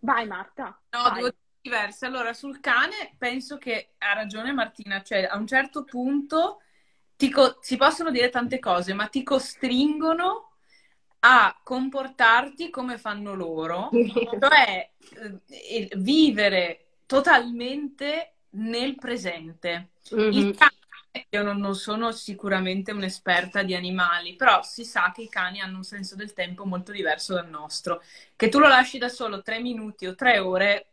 Vai 0.00 0.26
Marta. 0.26 0.80
No, 0.90 1.02
vai. 1.02 1.20
due 1.20 1.34
diverse. 1.60 2.06
Allora, 2.06 2.32
sul 2.32 2.60
cane 2.60 3.14
penso 3.18 3.58
che 3.58 3.94
ha 3.98 4.12
ragione 4.14 4.52
Martina, 4.52 5.02
cioè 5.02 5.24
a 5.24 5.36
un 5.36 5.46
certo 5.46 5.84
punto 5.84 6.60
co- 7.30 7.58
si 7.60 7.76
possono 7.76 8.10
dire 8.10 8.30
tante 8.30 8.58
cose, 8.58 8.94
ma 8.94 9.06
ti 9.08 9.22
costringono 9.22 10.52
a 11.20 11.60
comportarti 11.62 12.70
come 12.70 12.96
fanno 12.96 13.34
loro, 13.34 13.90
cioè 14.40 14.90
eh, 15.48 15.90
vivere 15.96 16.86
totalmente 17.04 18.36
nel 18.50 18.94
presente. 18.94 19.90
Mm-hmm. 20.14 20.32
Il 20.32 20.56
cane 20.56 20.78
io 21.30 21.42
non, 21.42 21.58
non, 21.58 21.74
sono 21.74 22.12
sicuramente 22.12 22.92
un'esperta 22.92 23.62
di 23.62 23.74
animali, 23.74 24.36
però 24.36 24.62
si 24.62 24.84
sa 24.84 25.10
che 25.12 25.22
i 25.22 25.28
cani 25.28 25.60
hanno 25.60 25.78
un 25.78 25.84
senso 25.84 26.14
del 26.14 26.32
tempo 26.32 26.64
molto 26.64 26.92
diverso 26.92 27.34
dal 27.34 27.48
nostro. 27.48 28.02
Che 28.36 28.48
tu 28.48 28.58
lo 28.58 28.68
lasci 28.68 28.98
da 28.98 29.08
solo 29.08 29.42
tre 29.42 29.60
minuti 29.60 30.06
o 30.06 30.14
tre 30.14 30.38
ore, 30.38 30.86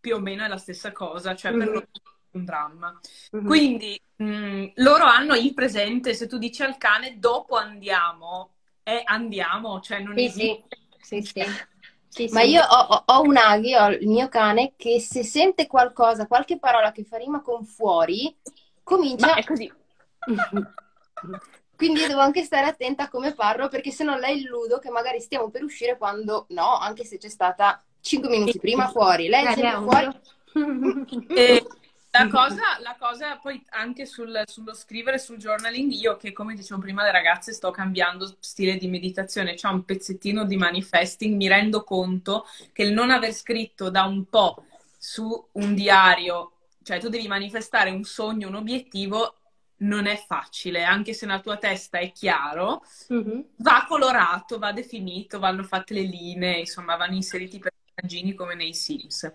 più 0.00 0.16
o 0.16 0.18
meno 0.20 0.44
è 0.44 0.48
la 0.48 0.56
stessa 0.56 0.90
cosa, 0.90 1.36
cioè 1.36 1.52
mm-hmm. 1.52 1.60
per 1.60 1.68
loro 1.68 1.88
è 1.92 2.36
un 2.36 2.44
dramma. 2.44 3.00
Mm-hmm. 3.36 3.46
Quindi 3.46 4.00
mh, 4.16 4.24
mm, 4.24 4.64
loro 4.76 5.04
hanno 5.04 5.34
il 5.36 5.54
presente, 5.54 6.14
se 6.14 6.26
tu 6.26 6.38
dici 6.38 6.62
al 6.62 6.76
cane 6.76 7.18
dopo 7.18 7.56
andiamo, 7.56 8.54
è 8.82 9.00
andiamo, 9.04 9.80
cioè 9.80 10.00
non 10.00 10.16
sì, 10.16 10.24
esiste. 10.24 10.78
Sì, 11.00 11.22
sì, 11.22 11.44
sì. 12.08 12.28
Ma 12.32 12.42
io 12.42 12.64
ho, 12.64 13.02
ho, 13.06 13.22
un 13.22 13.36
aghi, 13.36 13.74
ho 13.76 13.90
il 13.90 14.08
mio 14.08 14.28
cane, 14.28 14.74
che 14.76 14.98
se 14.98 15.22
sente 15.22 15.68
qualcosa, 15.68 16.26
qualche 16.26 16.58
parola 16.58 16.90
che 16.90 17.04
fa 17.04 17.16
rima 17.16 17.42
con 17.42 17.64
fuori, 17.64 18.36
comincia... 18.82 19.26
Ma 19.26 19.34
è 19.34 19.44
così. 19.44 19.72
Quindi 21.76 22.00
io 22.00 22.08
devo 22.08 22.20
anche 22.20 22.44
stare 22.44 22.66
attenta 22.66 23.04
a 23.04 23.08
come 23.08 23.34
parlo 23.34 23.68
perché 23.68 23.90
se 23.90 24.04
no 24.04 24.16
la 24.16 24.28
illudo 24.28 24.78
che 24.78 24.90
magari 24.90 25.20
stiamo 25.20 25.50
per 25.50 25.64
uscire 25.64 25.96
quando 25.96 26.46
no, 26.50 26.76
anche 26.76 27.04
se 27.04 27.18
c'è 27.18 27.28
stata 27.28 27.82
5 28.00 28.28
minuti 28.28 28.58
prima 28.60 28.88
fuori. 28.88 29.26
Lei 29.28 29.46
è 29.46 29.54
sempre 29.54 29.82
fuori. 29.82 31.26
e 31.34 31.66
la 32.14 32.28
cosa, 32.28 32.78
la 32.82 32.94
cosa 32.98 33.36
poi 33.38 33.64
anche 33.70 34.04
sul, 34.04 34.42
sullo 34.46 34.74
scrivere, 34.74 35.18
sul 35.18 35.38
journaling, 35.38 35.90
io 35.92 36.16
che 36.18 36.32
come 36.32 36.54
dicevo 36.54 36.78
prima 36.78 37.02
le 37.02 37.10
ragazze 37.10 37.52
sto 37.52 37.70
cambiando 37.70 38.36
stile 38.38 38.76
di 38.76 38.86
meditazione, 38.86 39.54
c'è 39.54 39.68
un 39.68 39.84
pezzettino 39.84 40.44
di 40.44 40.56
manifesting, 40.56 41.34
mi 41.34 41.48
rendo 41.48 41.84
conto 41.84 42.46
che 42.72 42.82
il 42.82 42.92
non 42.92 43.10
aver 43.10 43.32
scritto 43.32 43.88
da 43.88 44.04
un 44.04 44.26
po' 44.26 44.66
su 44.98 45.48
un 45.52 45.74
diario 45.74 46.51
cioè 46.82 47.00
tu 47.00 47.08
devi 47.08 47.28
manifestare 47.28 47.90
un 47.90 48.04
sogno, 48.04 48.48
un 48.48 48.54
obiettivo, 48.54 49.38
non 49.82 50.06
è 50.06 50.16
facile, 50.16 50.84
anche 50.84 51.12
se 51.12 51.26
nella 51.26 51.40
tua 51.40 51.56
testa 51.56 51.98
è 51.98 52.12
chiaro, 52.12 52.82
mm-hmm. 53.12 53.40
va 53.58 53.84
colorato, 53.88 54.58
va 54.58 54.72
definito, 54.72 55.38
vanno 55.38 55.64
fatte 55.64 55.94
le 55.94 56.02
linee, 56.02 56.60
insomma, 56.60 56.96
vanno 56.96 57.14
inseriti 57.14 57.56
i 57.56 57.60
personaggini 57.60 58.34
come 58.34 58.54
nei 58.54 58.74
Sims. 58.74 59.30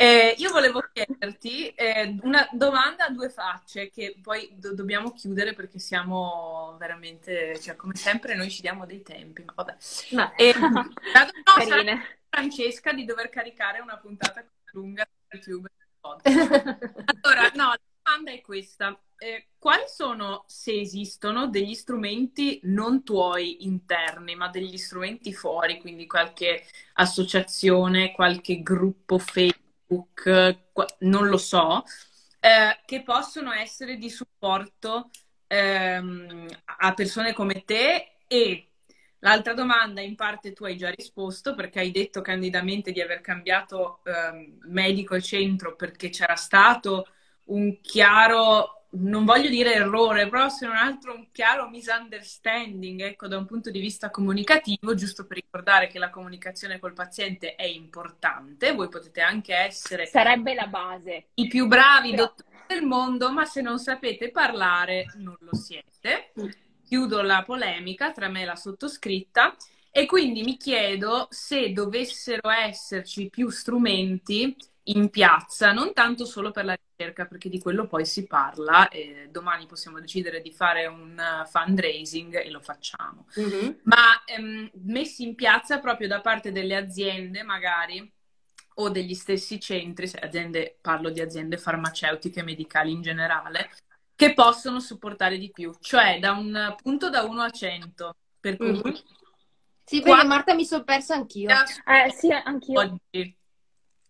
Eh, 0.00 0.36
io 0.38 0.52
volevo 0.52 0.80
chiederti 0.92 1.70
eh, 1.70 2.16
una 2.22 2.48
domanda 2.52 3.06
a 3.06 3.10
due 3.10 3.30
facce 3.30 3.90
che 3.90 4.16
poi 4.22 4.48
do- 4.52 4.72
dobbiamo 4.72 5.10
chiudere 5.10 5.54
perché 5.54 5.80
siamo 5.80 6.76
veramente, 6.78 7.58
cioè 7.58 7.74
come 7.74 7.96
sempre 7.96 8.36
noi 8.36 8.48
ci 8.48 8.60
diamo 8.60 8.86
dei 8.86 9.02
tempi, 9.02 9.42
ma 9.42 9.54
vabbè. 9.56 9.76
No. 10.10 10.32
E, 10.36 10.54
no, 10.56 10.88
Francesca 12.30 12.92
di 12.92 13.04
dover 13.04 13.28
caricare 13.28 13.80
una 13.80 13.96
puntata 13.96 14.46
lunga 14.70 15.04
su 15.04 15.36
YouTube 15.50 15.68
allora, 16.22 17.50
no, 17.54 17.68
la 17.68 17.80
domanda 18.02 18.32
è 18.32 18.40
questa. 18.40 18.98
Eh, 19.20 19.48
quali 19.58 19.82
sono, 19.88 20.44
se 20.46 20.78
esistono, 20.78 21.48
degli 21.48 21.74
strumenti 21.74 22.60
non 22.64 23.02
tuoi 23.02 23.64
interni, 23.64 24.36
ma 24.36 24.48
degli 24.48 24.76
strumenti 24.76 25.32
fuori, 25.32 25.80
quindi 25.80 26.06
qualche 26.06 26.64
associazione, 26.94 28.12
qualche 28.12 28.62
gruppo 28.62 29.18
Facebook, 29.18 30.70
qua- 30.72 30.86
non 31.00 31.28
lo 31.28 31.36
so, 31.36 31.82
eh, 32.40 32.80
che 32.84 33.02
possono 33.02 33.52
essere 33.52 33.96
di 33.96 34.08
supporto 34.08 35.10
ehm, 35.48 36.46
a 36.78 36.94
persone 36.94 37.32
come 37.32 37.64
te 37.64 38.18
e 38.28 38.67
L'altra 39.20 39.52
domanda 39.52 40.00
in 40.00 40.14
parte 40.14 40.52
tu 40.52 40.64
hai 40.64 40.76
già 40.76 40.90
risposto 40.90 41.54
perché 41.54 41.80
hai 41.80 41.90
detto 41.90 42.20
candidamente 42.20 42.92
di 42.92 43.00
aver 43.00 43.20
cambiato 43.20 44.00
eh, 44.04 44.54
medico 44.68 45.14
e 45.16 45.22
centro 45.22 45.74
perché 45.74 46.08
c'era 46.08 46.36
stato 46.36 47.08
un 47.46 47.80
chiaro, 47.80 48.86
non 48.90 49.24
voglio 49.24 49.48
dire 49.48 49.74
errore, 49.74 50.28
però 50.28 50.48
se 50.48 50.66
non 50.66 50.76
altro 50.76 51.14
un 51.14 51.28
chiaro 51.32 51.68
misunderstanding, 51.68 53.00
ecco, 53.00 53.26
da 53.26 53.38
un 53.38 53.46
punto 53.46 53.70
di 53.70 53.80
vista 53.80 54.10
comunicativo, 54.10 54.94
giusto 54.94 55.26
per 55.26 55.38
ricordare 55.38 55.88
che 55.88 55.98
la 55.98 56.10
comunicazione 56.10 56.78
col 56.78 56.92
paziente 56.92 57.56
è 57.56 57.64
importante, 57.64 58.72
voi 58.72 58.88
potete 58.88 59.20
anche 59.20 59.54
essere... 59.54 60.06
Sarebbe 60.06 60.54
la 60.54 60.66
base. 60.66 61.28
I 61.34 61.48
più 61.48 61.66
bravi 61.66 62.10
però... 62.10 62.24
dottori 62.24 62.56
del 62.68 62.82
mondo, 62.84 63.32
ma 63.32 63.44
se 63.46 63.62
non 63.62 63.78
sapete 63.78 64.30
parlare 64.30 65.06
non 65.16 65.36
lo 65.40 65.54
siete. 65.54 66.32
Chiudo 66.88 67.20
la 67.20 67.42
polemica 67.44 68.12
tra 68.12 68.28
me 68.28 68.42
e 68.42 68.44
la 68.46 68.56
sottoscritta 68.56 69.54
e 69.90 70.06
quindi 70.06 70.42
mi 70.42 70.56
chiedo 70.56 71.26
se 71.28 71.70
dovessero 71.74 72.48
esserci 72.48 73.28
più 73.28 73.50
strumenti 73.50 74.56
in 74.84 75.10
piazza, 75.10 75.72
non 75.72 75.92
tanto 75.92 76.24
solo 76.24 76.50
per 76.50 76.64
la 76.64 76.78
ricerca, 76.96 77.26
perché 77.26 77.50
di 77.50 77.60
quello 77.60 77.86
poi 77.86 78.06
si 78.06 78.26
parla 78.26 78.88
e 78.88 79.28
domani 79.30 79.66
possiamo 79.66 80.00
decidere 80.00 80.40
di 80.40 80.50
fare 80.50 80.86
un 80.86 81.20
fundraising 81.46 82.42
e 82.42 82.50
lo 82.50 82.60
facciamo, 82.60 83.26
mm-hmm. 83.38 83.70
ma 83.82 84.24
ehm, 84.24 84.70
messi 84.84 85.24
in 85.24 85.34
piazza 85.34 85.80
proprio 85.80 86.08
da 86.08 86.22
parte 86.22 86.52
delle 86.52 86.74
aziende 86.74 87.42
magari 87.42 88.10
o 88.76 88.88
degli 88.88 89.14
stessi 89.14 89.60
centri, 89.60 90.10
aziende, 90.18 90.78
parlo 90.80 91.10
di 91.10 91.20
aziende 91.20 91.58
farmaceutiche, 91.58 92.42
medicali 92.42 92.92
in 92.92 93.02
generale, 93.02 93.68
che 94.18 94.34
possono 94.34 94.80
supportare 94.80 95.38
di 95.38 95.52
più, 95.52 95.72
cioè 95.78 96.18
da 96.18 96.32
un 96.32 96.74
punto 96.82 97.08
da 97.08 97.22
1 97.22 97.40
a 97.40 97.50
100. 97.50 98.16
Per 98.40 98.56
cui 98.56 98.72
mm-hmm. 98.72 98.94
Sì, 99.84 100.02
perché 100.02 100.26
Marta 100.26 100.54
mi 100.54 100.64
sono 100.64 100.82
persa 100.82 101.14
anch'io. 101.14 101.48
Eh, 101.48 102.10
sì, 102.10 102.32
anch'io. 102.32 102.80
Oggi, 102.80 103.36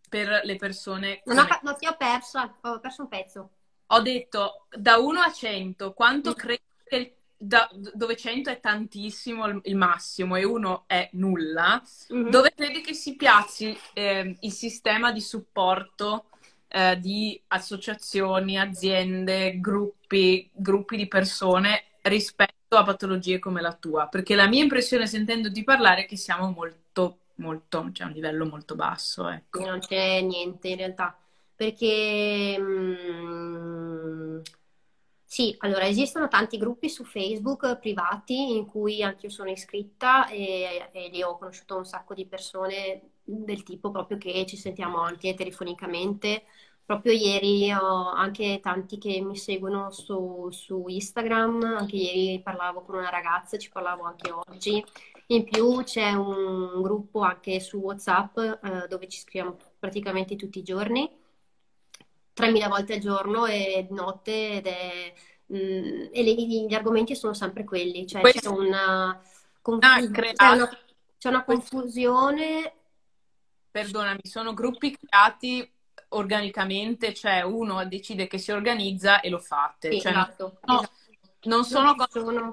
per 0.08 0.40
le 0.44 0.56
persone... 0.56 1.20
Non, 1.26 1.40
ho, 1.40 1.46
non 1.60 1.76
ti 1.76 1.86
ho 1.86 1.94
perso, 1.98 2.38
ho 2.38 2.80
perso 2.80 3.02
un 3.02 3.08
pezzo. 3.08 3.50
Ho 3.88 4.00
detto 4.00 4.66
da 4.70 4.96
1 4.96 5.20
a 5.20 5.30
100, 5.30 5.92
quanto 5.92 6.30
mm. 6.30 6.34
credi 6.34 6.62
che 6.84 7.16
da, 7.36 7.68
dove 7.92 8.16
100 8.16 8.48
è 8.48 8.60
tantissimo 8.60 9.46
il, 9.46 9.60
il, 9.64 9.76
massimo 9.76 10.36
e 10.36 10.44
1 10.44 10.84
è 10.86 11.10
nulla, 11.12 11.82
mm-hmm. 12.14 12.30
dove 12.30 12.54
credi 12.56 12.80
che 12.80 12.94
si 12.94 13.14
piazzi 13.14 13.78
eh, 13.92 14.38
il 14.40 14.52
sistema 14.52 15.12
di 15.12 15.20
supporto 15.20 16.27
eh, 16.68 16.98
di 17.00 17.40
associazioni, 17.48 18.58
aziende, 18.58 19.58
gruppi, 19.60 20.48
gruppi 20.52 20.96
di 20.96 21.08
persone 21.08 21.84
rispetto 22.02 22.76
a 22.76 22.84
patologie 22.84 23.38
come 23.38 23.60
la 23.60 23.72
tua? 23.72 24.06
Perché 24.06 24.34
la 24.34 24.46
mia 24.46 24.62
impressione 24.62 25.06
sentendoti 25.06 25.64
parlare 25.64 26.02
è 26.02 26.06
che 26.06 26.16
siamo 26.16 26.50
molto, 26.50 27.18
molto, 27.36 27.90
cioè 27.92 28.06
a 28.06 28.08
un 28.10 28.14
livello 28.14 28.46
molto 28.46 28.74
basso. 28.74 29.28
Ecco. 29.28 29.64
Non 29.64 29.80
c'è 29.80 30.20
niente 30.20 30.68
in 30.68 30.76
realtà, 30.76 31.16
perché... 31.56 32.56
Mm, 32.58 34.40
sì, 35.30 35.54
allora 35.58 35.86
esistono 35.86 36.26
tanti 36.26 36.56
gruppi 36.56 36.88
su 36.88 37.04
Facebook 37.04 37.78
privati 37.78 38.56
in 38.56 38.64
cui 38.64 39.02
anche 39.02 39.26
io 39.26 39.32
sono 39.32 39.50
iscritta 39.50 40.26
e, 40.28 40.88
e 40.90 41.08
lì 41.10 41.22
ho 41.22 41.36
conosciuto 41.36 41.76
un 41.76 41.84
sacco 41.84 42.14
di 42.14 42.26
persone 42.26 43.10
del 43.24 43.62
tipo 43.62 43.90
proprio 43.90 44.16
che 44.16 44.46
ci 44.46 44.56
sentiamo 44.56 45.02
anche 45.02 45.34
telefonicamente. 45.34 46.44
Proprio 46.82 47.12
ieri 47.12 47.70
ho 47.72 48.10
anche 48.10 48.60
tanti 48.62 48.96
che 48.96 49.20
mi 49.20 49.36
seguono 49.36 49.90
su, 49.90 50.48
su 50.50 50.84
Instagram, 50.88 51.62
anche 51.62 51.96
ieri 51.96 52.40
parlavo 52.42 52.80
con 52.80 52.94
una 52.96 53.10
ragazza, 53.10 53.58
ci 53.58 53.68
parlavo 53.70 54.04
anche 54.04 54.30
oggi. 54.30 54.82
In 55.26 55.44
più 55.44 55.82
c'è 55.82 56.12
un 56.12 56.80
gruppo 56.80 57.20
anche 57.20 57.60
su 57.60 57.76
WhatsApp 57.76 58.38
eh, 58.38 58.86
dove 58.88 59.06
ci 59.08 59.20
scriviamo 59.20 59.58
praticamente 59.78 60.36
tutti 60.36 60.60
i 60.60 60.62
giorni, 60.62 61.06
3.000 62.38 62.68
volte 62.68 62.94
al 62.94 63.00
giorno 63.00 63.46
e 63.46 63.86
notte 63.90 64.50
ed 64.56 64.66
è, 64.66 65.12
mh, 65.46 65.56
mm, 65.56 66.06
e 66.12 66.22
le, 66.22 66.32
gli 66.34 66.74
argomenti 66.74 67.14
sono 67.14 67.34
sempre 67.34 67.64
quelli, 67.64 68.06
cioè 68.06 68.22
c'è 68.22 68.48
una, 68.48 69.20
confu- 69.60 69.86
ah, 69.86 70.00
c'è, 70.00 70.54
una, 70.54 70.68
c'è 71.18 71.28
una 71.28 71.44
confusione 71.44 72.72
perdonami, 73.70 74.20
sono 74.24 74.54
gruppi 74.54 74.96
creati 74.96 75.70
organicamente, 76.10 77.12
cioè 77.14 77.42
uno 77.42 77.84
decide 77.86 78.26
che 78.26 78.38
si 78.38 78.50
organizza 78.50 79.20
e 79.20 79.28
lo 79.28 79.38
fate. 79.38 79.92
Sì, 79.92 80.00
cioè, 80.00 80.12
esatto, 80.12 80.58
no, 80.64 80.78
esatto. 80.78 80.92
Non 81.44 81.64
sono 81.64 81.84
non 81.84 81.96
cose... 81.96 82.20
Sono, 82.20 82.52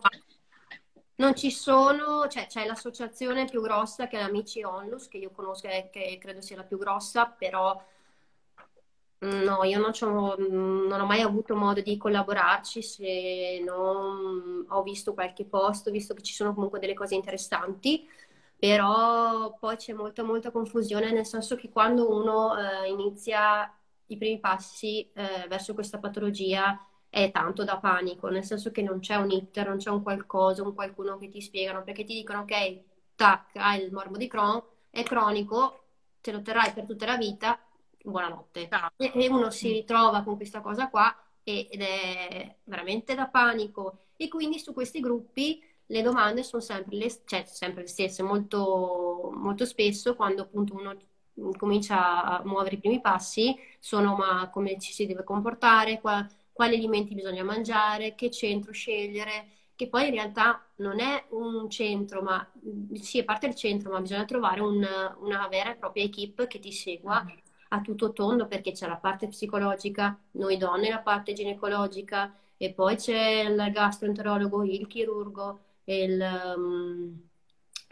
non 1.17 1.36
ci 1.36 1.49
sono, 1.49 2.27
cioè 2.27 2.47
c'è 2.47 2.65
l'associazione 2.65 3.45
più 3.45 3.61
grossa 3.61 4.07
che 4.07 4.17
è 4.17 4.21
l'Amici 4.21 4.63
Onlus, 4.63 5.07
che 5.07 5.17
io 5.17 5.31
conosco 5.31 5.67
e 5.67 5.89
che 5.91 6.17
credo 6.19 6.41
sia 6.41 6.57
la 6.57 6.63
più 6.63 6.77
grossa, 6.77 7.27
però 7.27 7.81
no, 9.20 9.63
io 9.63 9.80
non, 9.80 9.91
non, 10.88 10.99
ho 11.01 11.05
mai 11.05 11.22
avuto 11.22 11.55
modo 11.55 11.82
di 11.82 11.97
collaborarci 11.97 12.82
se 12.82 13.61
non 13.66 14.66
ho 14.68 14.84
visto 14.84 15.13
qualche 15.13 15.45
post, 15.45 15.89
visto 15.91 16.13
che 16.13 16.22
ci 16.22 16.34
sono 16.34 16.53
comunque 16.53 16.80
delle 16.80 16.93
cose 16.93 17.16
interessanti. 17.16 18.07
Però 18.57 19.55
poi 19.59 19.76
c'è 19.76 19.93
molta, 19.93 20.24
molta 20.24 20.49
confusione, 20.51 21.11
nel 21.11 21.26
senso 21.26 21.55
che 21.55 21.70
quando 21.70 22.09
uno 22.09 22.57
eh, 22.57 22.89
inizia 22.89 23.72
i 24.07 24.18
primi 24.18 24.39
passi 24.39 25.09
eh, 25.13 25.45
verso 25.47 25.74
questa 25.74 25.99
patologia 25.99 26.80
è 27.09 27.32
tanto 27.32 27.63
da 27.63 27.78
panico, 27.78 28.28
nel 28.30 28.43
senso 28.43 28.72
che 28.72 28.82
non 28.82 28.99
c'è 28.99 29.16
un 29.16 29.32
iter, 29.32 29.68
non 29.68 29.78
c'è 29.78 29.89
un 29.89 30.03
qualcosa, 30.03 30.63
un 30.63 30.74
qualcuno 30.74 31.18
che 31.18 31.30
ti 31.30 31.41
spiegano, 31.41 31.84
perché 31.84 32.03
ti 32.03 32.13
dicono 32.13 32.39
ok, 32.41 32.82
tac, 33.16 33.55
hai 33.55 33.84
il 33.84 33.91
morbo 33.91 34.18
di 34.18 34.28
Crohn, 34.28 34.61
è 34.89 35.03
cronico, 35.03 35.84
te 36.22 36.32
lo 36.32 36.41
terrai 36.41 36.74
per 36.74 36.86
tutta 36.86 37.05
la 37.05 37.18
vita, 37.18 37.59
buonanotte. 38.06 38.70
E, 38.97 39.12
e 39.14 39.28
uno 39.28 39.49
si 39.49 39.72
ritrova 39.72 40.24
con 40.24 40.36
questa 40.36 40.62
cosa 40.62 40.89
qua 40.89 41.16
ed 41.43 41.82
è 41.82 42.56
veramente 42.64 43.16
da 43.16 43.28
panico. 43.28 43.99
E 44.16 44.28
quindi 44.28 44.60
su 44.60 44.74
questi 44.74 44.99
gruppi 44.99 45.62
le 45.88 46.01
domande 46.01 46.43
sono 46.43 46.62
sempre 46.62 46.95
le, 46.97 47.12
cioè, 47.26 47.43
sempre 47.45 47.82
le 47.84 47.88
stesse, 47.88 48.24
molto, 48.24 49.32
molto 49.34 49.66
spesso 49.66 50.16
quando 50.16 50.43
appunto 50.43 50.74
uno 50.74 50.95
comincia 51.58 52.24
a 52.24 52.41
muovere 52.45 52.76
i 52.76 52.80
primi 52.80 53.01
passi 53.01 53.56
sono 53.80 54.16
ma 54.16 54.49
come 54.49 54.80
ci 54.80 54.93
si 54.93 55.06
deve 55.06 55.24
comportare, 55.24 55.99
qua, 55.99 56.26
quali 56.51 56.76
alimenti 56.76 57.14
bisogna 57.14 57.43
mangiare, 57.43 58.16
che 58.16 58.32
centro 58.32 58.72
scegliere, 58.72 59.47
che 59.76 59.89
poi 59.89 60.08
in 60.08 60.14
realtà 60.14 60.66
non 60.78 60.99
è 60.99 61.26
un 61.32 61.70
centro, 61.70 62.22
ma 62.22 62.49
sì, 62.93 63.20
è 63.20 63.24
parte 63.26 63.47
del 63.47 63.56
centro, 63.56 63.91
ma 63.91 63.99
bisogna 63.99 64.26
trovare 64.26 64.62
un, 64.62 64.88
una 65.20 65.47
vera 65.49 65.72
e 65.74 65.76
propria 65.76 66.03
equip 66.06 66.47
che 66.47 66.60
ti 66.60 66.72
segua 66.72 67.24
mm. 67.24 67.44
A 67.70 67.82
tutto 67.82 68.13
tondo 68.13 68.47
perché 68.47 68.72
c'è 68.72 68.88
la 68.88 68.97
parte 68.97 69.28
psicologica, 69.28 70.18
noi 70.32 70.57
donne 70.57 70.89
la 70.89 70.99
parte 70.99 71.34
ginecologica 71.34 72.34
e 72.57 72.72
poi 72.74 72.95
c'è 72.95 73.41
il 73.41 73.72
gastroenterologo, 73.72 74.63
il 74.63 74.88
chirurgo, 74.88 75.59
il, 75.86 76.53
um, 76.55 77.22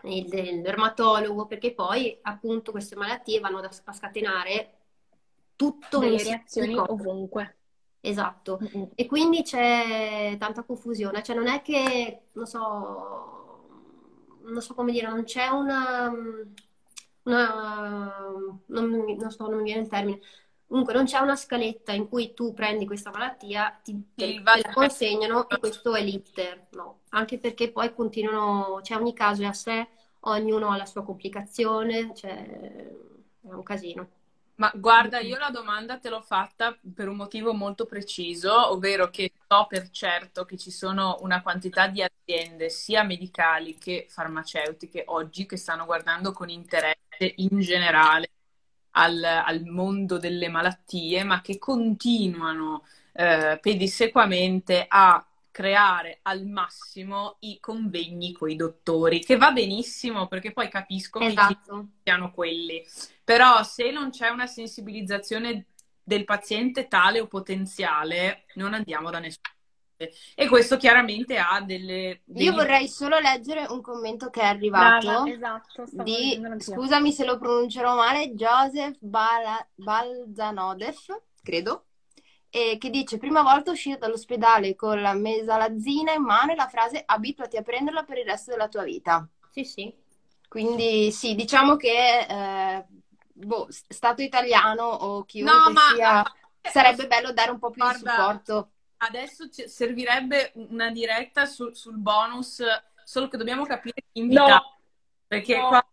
il, 0.03 0.33
il 0.33 0.61
dermatologo, 0.61 1.45
perché 1.45 1.73
poi 1.73 2.17
appunto 2.21 2.71
queste 2.71 2.95
malattie 2.95 3.39
vanno 3.39 3.59
a 3.59 3.93
scatenare 3.93 4.73
tutto 5.55 5.99
le 5.99 6.21
reazioni 6.21 6.77
ovunque. 6.77 7.57
Esatto, 8.05 8.59
mm-hmm. 8.61 8.83
e 8.95 9.05
quindi 9.05 9.43
c'è 9.43 10.35
tanta 10.37 10.63
confusione, 10.63 11.23
cioè 11.23 11.37
non 11.37 11.47
è 11.47 11.61
che, 11.61 12.23
non 12.33 12.45
so, 12.45 13.67
non 14.41 14.61
so 14.61 14.73
come 14.73 14.91
dire, 14.91 15.07
non 15.07 15.23
c'è 15.23 15.47
una, 15.47 16.11
una 17.23 18.27
non, 18.67 18.89
non, 19.17 19.31
so, 19.31 19.47
non 19.47 19.57
mi 19.57 19.63
viene 19.63 19.81
il 19.81 19.87
termine, 19.87 20.19
Comunque 20.73 20.95
non 20.95 21.05
c'è 21.05 21.19
una 21.19 21.35
scaletta 21.35 21.91
in 21.91 22.09
cui 22.09 22.33
tu 22.33 22.51
prendi 22.51 22.87
questa 22.87 23.11
malattia, 23.11 23.79
ti, 23.83 24.11
te, 24.15 24.41
te 24.41 24.41
la 24.43 24.73
consegnano 24.73 25.47
e 25.47 25.59
questo 25.59 25.93
è 25.93 26.01
l'iter, 26.01 26.69
no. 26.71 27.01
Anche 27.09 27.37
perché 27.37 27.71
poi 27.71 27.93
continuano, 27.93 28.81
cioè 28.81 28.97
ogni 28.97 29.13
caso 29.13 29.43
è 29.43 29.45
a 29.45 29.53
sé, 29.53 29.87
ognuno 30.21 30.71
ha 30.71 30.77
la 30.77 30.87
sua 30.87 31.03
complicazione, 31.03 32.15
cioè 32.15 32.43
è 32.43 33.53
un 33.53 33.61
casino. 33.61 34.07
Ma 34.55 34.71
guarda, 34.75 35.19
io 35.19 35.37
la 35.37 35.49
domanda 35.49 35.97
te 35.97 36.09
l'ho 36.09 36.21
fatta 36.21 36.77
per 36.93 37.07
un 37.07 37.15
motivo 37.15 37.53
molto 37.53 37.85
preciso, 37.85 38.71
ovvero 38.71 39.09
che 39.09 39.31
so 39.47 39.65
per 39.67 39.89
certo 39.89 40.45
che 40.45 40.57
ci 40.57 40.69
sono 40.69 41.17
una 41.21 41.41
quantità 41.41 41.87
di 41.87 42.03
aziende, 42.03 42.69
sia 42.69 43.03
medicali 43.03 43.77
che 43.77 44.05
farmaceutiche, 44.09 45.05
oggi 45.07 45.47
che 45.47 45.57
stanno 45.57 45.85
guardando 45.85 46.31
con 46.33 46.49
interesse 46.49 47.33
in 47.37 47.59
generale 47.61 48.29
al, 48.91 49.23
al 49.23 49.63
mondo 49.65 50.19
delle 50.19 50.49
malattie, 50.49 51.23
ma 51.23 51.41
che 51.41 51.57
continuano 51.57 52.85
eh, 53.13 53.57
pedissequamente 53.59 54.85
a 54.87 55.25
creare 55.53 56.19
al 56.23 56.45
massimo 56.47 57.37
i 57.41 57.59
convegni 57.59 58.33
con 58.33 58.49
i 58.49 58.55
dottori, 58.55 59.23
che 59.23 59.37
va 59.37 59.51
benissimo 59.51 60.27
perché 60.27 60.51
poi 60.51 60.67
capisco 60.67 61.19
esatto. 61.19 61.79
che 61.79 61.87
siano 62.03 62.31
quelli. 62.31 62.83
Però 63.23 63.63
se 63.63 63.91
non 63.91 64.09
c'è 64.09 64.29
una 64.29 64.47
sensibilizzazione 64.47 65.67
del 66.03 66.25
paziente 66.25 66.87
tale 66.87 67.19
o 67.21 67.27
potenziale, 67.27 68.45
non 68.55 68.73
andiamo 68.73 69.09
da 69.09 69.19
nessuna 69.19 69.49
parte. 69.97 70.15
E 70.35 70.47
questo 70.47 70.77
chiaramente 70.77 71.37
ha 71.37 71.61
delle... 71.61 72.21
degli- 72.25 72.43
Io 72.43 72.53
vorrei 72.53 72.87
solo 72.87 73.19
leggere 73.19 73.65
un 73.69 73.81
commento 73.81 74.29
che 74.29 74.41
è 74.41 74.45
arrivato 74.45 75.07
Brava, 75.07 75.31
esatto, 75.31 75.85
di, 76.03 76.39
scusami 76.57 77.11
se 77.11 77.25
lo 77.25 77.37
pronuncerò 77.37 77.95
male, 77.95 78.31
Joseph 78.33 78.97
Bala- 78.99 79.65
Balzanodev, 79.75 81.21
credo, 81.41 81.85
e 82.49 82.77
che 82.79 82.89
dice, 82.89 83.17
prima 83.17 83.41
volta 83.41 83.71
uscito 83.71 83.97
dall'ospedale 83.99 84.75
con 84.75 85.01
la 85.01 85.13
mesalazzina 85.13 86.13
in 86.13 86.23
mano 86.23 86.51
e 86.51 86.55
la 86.55 86.67
frase 86.67 87.01
abituati 87.05 87.57
a 87.57 87.61
prenderla 87.61 88.03
per 88.03 88.17
il 88.17 88.25
resto 88.25 88.51
della 88.51 88.67
tua 88.67 88.83
vita. 88.83 89.27
Sì, 89.51 89.63
sì. 89.63 89.93
Quindi 90.47 91.11
sì, 91.11 91.33
diciamo 91.35 91.75
che 91.75 92.19
eh, 92.19 92.85
boh, 93.45 93.67
stato 93.69 94.21
italiano 94.21 94.83
o 94.83 95.23
No, 95.37 95.51
chiunque 95.51 95.73
ma 95.73 95.81
sia, 95.95 96.23
sarebbe 96.61 97.07
bello 97.07 97.31
dare 97.33 97.51
un 97.51 97.59
po' 97.59 97.69
più 97.71 97.81
di 97.81 97.87
Guarda, 97.87 97.97
supporto. 97.97 98.71
Adesso 98.97 99.49
ci 99.49 99.67
servirebbe 99.67 100.51
una 100.55 100.89
diretta 100.89 101.45
su- 101.45 101.73
sul 101.73 101.97
bonus, 101.97 102.63
solo 103.03 103.27
che 103.27 103.37
dobbiamo 103.37 103.65
capire 103.65 104.01
chi 104.11 104.21
No, 104.27 104.47
invitare, 104.47 104.63
perché 105.27 105.55
no, 105.55 105.67
qua 105.67 105.85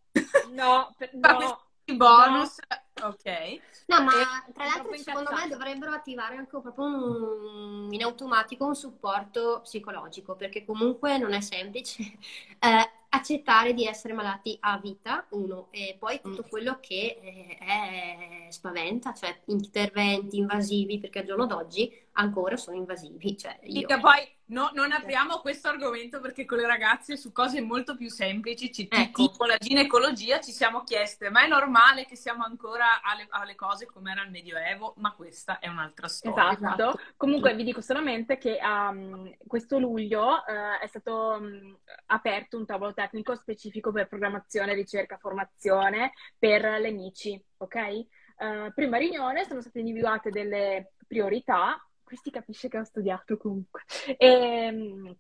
no, 0.43 0.95
per- 0.97 1.11
no. 1.15 1.59
bonus, 1.97 2.59
ok. 3.03 3.61
No, 3.87 4.03
ma 4.05 4.13
tra 4.53 4.65
l'altro 4.67 4.97
secondo 4.97 5.33
me 5.33 5.49
dovrebbero 5.49 5.93
attivare 5.93 6.37
anche 6.37 6.61
proprio 6.61 6.85
un- 6.85 7.89
in 7.93 8.03
automatico 8.05 8.65
un 8.67 8.77
supporto 8.77 9.61
psicologico, 9.63 10.37
perché 10.37 10.65
comunque 10.65 11.19
non 11.19 11.33
è 11.33 11.41
semplice 11.41 12.03
eh, 12.61 12.91
accettare 13.11 13.75
di 13.75 13.87
essere 13.87 14.15
malati 14.15 14.57
a 14.61 14.79
vita, 14.79 15.27
uno, 15.31 15.69
e 15.71 15.97
poi 15.99 16.21
tutto 16.21 16.45
quello 16.45 16.79
che 16.81 17.19
eh, 17.21 17.59
è 17.59 18.47
spaventa, 18.51 19.13
cioè 19.15 19.41
interventi 19.47 20.39
invasivi, 20.39 20.99
perché 20.99 21.21
al 21.21 21.27
giorno 21.27 21.47
d'oggi 21.47 21.93
ancora 22.13 22.57
sono 22.57 22.77
invasivi. 22.77 23.37
Cioè 23.37 23.59
io... 23.63 23.81
Mica 23.81 23.99
poi 23.99 24.29
no- 24.47 24.71
non 24.75 24.93
apriamo 24.93 25.39
questo 25.39 25.69
argomento 25.69 26.21
perché 26.21 26.45
con 26.45 26.59
le 26.59 26.67
ragazze 26.67 27.17
su 27.17 27.33
cose 27.33 27.61
molto 27.61 27.97
più 27.97 28.09
semplici, 28.09 28.73
ci- 28.73 28.89
Ecco. 28.91 29.29
tipo 29.29 29.45
la 29.45 29.57
ginecologia, 29.57 30.41
ci 30.41 30.53
siamo 30.53 30.83
chieste, 30.83 31.31
ma 31.31 31.45
è 31.45 31.49
normale 31.49 32.07
che 32.07 32.17
siamo 32.17 32.45
ancora 32.45 33.03
alle, 33.03 33.27
alle 33.31 33.55
cose 33.55 33.87
come 33.87 34.13
era 34.13 34.23
il 34.23 34.31
Medioevo? 34.31 34.95
Ma 34.99 35.13
questa 35.13 35.59
è 35.59 35.69
un'altra 35.69 36.09
storia. 36.09 36.53
Esatto. 36.53 36.89
Esatto. 36.91 37.01
Comunque 37.17 37.55
vi 37.55 37.65
dico 37.65 37.81
solamente 37.81 38.39
che 38.39 38.59
um, 38.63 39.35
questo 39.47 39.79
luglio 39.79 40.45
eh, 40.47 40.79
è 40.81 40.87
stato 40.87 41.37
um, 41.41 41.77
aperto 42.07 42.57
un 42.57 42.67
tavolo 42.67 42.93
tecnico 42.93 43.35
specifico 43.35 43.93
per 43.93 44.09
programmazione, 44.09 44.75
ricerca, 44.75 45.17
formazione 45.17 46.13
per 46.39 46.63
le 46.81 46.91
MICI, 46.91 47.45
ok? 47.59 47.77
Eh, 47.77 48.73
prima 48.75 48.97
riunione 48.97 49.45
sono 49.45 49.61
state 49.61 49.81
individuate 49.81 50.31
delle 50.31 50.93
priorità, 51.07 51.79
qui 52.11 52.17
si 52.17 52.31
capisce 52.31 52.69
che 52.69 52.79
ho 52.79 52.83
studiato 52.85 53.37
comunque, 53.37 53.83
Ehm, 54.17 55.17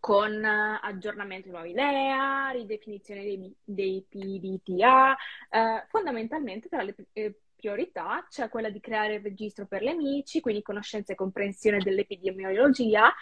con 0.00 0.44
eh, 0.44 0.78
aggiornamento 0.82 1.46
di 1.46 1.52
nuovi 1.52 1.72
LEA, 1.72 2.50
ridefinizione 2.50 3.22
dei, 3.22 3.54
dei 3.62 4.04
PDTA, 4.08 5.16
eh, 5.48 5.86
fondamentalmente 5.88 6.68
tra 6.68 6.82
le 6.82 6.96
eh, 7.12 7.38
priorità 7.54 8.26
c'è 8.28 8.48
quella 8.48 8.70
di 8.70 8.80
creare 8.80 9.14
il 9.14 9.22
registro 9.22 9.66
per 9.66 9.82
le 9.82 9.90
amici, 9.90 10.40
quindi 10.40 10.62
conoscenza 10.62 11.12
e 11.12 11.16
comprensione 11.16 11.78
dell'epidemiologia. 11.78 13.14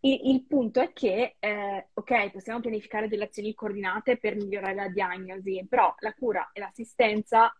Il, 0.00 0.30
il 0.30 0.46
punto 0.46 0.80
è 0.80 0.94
che, 0.94 1.36
eh, 1.38 1.88
ok, 1.92 2.30
possiamo 2.30 2.60
pianificare 2.60 3.08
delle 3.08 3.24
azioni 3.24 3.52
coordinate 3.52 4.16
per 4.16 4.36
migliorare 4.36 4.74
la 4.74 4.88
diagnosi, 4.88 5.66
però 5.68 5.94
la 5.98 6.14
cura 6.14 6.48
e 6.54 6.60
l'assistenza 6.60 7.54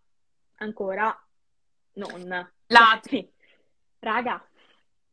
ancora 0.56 1.14
non. 1.94 2.52
Lati. 2.68 3.30
Raga, 4.04 4.46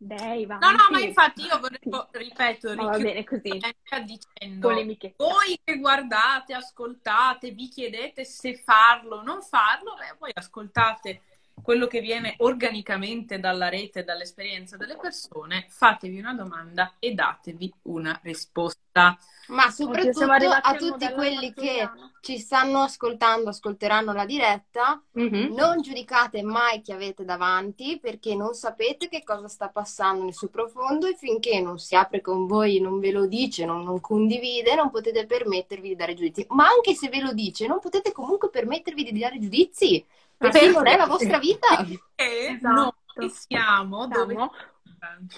va. 0.03 0.57
No, 0.57 0.71
no, 0.71 0.87
ma 0.89 0.99
infatti 0.99 1.43
io 1.43 1.59
volevo, 1.59 2.07
ripeto, 2.11 2.75
va 2.75 2.97
bene 2.97 3.23
così, 3.23 3.59
dicendo 4.03 4.67
polemiche. 4.67 5.13
voi 5.17 5.59
che 5.63 5.77
guardate, 5.77 6.53
ascoltate, 6.53 7.51
vi 7.51 7.67
chiedete 7.67 8.25
se 8.25 8.55
farlo 8.55 9.17
o 9.17 9.21
non 9.23 9.41
farlo, 9.43 9.95
beh, 9.95 10.15
poi 10.17 10.31
ascoltate 10.33 11.21
quello 11.61 11.87
che 11.87 12.01
viene 12.01 12.35
organicamente 12.39 13.39
dalla 13.39 13.69
rete, 13.69 14.03
dall'esperienza 14.03 14.77
delle 14.77 14.97
persone, 14.97 15.65
fatevi 15.69 16.19
una 16.19 16.33
domanda 16.33 16.93
e 16.99 17.13
datevi 17.13 17.73
una 17.83 18.19
risposta. 18.23 19.17
Ma 19.47 19.69
soprattutto 19.69 20.25
a 20.49 20.75
tutti 20.75 21.11
quelli 21.13 21.53
che 21.53 21.89
ci 22.21 22.37
stanno 22.37 22.81
ascoltando, 22.81 23.49
ascolteranno 23.49 24.13
la 24.13 24.25
diretta, 24.25 25.01
Mhm. 25.13 25.53
non 25.53 25.81
giudicate 25.81 26.41
mai 26.41 26.81
chi 26.81 26.91
avete 26.91 27.25
davanti 27.25 27.99
perché 27.99 28.35
non 28.35 28.53
sapete 28.53 29.09
che 29.09 29.23
cosa 29.23 29.47
sta 29.47 29.69
passando 29.69 30.23
nel 30.23 30.33
suo 30.35 30.47
profondo 30.49 31.07
e 31.07 31.15
finché 31.15 31.59
non 31.61 31.79
si 31.79 31.95
apre 31.95 32.21
con 32.21 32.45
voi, 32.45 32.79
non 32.79 32.99
ve 32.99 33.11
lo 33.11 33.25
dice, 33.25 33.65
non, 33.65 33.83
non 33.83 33.99
condivide, 33.99 34.75
non 34.75 34.89
potete 34.89 35.25
permettervi 35.25 35.89
di 35.89 35.95
dare 35.95 36.13
giudizi. 36.13 36.45
Ma 36.49 36.67
anche 36.67 36.93
se 36.93 37.09
ve 37.09 37.19
lo 37.21 37.33
dice, 37.33 37.67
non 37.67 37.79
potete 37.79 38.11
comunque 38.11 38.49
permettervi 38.49 39.03
di 39.11 39.19
dare 39.19 39.39
giudizi 39.39 40.05
perché 40.49 40.67
non 40.69 40.87
è 40.87 40.97
la 40.97 41.05
vostra 41.05 41.37
vita. 41.39 41.85
E 42.15 42.55
Esatto. 42.55 42.95
noi 43.15 43.29
siamo 43.29 44.07
dove 44.07 44.33
Siamo 44.33 44.51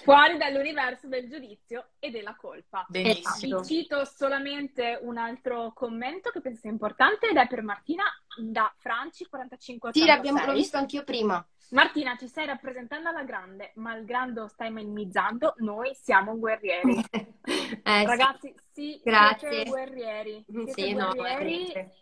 fuori 0.04 0.38
dall'universo 0.38 1.08
del 1.08 1.30
giudizio 1.30 1.92
e 2.00 2.12
della 2.12 2.36
colpa. 2.36 2.86
benissimo. 2.90 3.60
Vi 3.62 3.66
cito 3.66 4.04
solamente 4.06 5.00
un 5.02 5.18
altro 5.18 5.72
commento 5.74 6.32
che 6.32 6.42
penso 6.42 6.62
sia 6.62 6.70
importante 6.70 7.30
ed 7.30 7.38
è 7.38 7.48
per 7.48 7.64
Martina 7.64 8.04
da 8.38 8.74
Franci 8.78 9.26
4586. 9.28 10.02
Sì, 10.02 10.06
l'abbiamo- 10.08 10.54
visto 10.54 10.78
anch'io 10.78 11.04
prima. 11.04 11.46
Martina, 11.70 12.16
ci 12.18 12.28
stai 12.28 12.46
rappresentando 12.46 13.10
alla 13.10 13.24
grande, 13.24 13.72
malgrado 13.76 14.48
stai 14.48 14.70
minimizzando, 14.72 15.56
noi 15.60 15.92
siamo 15.96 16.38
guerrieri. 16.38 17.02
Eh. 17.86 18.06
Ragazzi, 18.06 18.54
sì, 18.72 19.02
Grazie. 19.04 19.50
siete 19.50 19.70
guerrieri. 19.70 20.46
Siete 20.48 20.72
Sì, 20.74 20.94
no, 20.94 21.12
guerrieri 21.14 21.68
veramente. 21.68 21.96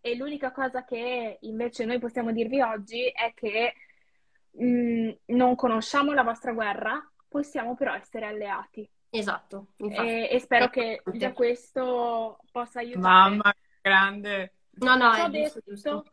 E 0.00 0.16
l'unica 0.16 0.52
cosa 0.52 0.84
che 0.84 1.38
invece 1.40 1.84
noi 1.84 1.98
possiamo 1.98 2.32
dirvi 2.32 2.60
oggi 2.60 3.06
è 3.08 3.32
che 3.34 3.74
mh, 4.52 5.10
non 5.26 5.54
conosciamo 5.54 6.12
la 6.12 6.22
vostra 6.22 6.52
guerra, 6.52 7.10
possiamo 7.28 7.74
però 7.74 7.94
essere 7.94 8.26
alleati. 8.26 8.88
Esatto. 9.10 9.68
E, 9.76 10.28
e 10.30 10.38
spero 10.40 10.66
È 10.66 10.70
che 10.70 10.84
importante. 10.84 11.18
già 11.18 11.32
questo 11.32 12.38
possa 12.52 12.80
aiutare. 12.80 13.00
Mamma, 13.00 13.54
grande. 13.80 14.52
No, 14.78 14.96
no, 14.96 15.12
è 15.12 15.28
giusto, 15.30 15.30
detto, 15.30 15.62
giusto. 15.66 16.04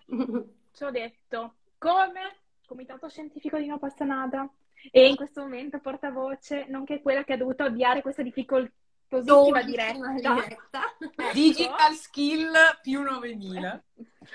ci 0.74 0.84
ho 0.84 0.92
detto, 0.92 1.56
come 1.78 2.38
Comitato 2.66 3.08
Scientifico 3.10 3.58
di 3.58 3.68
No 3.68 3.78
Passanada 3.78 4.50
e 4.92 5.08
in 5.08 5.16
questo 5.16 5.42
momento 5.42 5.80
portavoce, 5.80 6.66
nonché 6.68 7.02
quella 7.02 7.24
che 7.24 7.34
ha 7.34 7.38
dovuto 7.38 7.64
avviare 7.64 8.02
questa 8.02 8.24
difficoltosissima 9.22 10.14
diretta. 10.14 10.34
diretta. 10.42 10.82
Digital 11.34 11.94
skill 11.94 12.54
più 12.82 13.02
9000. 13.02 13.84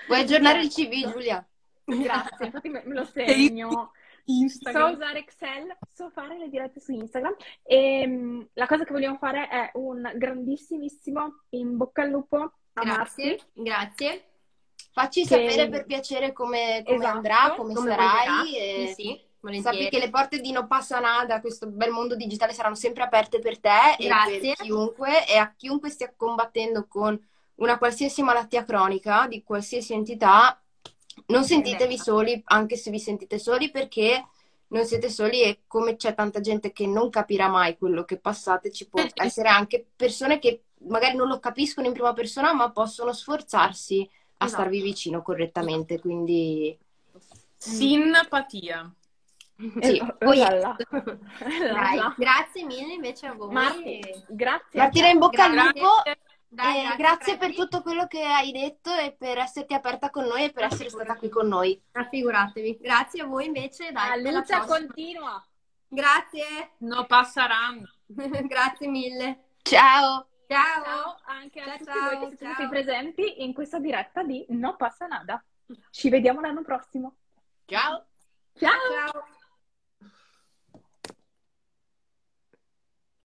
Vuoi 0.07 0.21
aggiornare 0.21 0.61
il 0.63 0.69
CV, 0.71 1.11
Giulia? 1.11 1.47
Grazie, 1.85 2.47
infatti 2.47 2.69
me 2.69 2.83
lo 2.87 3.05
segno. 3.13 3.71
So 3.71 4.33
Instagram. 4.33 4.93
usare 4.95 5.19
Excel, 5.21 5.77
so 5.93 6.11
fare 6.11 6.39
le 6.39 6.49
dirette 6.49 6.79
su 6.79 6.93
Instagram 6.93 7.35
e 7.65 8.07
mh, 8.07 8.51
la 8.53 8.67
cosa 8.67 8.85
che 8.85 8.93
vogliamo 8.93 9.17
fare 9.17 9.49
è 9.49 9.71
un 9.75 10.09
grandissimissimo 10.15 11.43
in 11.51 11.77
bocca 11.77 12.03
al 12.03 12.11
lupo 12.11 12.37
a 12.75 12.83
Grazie, 12.83 13.27
Marti. 13.27 13.45
grazie. 13.55 14.25
Facci 14.93 15.23
Che- 15.23 15.27
sapere 15.29 15.69
per 15.69 15.85
piacere 15.87 16.33
come, 16.33 16.83
come 16.85 16.97
Esatto, 16.99 17.17
andrà, 17.17 17.55
come, 17.57 17.75
Come 17.75 17.91
sarai. 17.91 18.57
e 18.57 18.93
Sì, 18.95 19.21
sì, 19.41 19.61
Sappi 19.61 19.77
volentieri. 19.77 19.89
che 19.89 19.99
le 19.99 20.11
porte 20.11 20.41
di 20.41 20.53
No 20.53 20.67
Passa 20.67 21.01
Nada, 21.01 21.41
questo 21.41 21.67
bel 21.67 21.91
mondo 21.91 22.15
digitale, 22.17 22.53
saranno 22.53 22.75
sempre 22.75 23.03
aperte 23.03 23.39
per 23.39 23.59
te 23.59 23.97
e 23.99 24.07
Grazie. 24.07 24.41
per 24.41 24.67
chiunque 24.67 25.27
e 25.27 25.37
a 25.37 25.53
chiunque 25.57 25.89
stia 25.91 26.13
combattendo 26.17 26.87
con 26.87 27.19
una 27.57 27.79
qualsiasi 27.79 28.23
malattia 28.23 28.65
cronica 28.65 29.27
di 29.27 29.43
qualsiasi 29.43 29.93
entità. 29.95 30.61
Non 31.27 31.45
sentitevi 31.45 31.99
soli, 31.99 32.41
anche 32.47 32.77
se 32.77 32.91
vi 32.91 32.99
sentite 32.99 33.39
soli, 33.39 33.71
perché 33.71 34.27
non 34.69 34.85
siete 34.87 35.11
soli 35.11 35.43
e 35.43 35.63
come 35.67 35.97
c'è 35.97 36.15
tanta 36.15 36.41
gente 36.41 36.73
che 36.73 36.87
non 36.87 37.11
capirà 37.11 37.49
mai 37.49 37.77
quello 37.77 38.05
che 38.05 38.19
passate, 38.19 38.71
ci 38.71 38.89
può 38.89 39.03
essere 39.15 39.49
anche 39.49 39.85
persone 39.97 40.39
che 40.39 40.63
magari 40.89 41.17
non 41.17 41.29
lo 41.29 41.39
capiscono 41.41 41.87
in 41.87 41.93
prima 41.93 42.13
persona, 42.13 42.53
ma 42.55 42.71
possono 42.71 43.13
sforzarsi 43.13 44.09
a 44.39 44.45
Esatto. 44.47 44.63
starvi 44.63 44.81
vicino 44.81 45.23
correttamente. 45.23 45.99
Quindi 46.01 46.79
Simpatia. 47.57 48.91
sì. 49.81 49.99
Eh, 49.99 50.15
Poi-. 50.19 50.39
Dai, 50.41 50.79
Là 51.73 51.95
là. 51.95 52.15
grazie 52.17 52.65
mille 52.65 52.95
invece 52.95 53.27
a 53.27 53.35
voi. 53.35 53.53
Marti, 53.53 54.01
grazie. 54.29 54.81
Martina 54.81 55.09
in 55.09 55.19
bocca 55.19 55.45
al 55.45 55.53
Grazie. 55.53 55.81
lupo. 55.81 56.03
Dai, 56.53 56.85
Eh, 56.85 56.97
grazie 56.97 57.37
per 57.37 57.55
tutto 57.55 57.81
quello 57.81 58.07
che 58.09 58.25
hai 58.25 58.51
detto 58.51 58.93
e 58.93 59.15
per 59.17 59.39
esserti 59.39 59.73
aperta 59.73 60.11
con 60.11 60.25
noi 60.25 60.45
e 60.45 60.51
per 60.51 60.65
essere 60.65 60.89
stata 60.91 61.15
qui 61.17 61.29
con 61.29 61.47
noi. 61.47 61.81
Raffiguratevi. 61.93 62.79
Grazie 62.81 63.23
a 63.23 63.27
voi 63.27 63.47
invece. 63.47 63.93
Dai, 63.93 64.07
La 64.23 64.31
alla 64.31 64.39
luce 64.39 64.59
continua. 64.67 65.45
Grazie. 65.87 66.73
No 66.79 67.05
passaranno. 67.07 67.89
grazie 68.47 68.89
mille. 68.89 69.45
Ciao! 69.63 70.27
Ciao. 70.49 70.83
Ciao 70.83 71.17
anche 71.27 71.61
a 71.61 71.65
Ciao, 71.65 71.77
tutti 71.77 71.91
ciao, 71.93 72.19
voi 72.19 72.29
che 72.31 72.37
siete 72.37 72.69
presenti 72.69 73.45
in 73.45 73.53
questa 73.55 73.79
diretta 73.79 74.25
di 74.25 74.45
No 74.49 74.75
Passa 74.75 75.07
Nada. 75.07 75.41
Ci 75.91 76.09
vediamo 76.09 76.41
l'anno 76.41 76.63
prossimo. 76.63 77.15
Ciao! 77.67 78.07
Ciao! 78.59 78.71
Ciao. 79.13 79.39